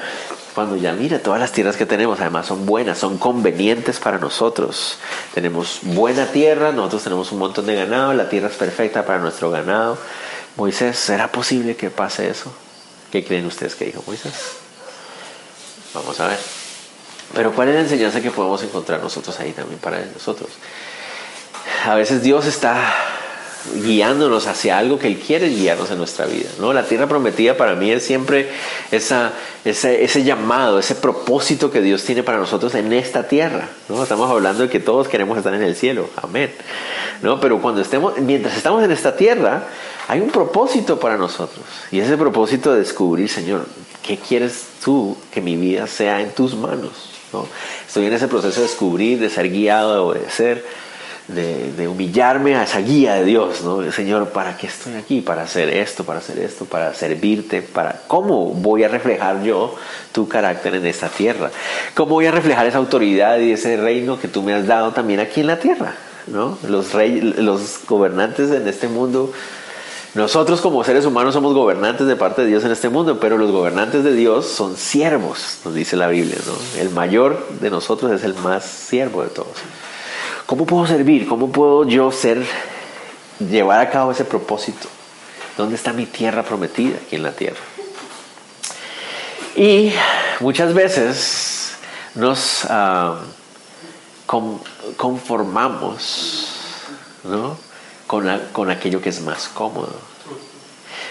Cuando 0.55 0.75
ya 0.75 0.93
mira, 0.93 1.19
todas 1.19 1.39
las 1.39 1.51
tierras 1.51 1.77
que 1.77 1.85
tenemos 1.85 2.19
además 2.19 2.47
son 2.47 2.65
buenas, 2.65 2.97
son 2.97 3.17
convenientes 3.17 3.99
para 3.99 4.17
nosotros. 4.17 4.97
Tenemos 5.33 5.79
buena 5.83 6.25
tierra, 6.25 6.71
nosotros 6.71 7.03
tenemos 7.03 7.31
un 7.31 7.39
montón 7.39 7.65
de 7.65 7.75
ganado, 7.75 8.13
la 8.13 8.29
tierra 8.29 8.49
es 8.49 8.55
perfecta 8.55 9.05
para 9.05 9.19
nuestro 9.19 9.51
ganado. 9.51 9.97
Moisés, 10.57 10.97
¿será 10.97 11.31
posible 11.31 11.75
que 11.75 11.89
pase 11.89 12.29
eso? 12.29 12.51
¿Qué 13.11 13.23
creen 13.23 13.45
ustedes 13.45 13.75
que 13.75 13.85
dijo 13.85 14.03
Moisés? 14.05 14.33
Vamos 15.93 16.19
a 16.19 16.27
ver. 16.27 16.39
Pero 17.33 17.53
¿cuál 17.53 17.69
es 17.69 17.75
la 17.75 17.81
enseñanza 17.81 18.21
que 18.21 18.31
podemos 18.31 18.61
encontrar 18.63 19.01
nosotros 19.01 19.39
ahí 19.39 19.51
también 19.51 19.79
para 19.79 20.03
nosotros? 20.05 20.49
A 21.85 21.95
veces 21.95 22.23
Dios 22.23 22.45
está 22.45 22.93
guiándonos 23.83 24.47
hacia 24.47 24.77
algo 24.77 24.97
que 24.97 25.07
Él 25.07 25.19
quiere 25.19 25.49
guiarnos 25.49 25.91
en 25.91 25.97
nuestra 25.97 26.25
vida. 26.25 26.49
¿no? 26.59 26.73
La 26.73 26.83
tierra 26.83 27.07
prometida 27.07 27.57
para 27.57 27.75
mí 27.75 27.91
es 27.91 28.03
siempre 28.03 28.49
esa, 28.91 29.33
ese, 29.65 30.03
ese, 30.03 30.23
llamado, 30.23 30.79
ese 30.79 30.95
propósito 30.95 31.69
que 31.69 31.81
Dios 31.81 32.03
tiene 32.03 32.23
para 32.23 32.37
nosotros 32.37 32.73
en 32.75 32.91
esta 32.93 33.27
tierra. 33.27 33.69
¿no? 33.87 34.01
Estamos 34.01 34.29
hablando 34.29 34.63
de 34.63 34.69
que 34.69 34.79
todos 34.79 35.07
queremos 35.07 35.37
estar 35.37 35.53
en 35.53 35.63
el 35.63 35.75
cielo, 35.75 36.09
amén. 36.21 36.51
¿no? 37.21 37.39
Pero 37.39 37.61
cuando 37.61 37.81
estemos, 37.81 38.17
mientras 38.17 38.55
estamos 38.55 38.83
en 38.83 38.91
esta 38.91 39.15
tierra, 39.15 39.63
hay 40.07 40.21
un 40.21 40.29
propósito 40.29 40.99
para 40.99 41.17
nosotros. 41.17 41.65
Y 41.91 41.99
ese 41.99 42.17
propósito 42.17 42.71
de 42.73 42.79
descubrir, 42.79 43.29
Señor, 43.29 43.65
¿qué 44.01 44.17
quieres 44.17 44.65
tú 44.83 45.17
que 45.31 45.41
mi 45.41 45.55
vida 45.55 45.85
sea 45.87 46.21
en 46.21 46.31
tus 46.31 46.55
manos? 46.55 46.91
¿no? 47.33 47.45
Estoy 47.85 48.05
en 48.05 48.13
ese 48.13 48.27
proceso 48.27 48.61
de 48.61 48.67
descubrir, 48.67 49.19
de 49.19 49.29
ser 49.29 49.49
guiado, 49.49 49.93
de 49.93 49.99
obedecer 49.99 50.65
de, 51.29 51.87
humillarme 51.87 52.55
a 52.55 52.63
esa 52.63 52.79
guía 52.79 53.15
de 53.15 53.25
Dios, 53.25 53.61
¿no? 53.61 53.91
Señor, 53.91 54.29
¿para 54.29 54.57
qué 54.57 54.67
estoy 54.67 54.95
aquí? 54.95 55.21
Para 55.21 55.43
hacer 55.43 55.69
esto, 55.69 56.03
para 56.03 56.19
hacer 56.19 56.39
esto, 56.39 56.65
para 56.65 56.93
servirte, 56.93 57.61
para 57.61 58.01
cómo 58.07 58.47
voy 58.47 58.83
a 58.83 58.87
reflejar 58.87 59.43
yo 59.43 59.75
tu 60.11 60.27
carácter 60.27 60.75
en 60.75 60.85
esta 60.85 61.07
tierra, 61.07 61.51
cómo 61.93 62.15
voy 62.15 62.25
a 62.25 62.31
reflejar 62.31 62.65
esa 62.65 62.79
autoridad 62.79 63.39
y 63.39 63.51
ese 63.51 63.77
reino 63.77 64.19
que 64.19 64.27
tú 64.27 64.41
me 64.41 64.53
has 64.53 64.65
dado 64.65 64.91
también 64.91 65.19
aquí 65.19 65.41
en 65.41 65.47
la 65.47 65.59
tierra, 65.59 65.93
¿no? 66.27 66.57
Los 66.67 66.93
los 66.93 67.79
gobernantes 67.87 68.51
en 68.51 68.67
este 68.67 68.87
mundo. 68.87 69.31
Nosotros 70.15 70.59
como 70.61 70.83
seres 70.83 71.05
humanos 71.05 71.35
somos 71.35 71.53
gobernantes 71.53 72.07
de 72.07 72.15
parte 72.15 72.41
de 72.41 72.47
Dios 72.47 72.65
en 72.65 72.71
este 72.71 72.89
mundo, 72.89 73.19
pero 73.19 73.37
los 73.37 73.51
gobernantes 73.51 74.03
de 74.03 74.13
Dios 74.13 74.47
son 74.47 74.75
siervos, 74.75 75.59
nos 75.63 75.75
dice 75.75 75.95
la 75.95 76.07
Biblia, 76.07 76.37
¿no? 76.47 76.81
El 76.81 76.89
mayor 76.89 77.47
de 77.61 77.69
nosotros 77.69 78.11
es 78.11 78.23
el 78.23 78.33
más 78.33 78.65
siervo 78.65 79.21
de 79.21 79.29
todos. 79.29 79.53
¿Cómo 80.49 80.65
puedo 80.65 80.87
servir? 80.87 81.27
¿Cómo 81.27 81.51
puedo 81.51 81.87
yo 81.87 82.11
ser, 82.11 82.43
llevar 83.37 83.81
a 83.81 83.91
cabo 83.91 84.11
ese 84.11 84.25
propósito? 84.25 84.87
¿Dónde 85.55 85.75
está 85.75 85.93
mi 85.93 86.07
tierra 86.07 86.41
prometida 86.41 86.97
aquí 86.97 87.17
en 87.17 87.21
la 87.21 87.33
tierra? 87.33 87.59
Y 89.55 89.93
muchas 90.39 90.73
veces 90.73 91.73
nos 92.15 92.65
ah, 92.67 93.19
conformamos 94.97 96.47
con, 98.07 98.41
con 98.51 98.71
aquello 98.71 99.03
que 99.03 99.09
es 99.09 99.21
más 99.21 99.49
cómodo. 99.49 99.93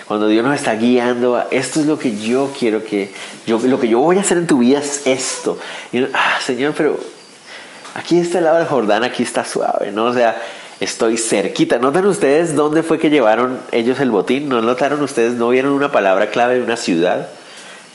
Cuando 0.08 0.26
Dios 0.26 0.44
nos 0.44 0.56
está 0.56 0.74
guiando 0.74 1.36
a 1.36 1.46
esto 1.52 1.78
es 1.78 1.86
lo 1.86 1.96
que 1.96 2.18
yo 2.18 2.50
quiero 2.58 2.84
que 2.84 3.14
yo 3.46 3.60
lo 3.60 3.78
que 3.78 3.86
yo 3.86 4.00
voy 4.00 4.18
a 4.18 4.22
hacer 4.22 4.38
en 4.38 4.48
tu 4.48 4.58
vida 4.58 4.80
es 4.80 5.06
esto. 5.06 5.60
Ah, 6.12 6.38
Señor, 6.44 6.74
pero 6.76 6.98
Aquí 7.94 8.18
está 8.18 8.38
el 8.38 8.44
lado 8.44 8.58
del 8.58 8.66
Jordán, 8.66 9.04
aquí 9.04 9.22
está 9.22 9.44
suave, 9.44 9.90
¿no? 9.92 10.06
O 10.06 10.12
sea, 10.12 10.40
estoy 10.80 11.16
cerquita. 11.16 11.78
¿Notan 11.78 12.06
ustedes 12.06 12.54
dónde 12.54 12.82
fue 12.82 12.98
que 12.98 13.10
llevaron 13.10 13.60
ellos 13.72 14.00
el 14.00 14.10
botín? 14.10 14.48
¿No 14.48 14.60
notaron 14.62 15.02
ustedes? 15.02 15.34
¿No 15.34 15.48
vieron 15.48 15.72
una 15.72 15.90
palabra 15.90 16.30
clave 16.30 16.56
de 16.56 16.62
una 16.62 16.76
ciudad? 16.76 17.28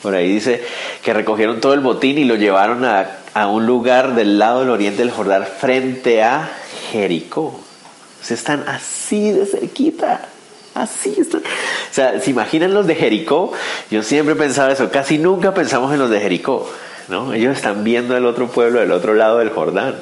Por 0.02 0.16
ahí 0.16 0.34
dice 0.34 0.64
que 1.04 1.14
recogieron 1.14 1.62
todo 1.62 1.74
el 1.74 1.80
botín 1.80 2.18
y 2.18 2.26
lo 2.26 2.36
llevaron 2.36 2.84
a, 2.84 3.08
a 3.34 3.48
un 3.48 3.66
lugar 3.66 4.16
del 4.16 4.38
lado 4.38 4.60
del 4.60 4.70
oriente 4.70 5.02
del 5.02 5.12
Jordán 5.12 5.46
frente 5.46 6.22
a 6.22 6.50
Jericó. 6.92 7.42
O 7.44 8.26
sea, 8.26 8.36
están 8.36 8.68
así 8.68 9.32
de 9.32 9.46
cerquita. 9.46 10.28
Así 10.74 11.16
están. 11.18 11.42
O 11.42 11.94
sea, 11.94 12.20
¿se 12.20 12.32
imaginan 12.32 12.74
los 12.74 12.88
de 12.88 12.96
Jericó? 12.96 13.54
Yo 13.92 14.02
siempre 14.04 14.36
pensaba 14.36 14.72
eso. 14.72 14.90
Casi 14.92 15.18
nunca 15.18 15.54
pensamos 15.54 15.94
en 15.94 16.00
los 16.00 16.10
de 16.10 16.20
Jericó. 16.20 16.70
¿No? 17.08 17.34
Ellos 17.34 17.56
están 17.56 17.84
viendo 17.84 18.16
el 18.16 18.26
otro 18.26 18.48
pueblo 18.48 18.80
del 18.80 18.92
otro 18.92 19.14
lado 19.14 19.40
del 19.40 19.50
Jordán. 19.50 19.96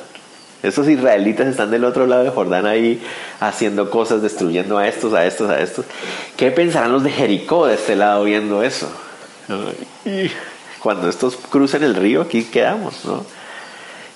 Esos 0.63 0.87
israelitas 0.87 1.47
están 1.47 1.71
del 1.71 1.83
otro 1.85 2.05
lado 2.05 2.23
del 2.23 2.31
Jordán 2.31 2.67
ahí 2.67 3.01
haciendo 3.39 3.89
cosas, 3.89 4.21
destruyendo 4.21 4.77
a 4.77 4.87
estos, 4.87 5.13
a 5.13 5.25
estos, 5.25 5.49
a 5.49 5.59
estos. 5.59 5.85
¿Qué 6.37 6.51
pensarán 6.51 6.91
los 6.91 7.03
de 7.03 7.11
Jericó 7.11 7.65
de 7.65 7.75
este 7.75 7.95
lado 7.95 8.23
viendo 8.23 8.63
eso? 8.63 8.89
cuando 10.79 11.09
estos 11.09 11.35
crucen 11.35 11.83
el 11.83 11.95
río, 11.95 12.21
aquí 12.21 12.43
quedamos, 12.45 13.05
¿no? 13.05 13.25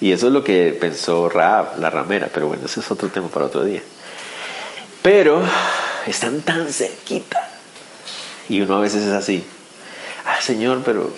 Y 0.01 0.11
eso 0.11 0.27
es 0.27 0.33
lo 0.33 0.43
que 0.43 0.75
pensó 0.79 1.29
Raab, 1.29 1.79
la 1.79 1.89
ramera, 1.89 2.29
pero 2.33 2.47
bueno, 2.47 2.65
ese 2.65 2.79
es 2.79 2.91
otro 2.91 3.09
tema 3.09 3.27
para 3.27 3.45
otro 3.45 3.63
día. 3.63 3.81
Pero 5.01 5.41
están 6.05 6.41
tan 6.41 6.71
cerquita. 6.71 7.49
Y 8.49 8.61
uno 8.61 8.77
a 8.77 8.81
veces 8.81 9.03
es 9.03 9.13
así. 9.13 9.43
Ah, 10.25 10.41
Señor, 10.41 10.81
pero 10.83 11.11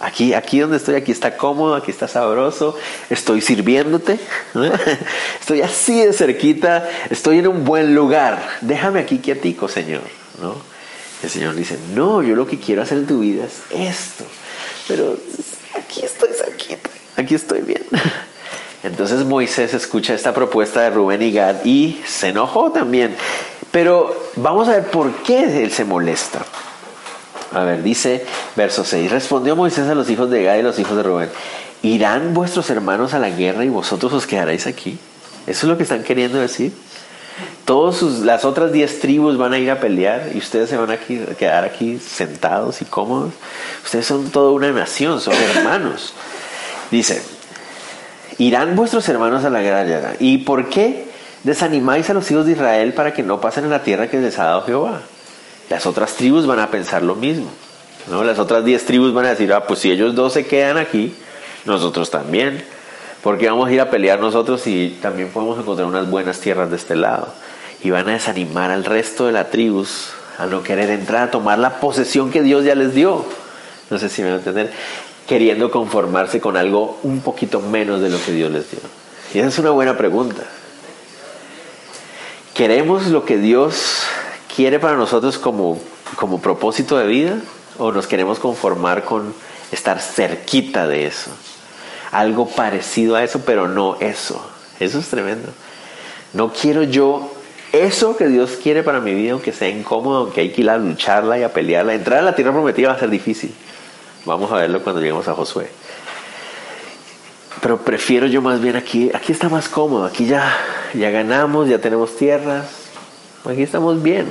Aquí, 0.00 0.34
aquí 0.34 0.60
donde 0.60 0.76
estoy, 0.76 0.96
aquí 0.96 1.12
está 1.12 1.36
cómodo, 1.36 1.74
aquí 1.74 1.90
está 1.90 2.08
sabroso, 2.08 2.76
estoy 3.10 3.40
sirviéndote, 3.40 4.18
estoy 5.40 5.62
así 5.62 6.04
de 6.04 6.12
cerquita, 6.12 6.88
estoy 7.10 7.38
en 7.38 7.48
un 7.48 7.64
buen 7.64 7.94
lugar, 7.94 8.42
déjame 8.60 9.00
aquí 9.00 9.18
quietico, 9.18 9.68
Señor. 9.68 10.02
¿no? 10.42 10.56
El 11.22 11.30
Señor 11.30 11.54
dice, 11.54 11.78
no, 11.94 12.22
yo 12.22 12.34
lo 12.34 12.46
que 12.46 12.58
quiero 12.58 12.82
hacer 12.82 12.98
en 12.98 13.06
tu 13.06 13.20
vida 13.20 13.44
es 13.44 13.62
esto, 13.70 14.24
pero 14.88 15.16
aquí 15.74 16.04
estoy 16.04 16.30
cerquita, 16.32 16.90
aquí 17.16 17.34
estoy 17.34 17.60
bien. 17.62 17.82
Entonces 18.82 19.24
Moisés 19.24 19.72
escucha 19.72 20.12
esta 20.12 20.34
propuesta 20.34 20.82
de 20.82 20.90
Rubén 20.90 21.22
y 21.22 21.32
Gad 21.32 21.64
y 21.64 22.02
se 22.06 22.28
enojó 22.28 22.70
también. 22.70 23.16
Pero 23.70 24.30
vamos 24.36 24.68
a 24.68 24.72
ver 24.72 24.84
por 24.84 25.10
qué 25.22 25.64
él 25.64 25.72
se 25.72 25.84
molesta. 25.84 26.44
A 27.54 27.62
ver, 27.62 27.84
dice 27.84 28.26
verso 28.56 28.84
6, 28.84 29.10
respondió 29.10 29.54
Moisés 29.54 29.88
a 29.88 29.94
los 29.94 30.10
hijos 30.10 30.28
de 30.28 30.42
Gad 30.42 30.56
y 30.56 30.62
los 30.62 30.78
hijos 30.80 30.96
de 30.96 31.04
Rubén, 31.04 31.30
¿irán 31.82 32.34
vuestros 32.34 32.68
hermanos 32.68 33.14
a 33.14 33.20
la 33.20 33.30
guerra 33.30 33.64
y 33.64 33.68
vosotros 33.68 34.12
os 34.12 34.26
quedaréis 34.26 34.66
aquí? 34.66 34.98
¿Eso 35.46 35.66
es 35.66 35.70
lo 35.70 35.76
que 35.76 35.84
están 35.84 36.02
queriendo 36.02 36.38
decir? 36.40 36.72
Todas 37.64 38.02
las 38.02 38.44
otras 38.44 38.72
diez 38.72 38.98
tribus 38.98 39.38
van 39.38 39.52
a 39.52 39.58
ir 39.58 39.70
a 39.70 39.78
pelear 39.78 40.30
y 40.34 40.38
ustedes 40.38 40.68
se 40.68 40.76
van 40.76 40.90
a 40.90 40.96
quedar 40.98 41.64
aquí 41.64 41.98
sentados 41.98 42.82
y 42.82 42.84
cómodos. 42.84 43.32
Ustedes 43.84 44.06
son 44.06 44.30
toda 44.30 44.50
una 44.50 44.70
nación, 44.72 45.20
son 45.20 45.34
hermanos. 45.34 46.12
Dice, 46.90 47.22
irán 48.38 48.74
vuestros 48.74 49.08
hermanos 49.08 49.44
a 49.44 49.50
la 49.50 49.62
guerra. 49.62 50.14
¿Y 50.18 50.38
por 50.38 50.68
qué 50.68 51.06
desanimáis 51.44 52.10
a 52.10 52.14
los 52.14 52.28
hijos 52.30 52.46
de 52.46 52.52
Israel 52.52 52.92
para 52.94 53.14
que 53.14 53.22
no 53.22 53.40
pasen 53.40 53.64
en 53.64 53.70
la 53.70 53.82
tierra 53.82 54.08
que 54.08 54.18
les 54.18 54.38
ha 54.38 54.44
dado 54.44 54.62
Jehová? 54.62 55.00
Las 55.70 55.86
otras 55.86 56.14
tribus 56.14 56.46
van 56.46 56.60
a 56.60 56.70
pensar 56.70 57.02
lo 57.02 57.14
mismo. 57.14 57.50
¿no? 58.10 58.24
Las 58.24 58.38
otras 58.38 58.64
diez 58.64 58.84
tribus 58.84 59.14
van 59.14 59.26
a 59.26 59.30
decir, 59.30 59.52
ah, 59.52 59.66
pues 59.66 59.80
si 59.80 59.90
ellos 59.90 60.14
dos 60.14 60.32
se 60.32 60.46
quedan 60.46 60.76
aquí, 60.76 61.14
nosotros 61.64 62.10
también. 62.10 62.64
Porque 63.22 63.48
vamos 63.48 63.68
a 63.68 63.72
ir 63.72 63.80
a 63.80 63.90
pelear 63.90 64.20
nosotros 64.20 64.66
y 64.66 64.98
también 65.00 65.30
podemos 65.30 65.58
encontrar 65.58 65.88
unas 65.88 66.10
buenas 66.10 66.40
tierras 66.40 66.70
de 66.70 66.76
este 66.76 66.94
lado. 66.94 67.28
Y 67.82 67.90
van 67.90 68.08
a 68.08 68.12
desanimar 68.12 68.70
al 68.70 68.84
resto 68.84 69.26
de 69.26 69.32
las 69.32 69.50
tribus 69.50 70.10
a 70.38 70.46
no 70.46 70.62
querer 70.62 70.90
entrar 70.90 71.28
a 71.28 71.30
tomar 71.30 71.58
la 71.58 71.80
posesión 71.80 72.30
que 72.30 72.42
Dios 72.42 72.64
ya 72.64 72.74
les 72.74 72.94
dio. 72.94 73.24
No 73.88 73.98
sé 73.98 74.08
si 74.08 74.22
me 74.22 74.28
van 74.28 74.36
a 74.36 74.38
entender. 74.40 74.72
Queriendo 75.26 75.70
conformarse 75.70 76.40
con 76.40 76.56
algo 76.58 76.98
un 77.02 77.20
poquito 77.20 77.60
menos 77.60 78.02
de 78.02 78.10
lo 78.10 78.22
que 78.22 78.32
Dios 78.32 78.52
les 78.52 78.70
dio. 78.70 78.80
Y 79.32 79.38
esa 79.38 79.48
es 79.48 79.58
una 79.58 79.70
buena 79.70 79.96
pregunta. 79.96 80.42
¿Queremos 82.52 83.06
lo 83.06 83.24
que 83.24 83.38
Dios 83.38 84.02
quiere 84.54 84.78
para 84.78 84.96
nosotros 84.96 85.38
como, 85.38 85.80
como 86.16 86.40
propósito 86.40 86.96
de 86.98 87.06
vida 87.06 87.38
o 87.78 87.92
nos 87.92 88.06
queremos 88.06 88.38
conformar 88.38 89.04
con 89.04 89.34
estar 89.72 90.00
cerquita 90.00 90.86
de 90.86 91.06
eso. 91.06 91.30
Algo 92.12 92.48
parecido 92.48 93.16
a 93.16 93.24
eso, 93.24 93.42
pero 93.44 93.68
no 93.68 93.96
eso. 94.00 94.44
Eso 94.78 94.98
es 94.98 95.08
tremendo. 95.08 95.48
No 96.32 96.52
quiero 96.52 96.82
yo 96.84 97.30
eso 97.72 98.16
que 98.16 98.28
Dios 98.28 98.52
quiere 98.62 98.84
para 98.84 99.00
mi 99.00 99.14
vida, 99.14 99.32
aunque 99.32 99.52
sea 99.52 99.68
incómodo, 99.68 100.18
aunque 100.18 100.42
hay 100.42 100.50
que 100.50 100.60
ir 100.60 100.70
a 100.70 100.78
lucharla 100.78 101.38
y 101.38 101.42
a 101.42 101.52
pelearla. 101.52 101.94
Entrar 101.94 102.20
a 102.20 102.22
la 102.22 102.34
tierra 102.34 102.52
prometida 102.52 102.88
va 102.88 102.94
a 102.94 102.98
ser 103.00 103.10
difícil. 103.10 103.52
Vamos 104.24 104.50
a 104.52 104.56
verlo 104.56 104.82
cuando 104.82 105.00
lleguemos 105.00 105.26
a 105.26 105.34
Josué. 105.34 105.68
Pero 107.60 107.78
prefiero 107.78 108.26
yo 108.26 108.42
más 108.42 108.60
bien 108.60 108.76
aquí, 108.76 109.10
aquí 109.12 109.32
está 109.32 109.48
más 109.48 109.68
cómodo, 109.68 110.04
aquí 110.04 110.26
ya, 110.26 110.56
ya 110.92 111.10
ganamos, 111.10 111.68
ya 111.68 111.78
tenemos 111.78 112.16
tierras, 112.16 112.83
aquí 113.52 113.62
estamos 113.62 114.02
bien. 114.02 114.26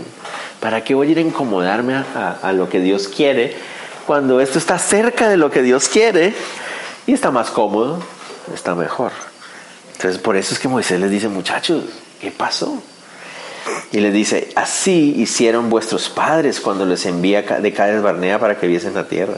¿Para 0.60 0.84
qué 0.84 0.96
voy 0.96 1.08
a 1.08 1.12
ir 1.12 1.18
a 1.18 1.22
incomodarme 1.22 1.94
a, 1.94 2.54
lo 2.54 2.70
que 2.70 2.80
Dios 2.80 3.08
quiere 3.08 3.56
cuando 4.08 4.40
esto 4.40 4.58
está 4.58 4.80
cerca 4.80 5.30
de 5.30 5.38
lo 5.38 5.52
que 5.52 5.62
Dios 5.62 5.90
quiere 5.90 6.34
y 7.06 7.14
está 7.14 7.32
más 7.32 7.52
cómodo, 7.52 8.00
está 8.54 8.74
mejor? 8.74 9.12
Entonces 9.94 10.20
por 10.22 10.38
eso 10.38 10.54
es 10.54 10.60
que 10.60 10.68
Moisés 10.68 11.00
les 11.00 11.12
dice, 11.12 11.28
muchachos, 11.28 11.84
¿qué 12.22 12.32
pasó? 12.32 12.82
Y 13.92 14.00
les 14.00 14.14
dice, 14.14 14.50
así 14.56 15.14
hicieron 15.18 15.70
vuestros 15.70 16.10
padres 16.10 16.60
cuando 16.60 16.86
les 16.86 17.06
envía 17.06 17.42
de 17.44 17.74
Cádiz 17.74 18.02
Barnea 18.02 18.40
para 18.40 18.58
que 18.58 18.68
viesen 18.68 18.96
la 18.96 19.08
tierra. 19.08 19.36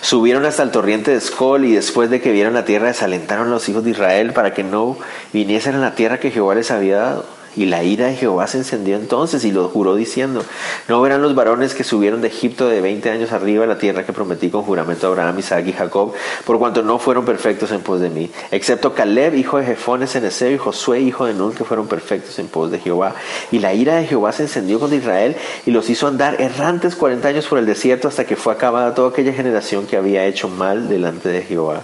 Subieron 0.00 0.44
hasta 0.46 0.62
el 0.62 0.70
torriente 0.70 1.10
de 1.10 1.18
Escol 1.18 1.64
y 1.64 1.74
después 1.74 2.10
de 2.10 2.20
que 2.20 2.32
vieron 2.32 2.54
la 2.54 2.64
tierra 2.64 2.88
desalentaron 2.88 3.48
a 3.48 3.50
los 3.50 3.68
hijos 3.68 3.84
de 3.84 3.90
Israel 3.90 4.32
para 4.32 4.54
que 4.54 4.64
no 4.64 4.98
viniesen 5.32 5.74
a 5.74 5.78
la 5.78 5.94
tierra 5.94 6.18
que 6.18 6.30
Jehová 6.30 6.54
les 6.54 6.70
había 6.70 6.96
dado. 6.96 7.39
Y 7.56 7.66
la 7.66 7.82
ira 7.82 8.06
de 8.06 8.16
Jehová 8.16 8.46
se 8.46 8.58
encendió 8.58 8.96
entonces 8.96 9.44
y 9.44 9.50
lo 9.50 9.68
juró 9.68 9.96
diciendo, 9.96 10.44
no 10.88 11.00
verán 11.00 11.20
los 11.20 11.34
varones 11.34 11.74
que 11.74 11.82
subieron 11.82 12.20
de 12.20 12.28
Egipto 12.28 12.68
de 12.68 12.80
20 12.80 13.10
años 13.10 13.32
arriba 13.32 13.64
a 13.64 13.66
la 13.66 13.78
tierra 13.78 14.06
que 14.06 14.12
prometí 14.12 14.50
con 14.50 14.62
juramento 14.62 15.06
a 15.06 15.10
Abraham, 15.10 15.40
Isaac 15.40 15.66
y 15.66 15.72
Jacob, 15.72 16.12
por 16.44 16.58
cuanto 16.58 16.82
no 16.82 16.98
fueron 16.98 17.24
perfectos 17.24 17.72
en 17.72 17.80
pos 17.80 18.00
de 18.00 18.10
mí, 18.10 18.30
excepto 18.50 18.94
Caleb, 18.94 19.34
hijo 19.34 19.58
de 19.58 19.66
Jefones 19.66 20.14
Eneseo, 20.14 20.52
y 20.52 20.58
Josué, 20.58 21.00
hijo 21.00 21.26
de 21.26 21.34
Nun, 21.34 21.52
que 21.52 21.64
fueron 21.64 21.88
perfectos 21.88 22.38
en 22.38 22.46
pos 22.46 22.70
de 22.70 22.78
Jehová. 22.78 23.14
Y 23.50 23.58
la 23.58 23.74
ira 23.74 23.96
de 23.96 24.06
Jehová 24.06 24.32
se 24.32 24.44
encendió 24.44 24.78
contra 24.78 24.98
Israel 24.98 25.36
y 25.66 25.72
los 25.72 25.90
hizo 25.90 26.06
andar 26.06 26.40
errantes 26.40 26.94
40 26.94 27.26
años 27.28 27.46
por 27.46 27.58
el 27.58 27.66
desierto 27.66 28.08
hasta 28.08 28.24
que 28.24 28.36
fue 28.36 28.52
acabada 28.52 28.94
toda 28.94 29.10
aquella 29.10 29.32
generación 29.32 29.86
que 29.86 29.96
había 29.96 30.24
hecho 30.26 30.48
mal 30.48 30.88
delante 30.88 31.28
de 31.28 31.42
Jehová. 31.42 31.82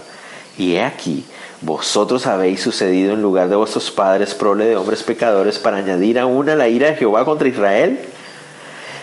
Y 0.57 0.75
he 0.75 0.83
aquí, 0.83 1.25
vosotros 1.61 2.27
habéis 2.27 2.61
sucedido 2.61 3.13
en 3.13 3.21
lugar 3.21 3.49
de 3.49 3.55
vuestros 3.55 3.89
padres 3.89 4.35
prole 4.35 4.65
de 4.65 4.75
hombres 4.75 5.01
pecadores 5.01 5.57
para 5.57 5.77
añadir 5.77 6.19
aún 6.19 6.49
a 6.49 6.55
la 6.55 6.67
ira 6.67 6.87
de 6.87 6.95
Jehová 6.95 7.25
contra 7.25 7.47
Israel. 7.47 7.99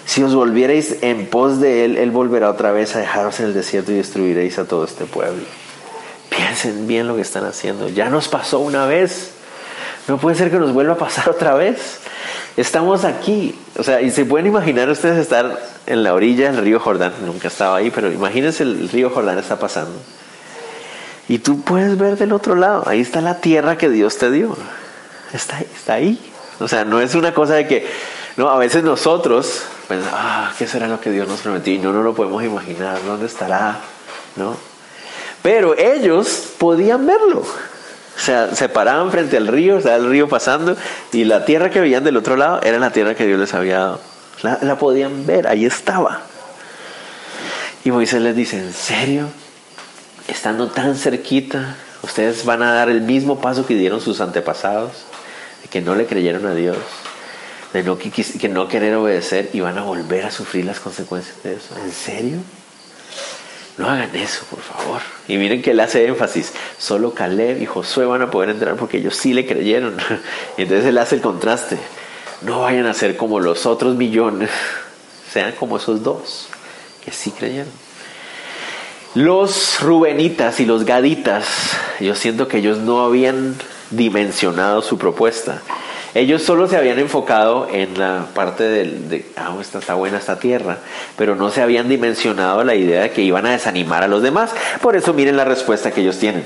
Si 0.07 0.23
os 0.23 0.35
volvierais 0.35 0.99
en 1.03 1.27
pos 1.27 1.61
de 1.61 1.85
él, 1.85 1.97
él 1.97 2.11
volverá 2.11 2.51
otra 2.51 2.71
vez 2.71 2.95
a 2.95 3.01
dejaros 3.01 3.41
en 3.41 3.47
el 3.47 3.55
desierto 3.55 3.91
y 3.91 3.97
destruiréis 3.97 4.59
a 4.59 4.67
todo 4.67 4.85
este 4.85 5.05
pueblo. 5.05 5.43
Piensen 6.29 6.87
bien 6.87 7.09
lo 7.09 7.17
que 7.17 7.23
están 7.23 7.45
haciendo. 7.45 7.89
Ya 7.89 8.09
nos 8.09 8.29
pasó 8.29 8.61
una 8.61 8.87
vez. 8.87 9.31
No 10.07 10.19
puede 10.19 10.37
ser 10.37 10.51
que 10.51 10.59
nos 10.59 10.73
vuelva 10.73 10.93
a 10.93 10.99
pasar 10.99 11.29
otra 11.31 11.55
vez. 11.55 12.01
Estamos 12.57 13.05
aquí. 13.05 13.59
O 13.77 13.83
sea, 13.83 14.01
y 14.01 14.13
se 14.13 14.25
pueden 14.25 14.47
imaginar 14.47 14.89
ustedes 14.91 15.19
estar 15.19 15.59
en 15.87 16.05
la 16.05 16.15
orilla 16.15 16.53
del 16.53 16.63
río 16.63 16.79
Jordán. 16.79 17.15
Nunca 17.25 17.49
estaba 17.49 17.79
ahí, 17.79 17.91
pero 17.91 18.13
imagínense 18.13 18.63
el 18.63 18.89
río 18.91 19.11
Jordán 19.11 19.39
está 19.39 19.59
pasando 19.59 19.99
y 21.29 21.39
tú 21.39 21.63
puedes 21.63 21.97
ver 21.99 22.17
del 22.17 22.33
otro 22.33 22.55
lado, 22.55 22.85
ahí 22.87 23.01
está 23.01 23.21
la 23.21 23.41
tierra 23.41 23.79
que 23.79 23.89
Dios 23.89 24.19
te 24.19 24.31
dio. 24.31 24.57
Está, 25.33 25.61
está 25.61 25.95
ahí. 25.95 26.19
O 26.61 26.69
sea, 26.69 26.85
no 26.85 27.01
es 27.01 27.15
una 27.15 27.35
cosa 27.35 27.55
de 27.55 27.67
que, 27.67 27.87
no, 28.37 28.49
a 28.51 28.59
veces 28.59 28.85
nosotros 28.85 29.65
ah, 30.13 30.53
¿qué 30.59 30.67
será 30.67 30.89
lo 30.89 31.01
que 31.01 31.11
Dios 31.11 31.29
nos 31.29 31.41
prometió? 31.41 31.73
Y 31.73 31.79
no, 31.79 31.93
no 31.93 32.03
lo 32.03 32.15
podemos 32.15 32.43
imaginar, 32.43 32.99
¿dónde 33.05 33.27
estará? 33.27 33.79
¿No? 34.37 34.57
Pero 35.43 35.77
ellos 35.77 36.55
podían 36.59 37.07
verlo. 37.07 37.41
O 37.41 38.21
sea, 38.21 38.55
se 38.55 38.69
paraban 38.69 39.11
frente 39.11 39.37
al 39.37 39.49
río, 39.49 39.79
estaba 39.79 39.97
el 39.97 40.09
río 40.09 40.29
pasando, 40.29 40.77
y 41.13 41.25
la 41.25 41.45
tierra 41.45 41.71
que 41.71 41.81
veían 41.81 42.05
del 42.05 42.17
otro 42.17 42.37
lado 42.37 42.61
era 42.63 42.79
la 42.79 42.91
tierra 42.91 43.15
que 43.15 43.27
Dios 43.27 43.39
les 43.39 43.53
había 43.55 43.79
dado. 43.79 44.01
La, 44.43 44.59
la 44.63 44.79
podían 44.79 45.27
ver, 45.27 45.47
ahí 45.49 45.65
estaba. 45.65 46.23
Y 47.85 47.91
Moisés 47.91 48.23
les 48.23 48.35
dice, 48.35 48.59
¿en 48.59 48.73
serio? 48.73 49.29
Estando 50.29 50.69
tan 50.69 50.97
cerquita, 50.97 51.77
ustedes 52.03 52.45
van 52.45 52.63
a 52.63 52.73
dar 52.73 52.89
el 52.89 53.01
mismo 53.01 53.41
paso 53.41 53.67
que 53.67 53.75
dieron 53.75 54.01
sus 54.01 54.21
antepasados, 54.21 54.93
de 55.63 55.69
que 55.69 55.81
no 55.81 55.95
le 55.95 56.07
creyeron 56.07 56.47
a 56.47 56.55
Dios, 56.55 56.79
de 57.73 57.83
no, 57.83 57.99
que, 57.99 58.11
que 58.11 58.49
no 58.49 58.69
querer 58.69 58.95
obedecer 58.95 59.51
y 59.53 59.61
van 59.61 59.79
a 59.79 59.83
volver 59.83 60.25
a 60.25 60.31
sufrir 60.31 60.65
las 60.65 60.81
consecuencias 60.81 61.43
de 61.43 61.55
eso. 61.55 61.77
¿En 61.83 61.93
serio? 61.93 62.39
No 63.77 63.89
hagan 63.89 64.15
eso, 64.15 64.45
por 64.49 64.61
favor. 64.61 65.01
Y 65.27 65.37
miren 65.37 65.61
que 65.61 65.73
él 65.73 65.81
hace 65.81 66.07
énfasis. 66.07 66.53
Solo 66.79 67.13
Caleb 67.13 67.61
y 67.61 67.67
Josué 67.67 68.07
van 68.07 68.23
a 68.23 68.31
poder 68.31 68.51
entrar 68.51 68.77
porque 68.77 68.99
ellos 68.99 69.17
sí 69.17 69.35
le 69.35 69.47
creyeron. 69.47 69.97
Y 70.57 70.63
entonces 70.63 70.87
él 70.87 70.99
hace 70.99 71.17
el 71.17 71.21
contraste. 71.21 71.79
No 72.43 72.61
vayan 72.61 72.87
a 72.87 72.95
ser 72.95 73.17
como 73.17 73.41
los 73.41 73.67
otros 73.67 73.97
millones. 73.97 74.51
Sean 75.33 75.53
como 75.53 75.79
esos 75.79 76.05
dos 76.05 76.49
que 77.05 77.11
sí 77.11 77.33
creyeron. 77.33 77.84
Los 79.15 79.81
Rubenitas 79.81 80.59
y 80.59 80.67
los 80.67 80.85
Gaditas, 80.85 81.47
yo 82.01 82.17
siento 82.17 82.49
que 82.49 82.59
ellos 82.59 82.79
no 82.79 83.05
habían 83.05 83.55
dimensionado 83.91 84.83
su 84.83 84.99
propuesta. 84.99 85.63
Ellos 86.15 86.43
solo 86.43 86.67
se 86.67 86.77
habían 86.77 86.99
enfocado 86.99 87.69
en 87.71 87.97
la 87.97 88.27
parte 88.35 88.65
de, 88.65 89.25
ah, 89.37 89.55
esta 89.61 89.79
está 89.79 89.95
buena 89.95 90.19
esta 90.19 90.41
tierra, 90.41 90.79
pero 91.17 91.37
no 91.37 91.53
se 91.53 91.63
habían 91.63 91.89
dimensionado 91.89 92.65
la 92.65 92.75
idea 92.75 93.03
de 93.03 93.11
que 93.11 93.23
iban 93.23 93.47
a 93.47 93.53
desanimar 93.53 94.03
a 94.03 94.09
los 94.09 94.21
demás. 94.21 94.51
Por 94.83 94.97
eso 94.97 95.13
miren 95.13 95.37
la 95.37 95.45
respuesta 95.45 95.93
que 95.93 96.01
ellos 96.01 96.19
tienen. 96.19 96.45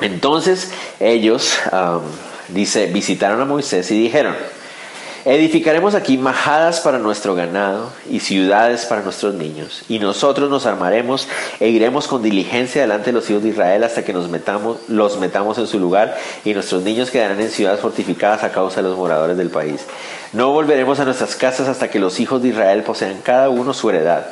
Entonces 0.00 0.72
ellos, 0.98 1.56
dice, 2.48 2.86
visitaron 2.86 3.40
a 3.40 3.44
Moisés 3.44 3.88
y 3.92 4.00
dijeron, 4.00 4.34
Edificaremos 5.28 5.96
aquí 5.96 6.18
majadas 6.18 6.78
para 6.78 7.00
nuestro 7.00 7.34
ganado 7.34 7.90
y 8.08 8.20
ciudades 8.20 8.84
para 8.84 9.02
nuestros 9.02 9.34
niños, 9.34 9.82
y 9.88 9.98
nosotros 9.98 10.48
nos 10.48 10.66
armaremos 10.66 11.26
e 11.58 11.66
iremos 11.68 12.06
con 12.06 12.22
diligencia 12.22 12.82
delante 12.82 13.06
de 13.06 13.14
los 13.14 13.28
hijos 13.28 13.42
de 13.42 13.48
Israel 13.48 13.82
hasta 13.82 14.04
que 14.04 14.12
nos 14.12 14.28
metamos, 14.28 14.76
los 14.86 15.18
metamos 15.18 15.58
en 15.58 15.66
su 15.66 15.80
lugar, 15.80 16.16
y 16.44 16.54
nuestros 16.54 16.84
niños 16.84 17.10
quedarán 17.10 17.40
en 17.40 17.50
ciudades 17.50 17.80
fortificadas 17.80 18.44
a 18.44 18.52
causa 18.52 18.80
de 18.80 18.88
los 18.88 18.96
moradores 18.96 19.36
del 19.36 19.50
país. 19.50 19.84
No 20.32 20.52
volveremos 20.52 21.00
a 21.00 21.04
nuestras 21.04 21.34
casas 21.34 21.66
hasta 21.66 21.90
que 21.90 21.98
los 21.98 22.20
hijos 22.20 22.40
de 22.40 22.50
Israel 22.50 22.84
posean 22.84 23.20
cada 23.20 23.48
uno 23.48 23.74
su 23.74 23.90
heredad 23.90 24.26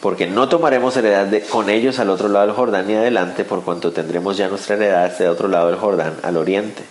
porque 0.00 0.28
no 0.28 0.48
tomaremos 0.48 0.96
heredad 0.96 1.26
con 1.50 1.68
ellos 1.68 1.98
al 1.98 2.10
otro 2.10 2.28
lado 2.28 2.46
del 2.46 2.54
Jordán 2.54 2.86
ni 2.86 2.94
adelante, 2.94 3.44
por 3.44 3.64
cuanto 3.64 3.90
tendremos 3.90 4.36
ya 4.36 4.46
nuestra 4.46 4.76
heredad 4.76 5.18
de 5.18 5.28
otro 5.28 5.48
lado 5.48 5.66
del 5.66 5.76
Jordán, 5.76 6.14
al 6.22 6.36
oriente. 6.36 6.84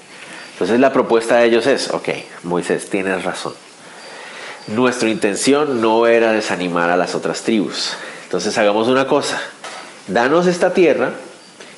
Entonces 0.57 0.79
la 0.79 0.91
propuesta 0.91 1.37
de 1.37 1.45
ellos 1.45 1.67
es, 1.67 1.91
ok, 1.91 2.09
Moisés, 2.41 2.89
tienes 2.89 3.23
razón. 3.23 3.53
Nuestra 4.65 5.07
intención 5.07 5.81
no 5.81 6.07
era 6.07 6.31
desanimar 6.31 6.89
a 6.89 6.97
las 6.97 7.13
otras 7.13 7.43
tribus. 7.43 7.93
Entonces 8.23 8.57
hagamos 8.57 8.87
una 8.87 9.05
cosa, 9.05 9.39
danos 10.07 10.47
esta 10.47 10.73
tierra 10.73 11.11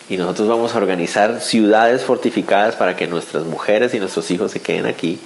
y 0.08 0.16
nosotros 0.16 0.48
vamos 0.48 0.74
a 0.74 0.78
organizar 0.78 1.42
ciudades 1.42 2.04
fortificadas 2.04 2.78
para 2.78 2.96
que 2.96 3.06
nuestras 3.06 3.44
mujeres 3.44 3.94
y 3.94 4.00
nuestros 4.00 4.32
hijos 4.32 4.54
se 4.54 4.62
queden 4.62 4.86
aquí, 4.86 5.20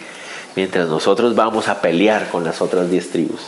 mientras 0.56 0.90
nosotros 0.90 1.36
vamos 1.36 1.68
a 1.68 1.80
pelear 1.80 2.30
con 2.30 2.44
las 2.44 2.60
otras 2.60 2.90
10 2.90 3.12
tribus. 3.12 3.42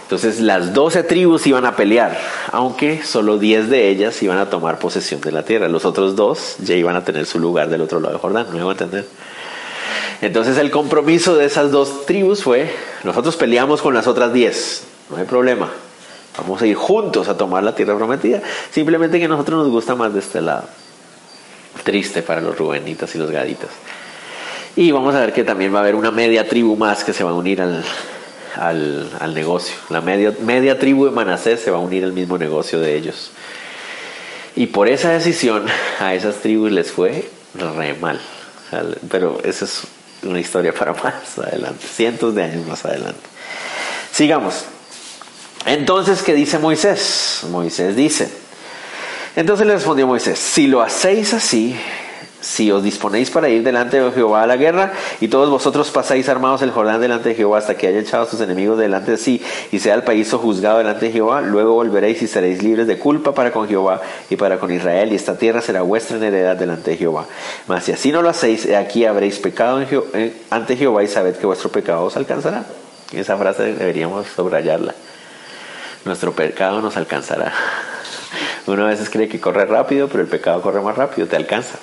Entonces 0.00 0.40
las 0.40 0.72
12 0.72 1.02
tribus 1.02 1.46
iban 1.46 1.66
a 1.66 1.76
pelear, 1.76 2.18
aunque 2.52 3.02
solo 3.02 3.36
10 3.36 3.68
de 3.68 3.90
ellas 3.90 4.22
iban 4.22 4.38
a 4.38 4.48
tomar 4.48 4.78
posesión 4.78 5.20
de 5.20 5.30
la 5.30 5.42
tierra. 5.44 5.68
Los 5.68 5.84
otros 5.84 6.16
dos 6.16 6.56
ya 6.58 6.74
iban 6.74 6.96
a 6.96 7.04
tener 7.04 7.26
su 7.26 7.38
lugar 7.38 7.68
del 7.68 7.82
otro 7.82 8.00
lado 8.00 8.14
de 8.14 8.20
Jordán, 8.20 8.46
¿me 8.52 8.62
voy 8.62 8.70
a 8.70 8.72
entender? 8.72 9.06
Entonces 10.22 10.56
el 10.56 10.70
compromiso 10.70 11.36
de 11.36 11.44
esas 11.44 11.72
dos 11.72 12.06
tribus 12.06 12.44
fue, 12.44 12.70
nosotros 13.02 13.36
peleamos 13.36 13.82
con 13.82 13.92
las 13.92 14.06
otras 14.06 14.32
diez, 14.32 14.84
no 15.10 15.16
hay 15.16 15.24
problema. 15.24 15.68
Vamos 16.38 16.62
a 16.62 16.66
ir 16.66 16.76
juntos 16.76 17.28
a 17.28 17.36
tomar 17.36 17.62
la 17.62 17.74
tierra 17.74 17.96
prometida. 17.96 18.40
Simplemente 18.70 19.18
que 19.18 19.26
a 19.26 19.28
nosotros 19.28 19.64
nos 19.64 19.72
gusta 19.72 19.94
más 19.94 20.14
de 20.14 20.20
este 20.20 20.40
lado. 20.40 20.64
Triste 21.84 22.22
para 22.22 22.40
los 22.40 22.56
rubenitas 22.56 23.14
y 23.14 23.18
los 23.18 23.30
gaditas. 23.30 23.68
Y 24.76 24.90
vamos 24.92 25.14
a 25.14 25.20
ver 25.20 25.32
que 25.32 25.44
también 25.44 25.74
va 25.74 25.78
a 25.78 25.82
haber 25.82 25.96
una 25.96 26.10
media 26.10 26.48
tribu 26.48 26.76
más 26.76 27.04
que 27.04 27.12
se 27.12 27.24
va 27.24 27.32
a 27.32 27.34
unir 27.34 27.60
al, 27.60 27.84
al, 28.56 29.34
negocio. 29.34 29.74
La 29.90 30.00
media, 30.00 30.32
media 30.40 30.78
tribu 30.78 31.04
de 31.04 31.10
Manasés 31.10 31.60
se 31.60 31.70
va 31.70 31.76
a 31.76 31.80
unir 31.80 32.04
al 32.04 32.12
mismo 32.12 32.38
negocio 32.38 32.80
de 32.80 32.96
ellos. 32.96 33.32
Y 34.56 34.68
por 34.68 34.88
esa 34.88 35.10
decisión 35.10 35.66
a 36.00 36.14
esas 36.14 36.36
tribus 36.36 36.70
les 36.72 36.90
fue 36.90 37.28
re 37.54 37.94
mal. 37.94 38.20
Pero 39.10 39.40
eso 39.44 39.66
es 39.66 39.82
una 40.22 40.40
historia 40.40 40.72
para 40.72 40.92
más 40.92 41.38
adelante, 41.38 41.86
cientos 41.86 42.34
de 42.34 42.44
años 42.44 42.66
más 42.66 42.84
adelante. 42.84 43.20
Sigamos. 44.12 44.64
Entonces, 45.66 46.22
¿qué 46.22 46.34
dice 46.34 46.58
Moisés? 46.58 47.40
Moisés 47.50 47.94
dice, 47.94 48.28
entonces 49.36 49.66
le 49.66 49.74
respondió 49.74 50.06
Moisés, 50.06 50.38
si 50.38 50.66
lo 50.66 50.82
hacéis 50.82 51.32
así, 51.32 51.78
si 52.42 52.70
os 52.70 52.82
disponéis 52.82 53.30
para 53.30 53.48
ir 53.48 53.62
delante 53.62 54.00
de 54.00 54.10
Jehová 54.10 54.42
a 54.42 54.46
la 54.46 54.56
guerra, 54.56 54.92
y 55.20 55.28
todos 55.28 55.48
vosotros 55.48 55.90
pasáis 55.90 56.28
armados 56.28 56.60
el 56.62 56.72
Jordán 56.72 57.00
delante 57.00 57.30
de 57.30 57.34
Jehová 57.36 57.58
hasta 57.58 57.76
que 57.76 57.86
haya 57.86 58.00
echado 58.00 58.24
a 58.24 58.26
sus 58.26 58.40
enemigos 58.40 58.78
delante 58.78 59.12
de 59.12 59.16
sí, 59.16 59.40
y 59.70 59.78
sea 59.78 59.94
el 59.94 60.02
país 60.02 60.30
juzgado 60.32 60.78
delante 60.78 61.06
de 61.06 61.12
Jehová, 61.12 61.40
luego 61.40 61.74
volveréis 61.74 62.20
y 62.20 62.26
seréis 62.26 62.62
libres 62.62 62.86
de 62.86 62.98
culpa 62.98 63.32
para 63.32 63.52
con 63.52 63.68
Jehová 63.68 64.02
y 64.28 64.36
para 64.36 64.58
con 64.58 64.72
Israel, 64.72 65.12
y 65.12 65.14
esta 65.16 65.38
tierra 65.38 65.62
será 65.62 65.82
vuestra 65.82 66.16
en 66.16 66.24
heredad 66.24 66.56
delante 66.56 66.90
de 66.90 66.96
Jehová. 66.96 67.26
Mas 67.68 67.84
si 67.84 67.92
así 67.92 68.10
no 68.10 68.22
lo 68.22 68.28
hacéis, 68.28 68.68
aquí 68.72 69.04
habréis 69.04 69.38
pecado 69.38 69.80
ante 70.50 70.76
Jehová 70.76 71.04
y 71.04 71.08
sabed 71.08 71.36
que 71.36 71.46
vuestro 71.46 71.70
pecado 71.70 72.04
os 72.04 72.16
alcanzará. 72.16 72.64
Esa 73.12 73.36
frase 73.36 73.74
deberíamos 73.74 74.26
subrayarla. 74.26 74.94
Nuestro 76.04 76.32
pecado 76.32 76.80
nos 76.80 76.96
alcanzará. 76.96 77.52
Uno 78.66 78.84
a 78.84 78.88
veces 78.88 79.10
cree 79.10 79.28
que 79.28 79.40
corre 79.40 79.66
rápido, 79.66 80.08
pero 80.08 80.22
el 80.22 80.28
pecado 80.28 80.60
corre 80.60 80.80
más 80.80 80.96
rápido, 80.96 81.28
te 81.28 81.36
alcanza. 81.36 81.78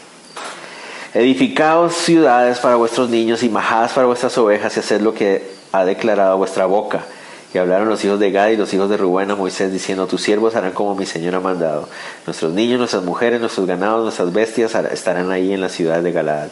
Edificaos 1.13 1.95
ciudades 1.95 2.59
para 2.59 2.75
vuestros 2.75 3.09
niños 3.09 3.41
y 3.41 3.49
majadas 3.49 3.93
para 3.93 4.05
vuestras 4.05 4.37
ovejas 4.37 4.77
y 4.77 4.79
haced 4.79 5.01
lo 5.01 5.15
que 5.15 5.43
ha 5.71 5.83
declarado 5.83 6.37
vuestra 6.37 6.67
boca. 6.67 7.03
Y 7.51 7.57
hablaron 7.57 7.89
los 7.89 8.05
hijos 8.05 8.19
de 8.19 8.29
Gad 8.29 8.49
y 8.49 8.57
los 8.57 8.71
hijos 8.75 8.91
de 8.91 8.97
Rubén 8.97 9.31
a 9.31 9.35
Moisés 9.35 9.73
diciendo, 9.73 10.05
tus 10.05 10.21
siervos 10.21 10.55
harán 10.55 10.71
como 10.71 10.93
mi 10.93 11.07
Señor 11.07 11.33
ha 11.33 11.39
mandado. 11.39 11.89
Nuestros 12.27 12.53
niños, 12.53 12.77
nuestras 12.77 13.01
mujeres, 13.01 13.39
nuestros 13.39 13.65
ganados, 13.65 14.03
nuestras 14.03 14.31
bestias 14.31 14.75
estarán 14.75 15.31
ahí 15.31 15.51
en 15.51 15.61
la 15.61 15.69
ciudad 15.69 16.03
de 16.03 16.11
Galaad. 16.11 16.49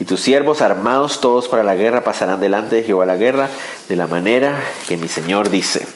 Y 0.00 0.04
tus 0.04 0.18
siervos 0.18 0.60
armados 0.60 1.20
todos 1.20 1.46
para 1.46 1.62
la 1.62 1.76
guerra 1.76 2.02
pasarán 2.02 2.40
delante 2.40 2.74
de 2.76 2.82
Jehová 2.82 3.06
la 3.06 3.16
guerra 3.16 3.48
de 3.88 3.94
la 3.94 4.08
manera 4.08 4.60
que 4.88 4.96
mi 4.96 5.06
Señor 5.06 5.50
dice. 5.50 5.86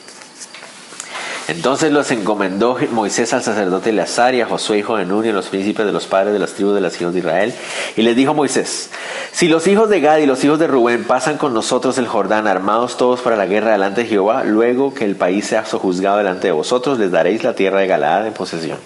Entonces 1.46 1.92
los 1.92 2.10
encomendó 2.10 2.78
Moisés 2.90 3.34
al 3.34 3.42
sacerdote 3.42 3.90
Eleazar 3.90 4.34
y 4.34 4.40
a 4.40 4.46
Josué, 4.46 4.78
hijo 4.78 4.96
de 4.96 5.04
Nun, 5.04 5.26
y 5.26 5.28
a 5.28 5.32
los 5.32 5.48
príncipes 5.48 5.84
de 5.84 5.92
los 5.92 6.06
padres 6.06 6.32
de 6.32 6.38
las 6.38 6.54
tribus 6.54 6.74
de 6.74 6.80
los 6.80 6.98
hijos 6.98 7.12
de 7.12 7.18
Israel. 7.18 7.54
Y 7.96 8.02
les 8.02 8.16
dijo 8.16 8.32
Moisés, 8.32 8.90
si 9.30 9.48
los 9.48 9.66
hijos 9.66 9.90
de 9.90 10.00
Gad 10.00 10.18
y 10.18 10.26
los 10.26 10.42
hijos 10.42 10.58
de 10.58 10.66
Rubén 10.66 11.04
pasan 11.04 11.36
con 11.36 11.52
nosotros 11.52 11.98
el 11.98 12.06
Jordán, 12.06 12.46
armados 12.46 12.96
todos 12.96 13.20
para 13.20 13.36
la 13.36 13.44
guerra 13.44 13.72
delante 13.72 14.02
de 14.02 14.06
Jehová, 14.06 14.42
luego 14.44 14.94
que 14.94 15.04
el 15.04 15.16
país 15.16 15.46
sea 15.46 15.66
sojuzgado 15.66 16.16
delante 16.16 16.46
de 16.46 16.52
vosotros, 16.52 16.98
les 16.98 17.10
daréis 17.10 17.44
la 17.44 17.54
tierra 17.54 17.80
de 17.80 17.88
Galaad 17.88 18.26
en 18.26 18.32
posesión. 18.32 18.78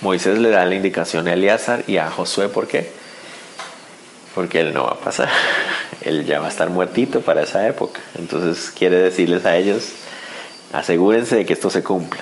Moisés 0.00 0.38
le 0.38 0.50
da 0.50 0.64
la 0.64 0.76
indicación 0.76 1.26
a 1.26 1.32
Eleazar 1.32 1.82
y 1.88 1.96
a 1.96 2.08
Josué, 2.08 2.48
¿por 2.48 2.68
qué? 2.68 2.92
Porque 4.32 4.60
él 4.60 4.72
no 4.72 4.84
va 4.84 4.92
a 4.92 5.00
pasar. 5.00 5.28
Él 6.02 6.24
ya 6.24 6.38
va 6.38 6.46
a 6.46 6.50
estar 6.50 6.70
muertito 6.70 7.22
para 7.22 7.42
esa 7.42 7.66
época. 7.66 8.00
Entonces 8.16 8.70
quiere 8.70 8.96
decirles 8.98 9.44
a 9.44 9.56
ellos, 9.56 9.88
Asegúrense 10.72 11.36
de 11.36 11.46
que 11.46 11.54
esto 11.54 11.70
se 11.70 11.82
cumpla. 11.82 12.20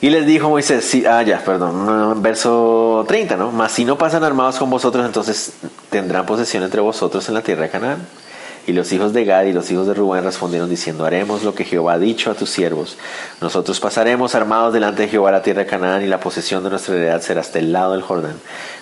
Y 0.00 0.10
les 0.10 0.26
dijo 0.26 0.50
Moisés, 0.50 0.94
ah, 1.08 1.22
ya, 1.22 1.38
perdón, 1.38 2.20
verso 2.20 3.04
30, 3.08 3.36
¿no? 3.36 3.52
Mas 3.52 3.72
si 3.72 3.86
no 3.86 3.96
pasan 3.96 4.22
armados 4.22 4.56
con 4.56 4.68
vosotros, 4.68 5.06
entonces 5.06 5.54
tendrán 5.88 6.26
posesión 6.26 6.62
entre 6.62 6.82
vosotros 6.82 7.26
en 7.28 7.34
la 7.34 7.40
tierra 7.40 7.62
de 7.62 7.70
Canaán. 7.70 8.06
Y 8.66 8.72
los 8.72 8.92
hijos 8.92 9.12
de 9.12 9.24
Gad 9.24 9.44
y 9.44 9.52
los 9.52 9.70
hijos 9.70 9.86
de 9.86 9.94
Rubén 9.94 10.24
respondieron 10.24 10.70
diciendo, 10.70 11.04
haremos 11.04 11.42
lo 11.42 11.54
que 11.54 11.64
Jehová 11.64 11.94
ha 11.94 11.98
dicho 11.98 12.30
a 12.30 12.34
tus 12.34 12.50
siervos. 12.50 12.96
Nosotros 13.40 13.78
pasaremos 13.80 14.34
armados 14.34 14.72
delante 14.72 15.02
de 15.02 15.08
Jehová 15.08 15.30
a 15.30 15.32
la 15.32 15.42
tierra 15.42 15.64
de 15.64 15.70
Canaán 15.70 16.02
y 16.02 16.06
la 16.06 16.20
posesión 16.20 16.64
de 16.64 16.70
nuestra 16.70 16.94
heredad 16.94 17.20
será 17.20 17.40
hasta 17.40 17.58
el 17.58 17.72
lado 17.72 17.92
del 17.92 18.02
Jordán. 18.02 18.36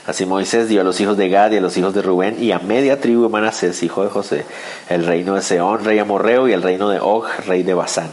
Así 0.06 0.26
Moisés 0.26 0.68
dio 0.68 0.80
a 0.80 0.84
los 0.84 1.00
hijos 1.00 1.16
de 1.16 1.28
Gad 1.28 1.52
y 1.52 1.56
a 1.56 1.60
los 1.60 1.76
hijos 1.76 1.94
de 1.94 2.02
Rubén 2.02 2.36
y 2.40 2.52
a 2.52 2.58
media 2.58 3.00
tribu 3.00 3.24
de 3.24 3.28
Manasés, 3.28 3.82
hijo 3.84 4.02
de 4.04 4.10
José, 4.10 4.44
el 4.88 5.06
reino 5.06 5.34
de 5.34 5.42
Seón, 5.42 5.84
rey 5.84 6.00
amorreo, 6.00 6.48
y 6.48 6.52
el 6.52 6.62
reino 6.62 6.88
de 6.88 6.98
Og, 6.98 7.26
rey 7.46 7.62
de 7.62 7.74
Basán 7.74 8.08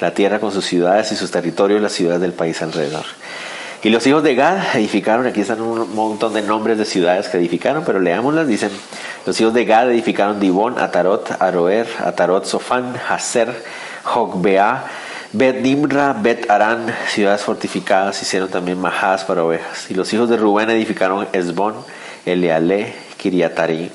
la 0.00 0.12
tierra 0.12 0.38
con 0.38 0.52
sus 0.52 0.64
ciudades 0.64 1.12
y 1.12 1.16
sus 1.16 1.30
territorios, 1.30 1.80
las 1.80 1.92
ciudades 1.92 2.20
del 2.20 2.32
país 2.32 2.60
alrededor. 2.62 3.04
Y 3.82 3.90
los 3.90 4.06
hijos 4.06 4.22
de 4.22 4.34
Gad 4.34 4.74
edificaron, 4.74 5.26
aquí 5.26 5.42
están 5.42 5.60
un 5.60 5.94
montón 5.94 6.34
de 6.34 6.42
nombres 6.42 6.78
de 6.78 6.84
ciudades 6.84 7.28
que 7.28 7.36
edificaron, 7.36 7.84
pero 7.84 8.00
leámoslas, 8.00 8.48
dicen, 8.48 8.70
los 9.26 9.40
hijos 9.40 9.54
de 9.54 9.64
Gad 9.64 9.90
edificaron 9.90 10.40
Dibón, 10.40 10.78
Atarot, 10.78 11.40
Aroer, 11.40 11.86
Atarot, 12.04 12.44
Sofán, 12.46 12.94
Haser, 13.08 13.54
Jogbea, 14.02 14.84
Bet 15.32 15.60
Nimra, 15.60 16.14
Bet 16.14 16.50
Arán, 16.50 16.94
ciudades 17.08 17.42
fortificadas, 17.42 18.20
hicieron 18.22 18.48
también 18.48 18.80
Mahas 18.80 19.24
para 19.24 19.44
ovejas. 19.44 19.90
Y 19.90 19.94
los 19.94 20.12
hijos 20.12 20.28
de 20.30 20.36
Rubén 20.36 20.70
edificaron 20.70 21.28
Esbón, 21.32 21.74
Eleale, 22.24 22.94
Kiriataim, 23.18 23.90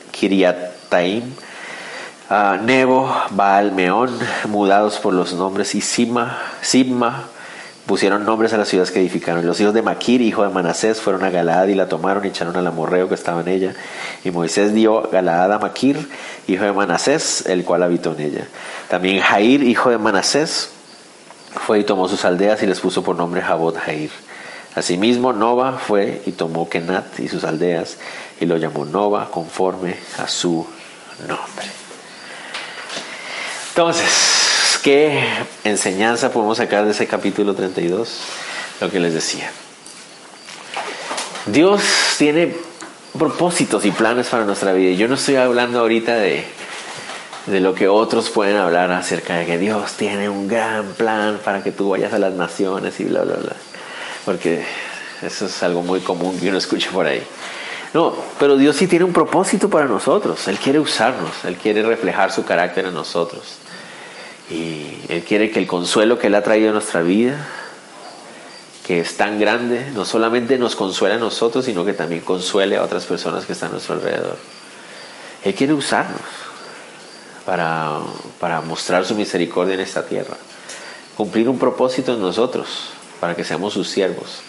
Nebo, 2.62 3.14
Baal, 3.32 3.74
Meón, 3.74 4.10
mudados 4.48 5.00
por 5.00 5.14
los 5.14 5.34
nombres, 5.34 5.76
y 5.76 5.82
Sima, 5.82 6.38
Sibma, 6.62 7.26
pusieron 7.86 8.24
nombres 8.24 8.54
a 8.54 8.58
las 8.58 8.70
ciudades 8.70 8.92
que 8.92 9.02
edificaron. 9.02 9.46
Los 9.46 9.60
hijos 9.60 9.74
de 9.74 9.82
Maquir, 9.82 10.22
hijo 10.22 10.44
de 10.44 10.50
Manasés, 10.50 11.02
fueron 11.02 11.26
a 11.26 11.30
Galaad 11.30 11.68
y 11.68 11.76
la 11.76 11.90
tomaron 11.90 12.24
y 12.24 12.30
echaron 12.30 12.56
al 12.56 12.66
amorreo 12.66 13.10
que 13.10 13.16
estaba 13.16 13.42
en 13.42 13.50
ella. 13.50 13.74
Y 14.24 14.32
Moisés 14.32 14.74
dio 14.74 15.10
Galaad 15.12 15.52
a 15.52 15.60
Maquir, 15.60 16.08
hijo 16.48 16.64
de 16.64 16.72
Manasés, 16.72 17.46
el 17.48 17.66
cual 17.66 17.84
habitó 17.84 18.14
en 18.14 18.22
ella. 18.22 18.48
También 18.88 19.20
Jair, 19.20 19.64
hijo 19.64 19.90
de 19.90 19.98
Manasés, 19.98 20.70
fue 21.68 21.80
y 21.80 21.84
tomó 21.84 22.08
sus 22.08 22.24
aldeas 22.24 22.64
y 22.64 22.66
les 22.66 22.80
puso 22.80 23.04
por 23.04 23.18
nombre 23.18 23.42
Jabot 23.42 23.76
Jair. 23.76 24.12
Asimismo, 24.76 25.34
Nova 25.34 25.74
fue 25.74 26.22
y 26.26 26.32
tomó 26.32 26.70
Kenat 26.70 27.20
y 27.20 27.28
sus 27.28 27.44
aldeas 27.44 27.98
y 28.40 28.46
lo 28.46 28.56
llamó 28.56 28.86
Nova 28.86 29.30
conforme 29.30 29.98
a 30.18 30.30
su 30.30 30.66
nombre. 31.28 31.81
Entonces, 33.82 34.80
¿qué 34.84 35.24
enseñanza 35.64 36.32
podemos 36.32 36.60
sacar 36.60 36.86
de 36.86 36.92
ese 36.92 37.08
capítulo 37.08 37.56
32? 37.56 38.10
Lo 38.80 38.92
que 38.92 39.00
les 39.00 39.12
decía. 39.12 39.50
Dios 41.48 41.82
tiene 42.20 42.56
propósitos 43.18 43.84
y 43.86 43.90
planes 43.90 44.28
para 44.28 44.46
nuestra 44.46 44.72
vida. 44.74 44.96
Yo 44.96 45.08
no 45.08 45.16
estoy 45.16 45.38
hablando 45.38 45.80
ahorita 45.80 46.14
de, 46.14 46.46
de 47.48 47.60
lo 47.60 47.74
que 47.74 47.88
otros 47.88 48.30
pueden 48.30 48.58
hablar 48.58 48.92
acerca 48.92 49.38
de 49.38 49.48
que 49.48 49.58
Dios 49.58 49.94
tiene 49.94 50.30
un 50.30 50.48
gran 50.48 50.86
plan 50.94 51.40
para 51.44 51.64
que 51.64 51.72
tú 51.72 51.90
vayas 51.90 52.14
a 52.14 52.20
las 52.20 52.36
naciones 52.36 53.00
y 53.00 53.06
bla, 53.06 53.24
bla, 53.24 53.38
bla. 53.38 53.56
Porque 54.26 54.64
eso 55.24 55.48
es 55.48 55.64
algo 55.64 55.82
muy 55.82 56.02
común 56.02 56.40
que 56.40 56.50
uno 56.50 56.60
escucha 56.60 56.92
por 56.92 57.08
ahí. 57.08 57.24
No, 57.96 58.14
pero 58.40 58.58
Dios 58.58 58.76
sí 58.76 58.86
tiene 58.86 59.06
un 59.06 59.12
propósito 59.12 59.72
para 59.72 59.88
nosotros. 59.88 60.48
Él 60.48 60.60
quiere 60.60 60.78
usarnos, 60.78 61.44
Él 61.46 61.56
quiere 61.56 61.82
reflejar 61.82 62.32
su 62.32 62.46
carácter 62.46 62.86
en 62.86 62.94
nosotros. 62.94 63.58
Y 64.52 64.98
Él 65.08 65.24
quiere 65.24 65.50
que 65.50 65.60
el 65.60 65.68
consuelo 65.68 66.20
que 66.20 66.28
Él 66.28 66.36
ha 66.36 66.44
traído 66.44 66.72
a 66.72 66.74
nuestra 66.74 67.02
vida, 67.02 67.48
que 68.86 69.00
es 69.00 69.16
tan 69.16 69.40
grande, 69.40 69.90
no 69.94 70.04
solamente 70.04 70.58
nos 70.58 70.76
consuela 70.76 71.16
a 71.16 71.20
nosotros, 71.20 71.64
sino 71.66 71.86
que 71.86 71.94
también 71.94 72.22
consuele 72.22 72.76
a 72.76 72.84
otras 72.84 73.06
personas 73.06 73.46
que 73.46 73.54
están 73.54 73.70
a 73.70 73.74
nuestro 73.74 73.96
alrededor. 73.96 74.38
Él 75.44 75.56
quiere 75.56 75.74
usarnos 75.74 76.22
para, 77.46 78.00
para 78.40 78.60
mostrar 78.62 79.06
su 79.06 79.16
misericordia 79.16 79.76
en 79.76 79.80
esta 79.80 80.06
tierra, 80.06 80.36
cumplir 81.16 81.48
un 81.48 81.58
propósito 81.58 82.14
en 82.14 82.22
nosotros, 82.22 82.90
para 83.22 83.36
que 83.36 83.46
seamos 83.46 83.74
sus 83.74 83.90
siervos. 83.90 84.42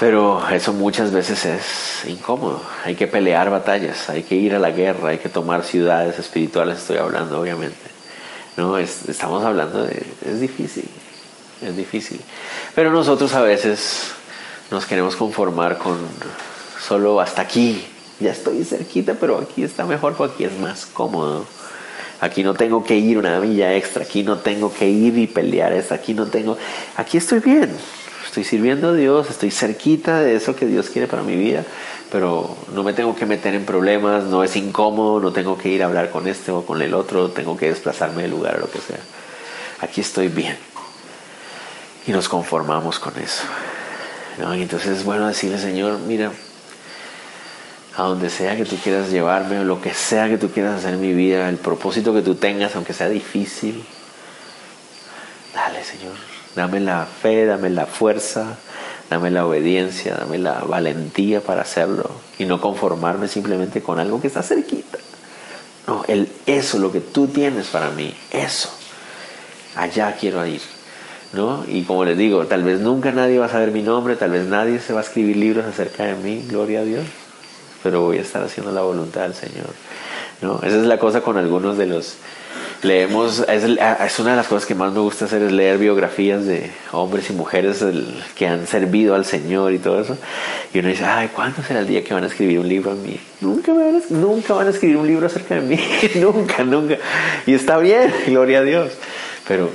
Pero 0.00 0.48
eso 0.48 0.72
muchas 0.72 1.12
veces 1.12 1.44
es 1.44 2.08
incómodo. 2.08 2.62
Hay 2.84 2.94
que 2.94 3.06
pelear 3.06 3.50
batallas, 3.50 4.08
hay 4.08 4.22
que 4.22 4.34
ir 4.34 4.54
a 4.54 4.58
la 4.58 4.70
guerra, 4.70 5.10
hay 5.10 5.18
que 5.18 5.28
tomar 5.28 5.62
ciudades 5.62 6.18
espirituales, 6.18 6.78
estoy 6.78 6.96
hablando 6.96 7.40
obviamente. 7.40 7.93
No, 8.56 8.78
estamos 8.78 9.44
hablando 9.44 9.84
de, 9.84 10.06
es 10.24 10.40
difícil, 10.40 10.84
es 11.60 11.76
difícil. 11.76 12.20
Pero 12.74 12.92
nosotros 12.92 13.34
a 13.34 13.42
veces 13.42 14.12
nos 14.70 14.86
queremos 14.86 15.16
conformar 15.16 15.78
con 15.78 15.98
solo 16.80 17.20
hasta 17.20 17.42
aquí. 17.42 17.84
Ya 18.20 18.30
estoy 18.30 18.64
cerquita, 18.64 19.14
pero 19.18 19.38
aquí 19.38 19.64
está 19.64 19.84
mejor 19.84 20.14
porque 20.14 20.34
aquí 20.34 20.54
es 20.54 20.60
más 20.60 20.86
cómodo. 20.86 21.46
Aquí 22.20 22.44
no 22.44 22.54
tengo 22.54 22.84
que 22.84 22.96
ir 22.96 23.18
una 23.18 23.40
milla 23.40 23.74
extra, 23.74 24.04
aquí 24.04 24.22
no 24.22 24.38
tengo 24.38 24.72
que 24.72 24.88
ir 24.88 25.18
y 25.18 25.26
pelear 25.26 25.74
aquí 25.90 26.14
no 26.14 26.26
tengo, 26.26 26.56
aquí 26.96 27.18
estoy 27.18 27.40
bien. 27.40 27.70
Estoy 28.24 28.44
sirviendo 28.44 28.90
a 28.90 28.92
Dios, 28.94 29.30
estoy 29.30 29.50
cerquita 29.50 30.20
de 30.20 30.36
eso 30.36 30.56
que 30.56 30.66
Dios 30.66 30.90
quiere 30.90 31.06
para 31.08 31.22
mi 31.22 31.36
vida 31.36 31.64
pero 32.14 32.56
no 32.72 32.84
me 32.84 32.92
tengo 32.92 33.16
que 33.16 33.26
meter 33.26 33.56
en 33.56 33.66
problemas, 33.66 34.22
no 34.22 34.44
es 34.44 34.54
incómodo, 34.54 35.18
no 35.18 35.32
tengo 35.32 35.58
que 35.58 35.68
ir 35.68 35.82
a 35.82 35.86
hablar 35.86 36.10
con 36.10 36.28
este 36.28 36.52
o 36.52 36.64
con 36.64 36.80
el 36.80 36.94
otro, 36.94 37.30
tengo 37.30 37.56
que 37.56 37.66
desplazarme 37.66 38.22
del 38.22 38.30
lugar 38.30 38.54
o 38.54 38.60
lo 38.60 38.70
que 38.70 38.78
sea. 38.78 39.00
Aquí 39.80 40.00
estoy 40.00 40.28
bien. 40.28 40.56
Y 42.06 42.12
nos 42.12 42.28
conformamos 42.28 43.00
con 43.00 43.18
eso. 43.18 43.42
Entonces 44.38 44.98
es 44.98 45.04
bueno 45.04 45.26
decirle, 45.26 45.58
Señor, 45.58 45.98
mira, 46.06 46.30
a 47.96 48.02
donde 48.04 48.30
sea 48.30 48.56
que 48.56 48.64
tú 48.64 48.76
quieras 48.76 49.10
llevarme, 49.10 49.58
o 49.58 49.64
lo 49.64 49.80
que 49.80 49.92
sea 49.92 50.28
que 50.28 50.38
tú 50.38 50.52
quieras 50.52 50.78
hacer 50.78 50.94
en 50.94 51.00
mi 51.00 51.14
vida, 51.14 51.48
el 51.48 51.56
propósito 51.56 52.14
que 52.14 52.22
tú 52.22 52.36
tengas, 52.36 52.76
aunque 52.76 52.92
sea 52.92 53.08
difícil, 53.08 53.84
dale, 55.52 55.82
Señor, 55.82 56.14
dame 56.54 56.78
la 56.78 57.06
fe, 57.06 57.44
dame 57.44 57.70
la 57.70 57.86
fuerza, 57.86 58.56
dame 59.10 59.30
la 59.30 59.46
obediencia, 59.46 60.14
dame 60.14 60.38
la 60.38 60.60
valentía 60.60 61.40
para 61.40 61.62
hacerlo 61.62 62.10
y 62.38 62.44
no 62.44 62.60
conformarme 62.60 63.28
simplemente 63.28 63.82
con 63.82 63.98
algo 63.98 64.20
que 64.20 64.28
está 64.28 64.42
cerquita. 64.42 64.98
No, 65.86 66.04
el, 66.08 66.28
eso, 66.46 66.78
lo 66.78 66.90
que 66.90 67.00
tú 67.00 67.26
tienes 67.26 67.66
para 67.66 67.90
mí, 67.90 68.14
eso, 68.30 68.70
allá 69.76 70.16
quiero 70.18 70.46
ir. 70.46 70.62
¿no? 71.34 71.64
Y 71.68 71.82
como 71.82 72.04
les 72.04 72.16
digo, 72.16 72.46
tal 72.46 72.62
vez 72.62 72.80
nunca 72.80 73.12
nadie 73.12 73.38
va 73.38 73.46
a 73.46 73.50
saber 73.50 73.70
mi 73.72 73.82
nombre, 73.82 74.16
tal 74.16 74.30
vez 74.30 74.46
nadie 74.46 74.78
se 74.78 74.92
va 74.92 75.00
a 75.00 75.02
escribir 75.02 75.36
libros 75.36 75.66
acerca 75.66 76.04
de 76.04 76.14
mí, 76.14 76.44
gloria 76.48 76.80
a 76.80 76.84
Dios, 76.84 77.04
pero 77.82 78.02
voy 78.02 78.18
a 78.18 78.22
estar 78.22 78.42
haciendo 78.42 78.72
la 78.72 78.82
voluntad 78.82 79.22
del 79.22 79.34
Señor. 79.34 79.66
¿no? 80.40 80.56
Esa 80.58 80.76
es 80.76 80.86
la 80.86 80.98
cosa 80.98 81.20
con 81.20 81.36
algunos 81.36 81.76
de 81.76 81.86
los 81.86 82.14
leemos, 82.82 83.44
es, 83.48 84.18
una 84.18 84.30
de 84.30 84.36
las 84.36 84.46
cosas 84.46 84.66
que 84.66 84.74
más 84.74 84.92
me 84.92 85.00
gusta 85.00 85.24
hacer 85.24 85.42
es 85.42 85.52
leer 85.52 85.78
biografías 85.78 86.44
de 86.44 86.70
hombres 86.92 87.30
y 87.30 87.32
mujeres 87.32 87.84
que 88.34 88.46
han 88.46 88.66
servido 88.66 89.14
al 89.14 89.24
Señor 89.24 89.72
y 89.72 89.78
todo 89.78 90.00
eso. 90.00 90.16
Y 90.72 90.78
uno 90.80 90.88
dice, 90.88 91.04
ay, 91.04 91.28
¿cuándo 91.34 91.62
será 91.62 91.80
el 91.80 91.86
día 91.86 92.04
que 92.04 92.14
van 92.14 92.24
a 92.24 92.26
escribir 92.26 92.58
un 92.58 92.68
libro 92.68 92.92
a 92.92 92.94
mí? 92.94 93.18
Nunca, 93.40 93.72
van 93.72 93.96
a, 93.96 94.00
nunca 94.10 94.54
van 94.54 94.66
a 94.66 94.70
escribir 94.70 94.96
un 94.96 95.06
libro 95.06 95.26
acerca 95.26 95.56
de 95.56 95.60
mí, 95.62 95.78
nunca, 96.16 96.64
nunca. 96.64 96.96
Y 97.46 97.54
está 97.54 97.78
bien, 97.78 98.12
gloria 98.26 98.58
a 98.58 98.62
Dios. 98.62 98.92
Pero 99.46 99.70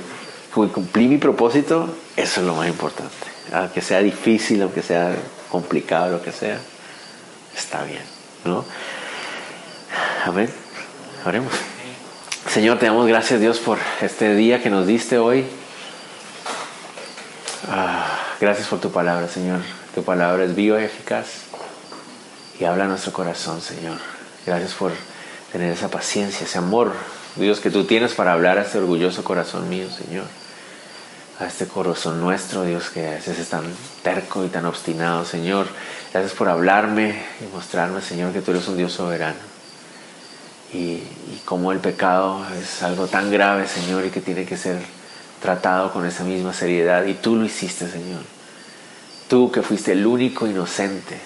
cumplí 0.52 1.08
mi 1.08 1.18
propósito, 1.18 1.94
eso 2.16 2.40
es 2.40 2.46
lo 2.46 2.54
más 2.54 2.68
importante. 2.68 3.14
Aunque 3.52 3.80
sea 3.80 4.00
difícil, 4.00 4.62
aunque 4.62 4.82
sea 4.82 5.14
complicado, 5.50 6.12
lo 6.12 6.22
que 6.22 6.32
sea, 6.32 6.58
está 7.56 7.82
bien, 7.84 8.02
¿no? 8.44 8.64
Amén. 10.24 10.48
Oremos. 11.24 11.52
Señor, 12.52 12.80
te 12.80 12.86
damos 12.86 13.06
gracias 13.06 13.38
Dios 13.38 13.60
por 13.60 13.78
este 14.00 14.34
día 14.34 14.60
que 14.60 14.70
nos 14.70 14.84
diste 14.84 15.18
hoy. 15.18 15.44
Ah, 17.68 18.08
gracias 18.40 18.66
por 18.66 18.80
tu 18.80 18.90
palabra, 18.90 19.28
Señor. 19.28 19.60
Tu 19.94 20.02
palabra 20.02 20.42
es 20.42 20.56
viva 20.56 20.80
y 20.80 20.84
eficaz 20.84 21.26
y 22.58 22.64
habla 22.64 22.86
a 22.86 22.88
nuestro 22.88 23.12
corazón, 23.12 23.60
Señor. 23.60 23.98
Gracias 24.44 24.74
por 24.74 24.90
tener 25.52 25.72
esa 25.72 25.92
paciencia, 25.92 26.44
ese 26.44 26.58
amor, 26.58 26.92
Dios, 27.36 27.60
que 27.60 27.70
tú 27.70 27.84
tienes 27.84 28.14
para 28.14 28.32
hablar 28.32 28.58
a 28.58 28.62
este 28.62 28.78
orgulloso 28.78 29.22
corazón 29.22 29.68
mío, 29.68 29.86
Señor. 29.88 30.24
a 31.38 31.46
este 31.46 31.68
corazón 31.68 32.20
nuestro, 32.20 32.64
Dios, 32.64 32.90
que 32.90 33.06
a 33.06 33.12
veces 33.12 33.38
es 33.38 33.48
tan 33.48 33.62
terco 34.02 34.44
y 34.44 34.48
tan 34.48 34.66
obstinado, 34.66 35.24
Señor. 35.24 35.68
Gracias 36.12 36.32
por 36.32 36.48
hablarme 36.48 37.14
y 37.40 37.54
mostrarme, 37.54 38.00
Señor, 38.00 38.32
que 38.32 38.40
tú 38.40 38.50
eres 38.50 38.66
un 38.66 38.76
Dios 38.76 38.92
soberano. 38.92 39.49
Y, 40.72 40.78
y 40.78 41.42
cómo 41.44 41.72
el 41.72 41.78
pecado 41.78 42.44
es 42.60 42.82
algo 42.82 43.06
tan 43.06 43.30
grave, 43.30 43.66
Señor, 43.66 44.04
y 44.04 44.10
que 44.10 44.20
tiene 44.20 44.44
que 44.44 44.56
ser 44.56 44.78
tratado 45.40 45.92
con 45.92 46.06
esa 46.06 46.22
misma 46.24 46.52
seriedad. 46.52 47.04
Y 47.06 47.14
tú 47.14 47.36
lo 47.36 47.44
hiciste, 47.44 47.88
Señor. 47.88 48.22
Tú 49.28 49.50
que 49.50 49.62
fuiste 49.62 49.92
el 49.92 50.06
único 50.06 50.46
inocente, 50.46 51.18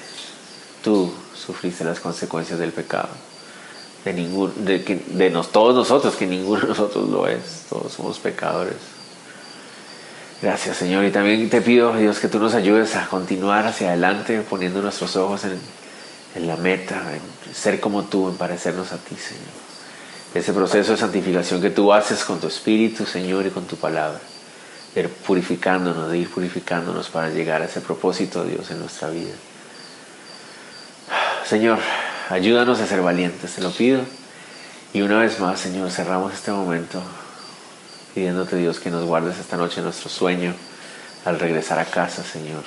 tú 0.83 1.13
sufriste 1.35 1.85
las 1.85 2.01
consecuencias 2.01 2.59
del 2.59 2.73
pecado. 2.73 3.09
De, 4.05 4.13
ningún, 4.13 4.53
de, 4.65 4.79
de 4.79 5.31
nos, 5.31 5.51
todos 5.51 5.75
nosotros, 5.75 6.15
que 6.15 6.27
ninguno 6.27 6.61
de 6.61 6.69
nosotros 6.69 7.09
lo 7.09 7.27
es. 7.27 7.65
Todos 7.69 7.93
somos 7.93 8.19
pecadores. 8.19 8.77
Gracias, 10.43 10.77
Señor. 10.77 11.05
Y 11.05 11.11
también 11.11 11.49
te 11.49 11.63
pido, 11.63 11.97
Dios, 11.97 12.19
que 12.19 12.29
tú 12.29 12.39
nos 12.39 12.55
ayudes 12.55 12.97
a 12.97 13.07
continuar 13.07 13.67
hacia 13.67 13.89
adelante, 13.89 14.43
poniendo 14.49 14.83
nuestros 14.83 15.17
ojos 15.17 15.45
en, 15.45 15.59
en 16.35 16.47
la 16.47 16.57
meta, 16.57 17.01
en 17.13 17.55
ser 17.55 17.81
como 17.81 18.05
tú, 18.05 18.29
en 18.29 18.37
parecernos 18.37 18.93
a 18.93 18.99
ti, 18.99 19.17
Señor. 19.17 19.65
Ese 20.35 20.53
proceso 20.53 20.93
de 20.93 20.99
santificación 20.99 21.61
que 21.61 21.71
tú 21.71 21.93
haces 21.93 22.25
con 22.25 22.41
tu 22.41 22.49
Espíritu, 22.49 23.07
Señor, 23.07 23.47
y 23.47 23.51
con 23.51 23.67
tu 23.67 23.77
palabra. 23.77 24.21
De 24.95 25.03
ir 25.03 25.09
purificándonos, 25.09 26.11
de 26.11 26.19
ir 26.19 26.31
purificándonos 26.31 27.09
para 27.09 27.31
llegar 27.31 27.63
a 27.63 27.67
ese 27.67 27.81
propósito, 27.81 28.45
Dios, 28.45 28.71
en 28.71 28.81
nuestra 28.81 29.11
vida. 29.11 29.35
Señor, 31.47 31.79
ayúdanos 32.31 32.81
a 32.81 32.87
ser 32.87 33.01
valientes, 33.03 33.55
te 33.55 33.63
lo 33.63 33.71
pido. 33.71 34.01
Y 34.93 35.03
una 35.03 35.19
vez 35.19 35.39
más, 35.41 35.61
Señor, 35.61 35.91
cerramos 35.91 36.33
este 36.33 36.51
momento 36.51 37.01
pidiéndote, 38.15 38.57
Dios, 38.57 38.81
que 38.81 38.91
nos 38.91 39.05
guardes 39.05 39.39
esta 39.39 39.57
noche 39.57 39.83
nuestro 39.83 40.09
sueño 40.09 40.55
al 41.25 41.39
regresar 41.39 41.79
a 41.79 41.85
casa, 41.85 42.23
Señor, 42.23 42.63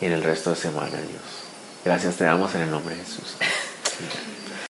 y 0.00 0.06
en 0.06 0.12
el 0.12 0.22
resto 0.22 0.50
de 0.50 0.56
semana, 0.56 0.96
Dios. 0.96 1.39
Gracias 1.84 2.16
te 2.16 2.24
damos 2.24 2.54
en 2.54 2.62
el 2.62 2.70
nombre 2.70 2.94
de 2.94 3.04
Jesús. 3.04 3.36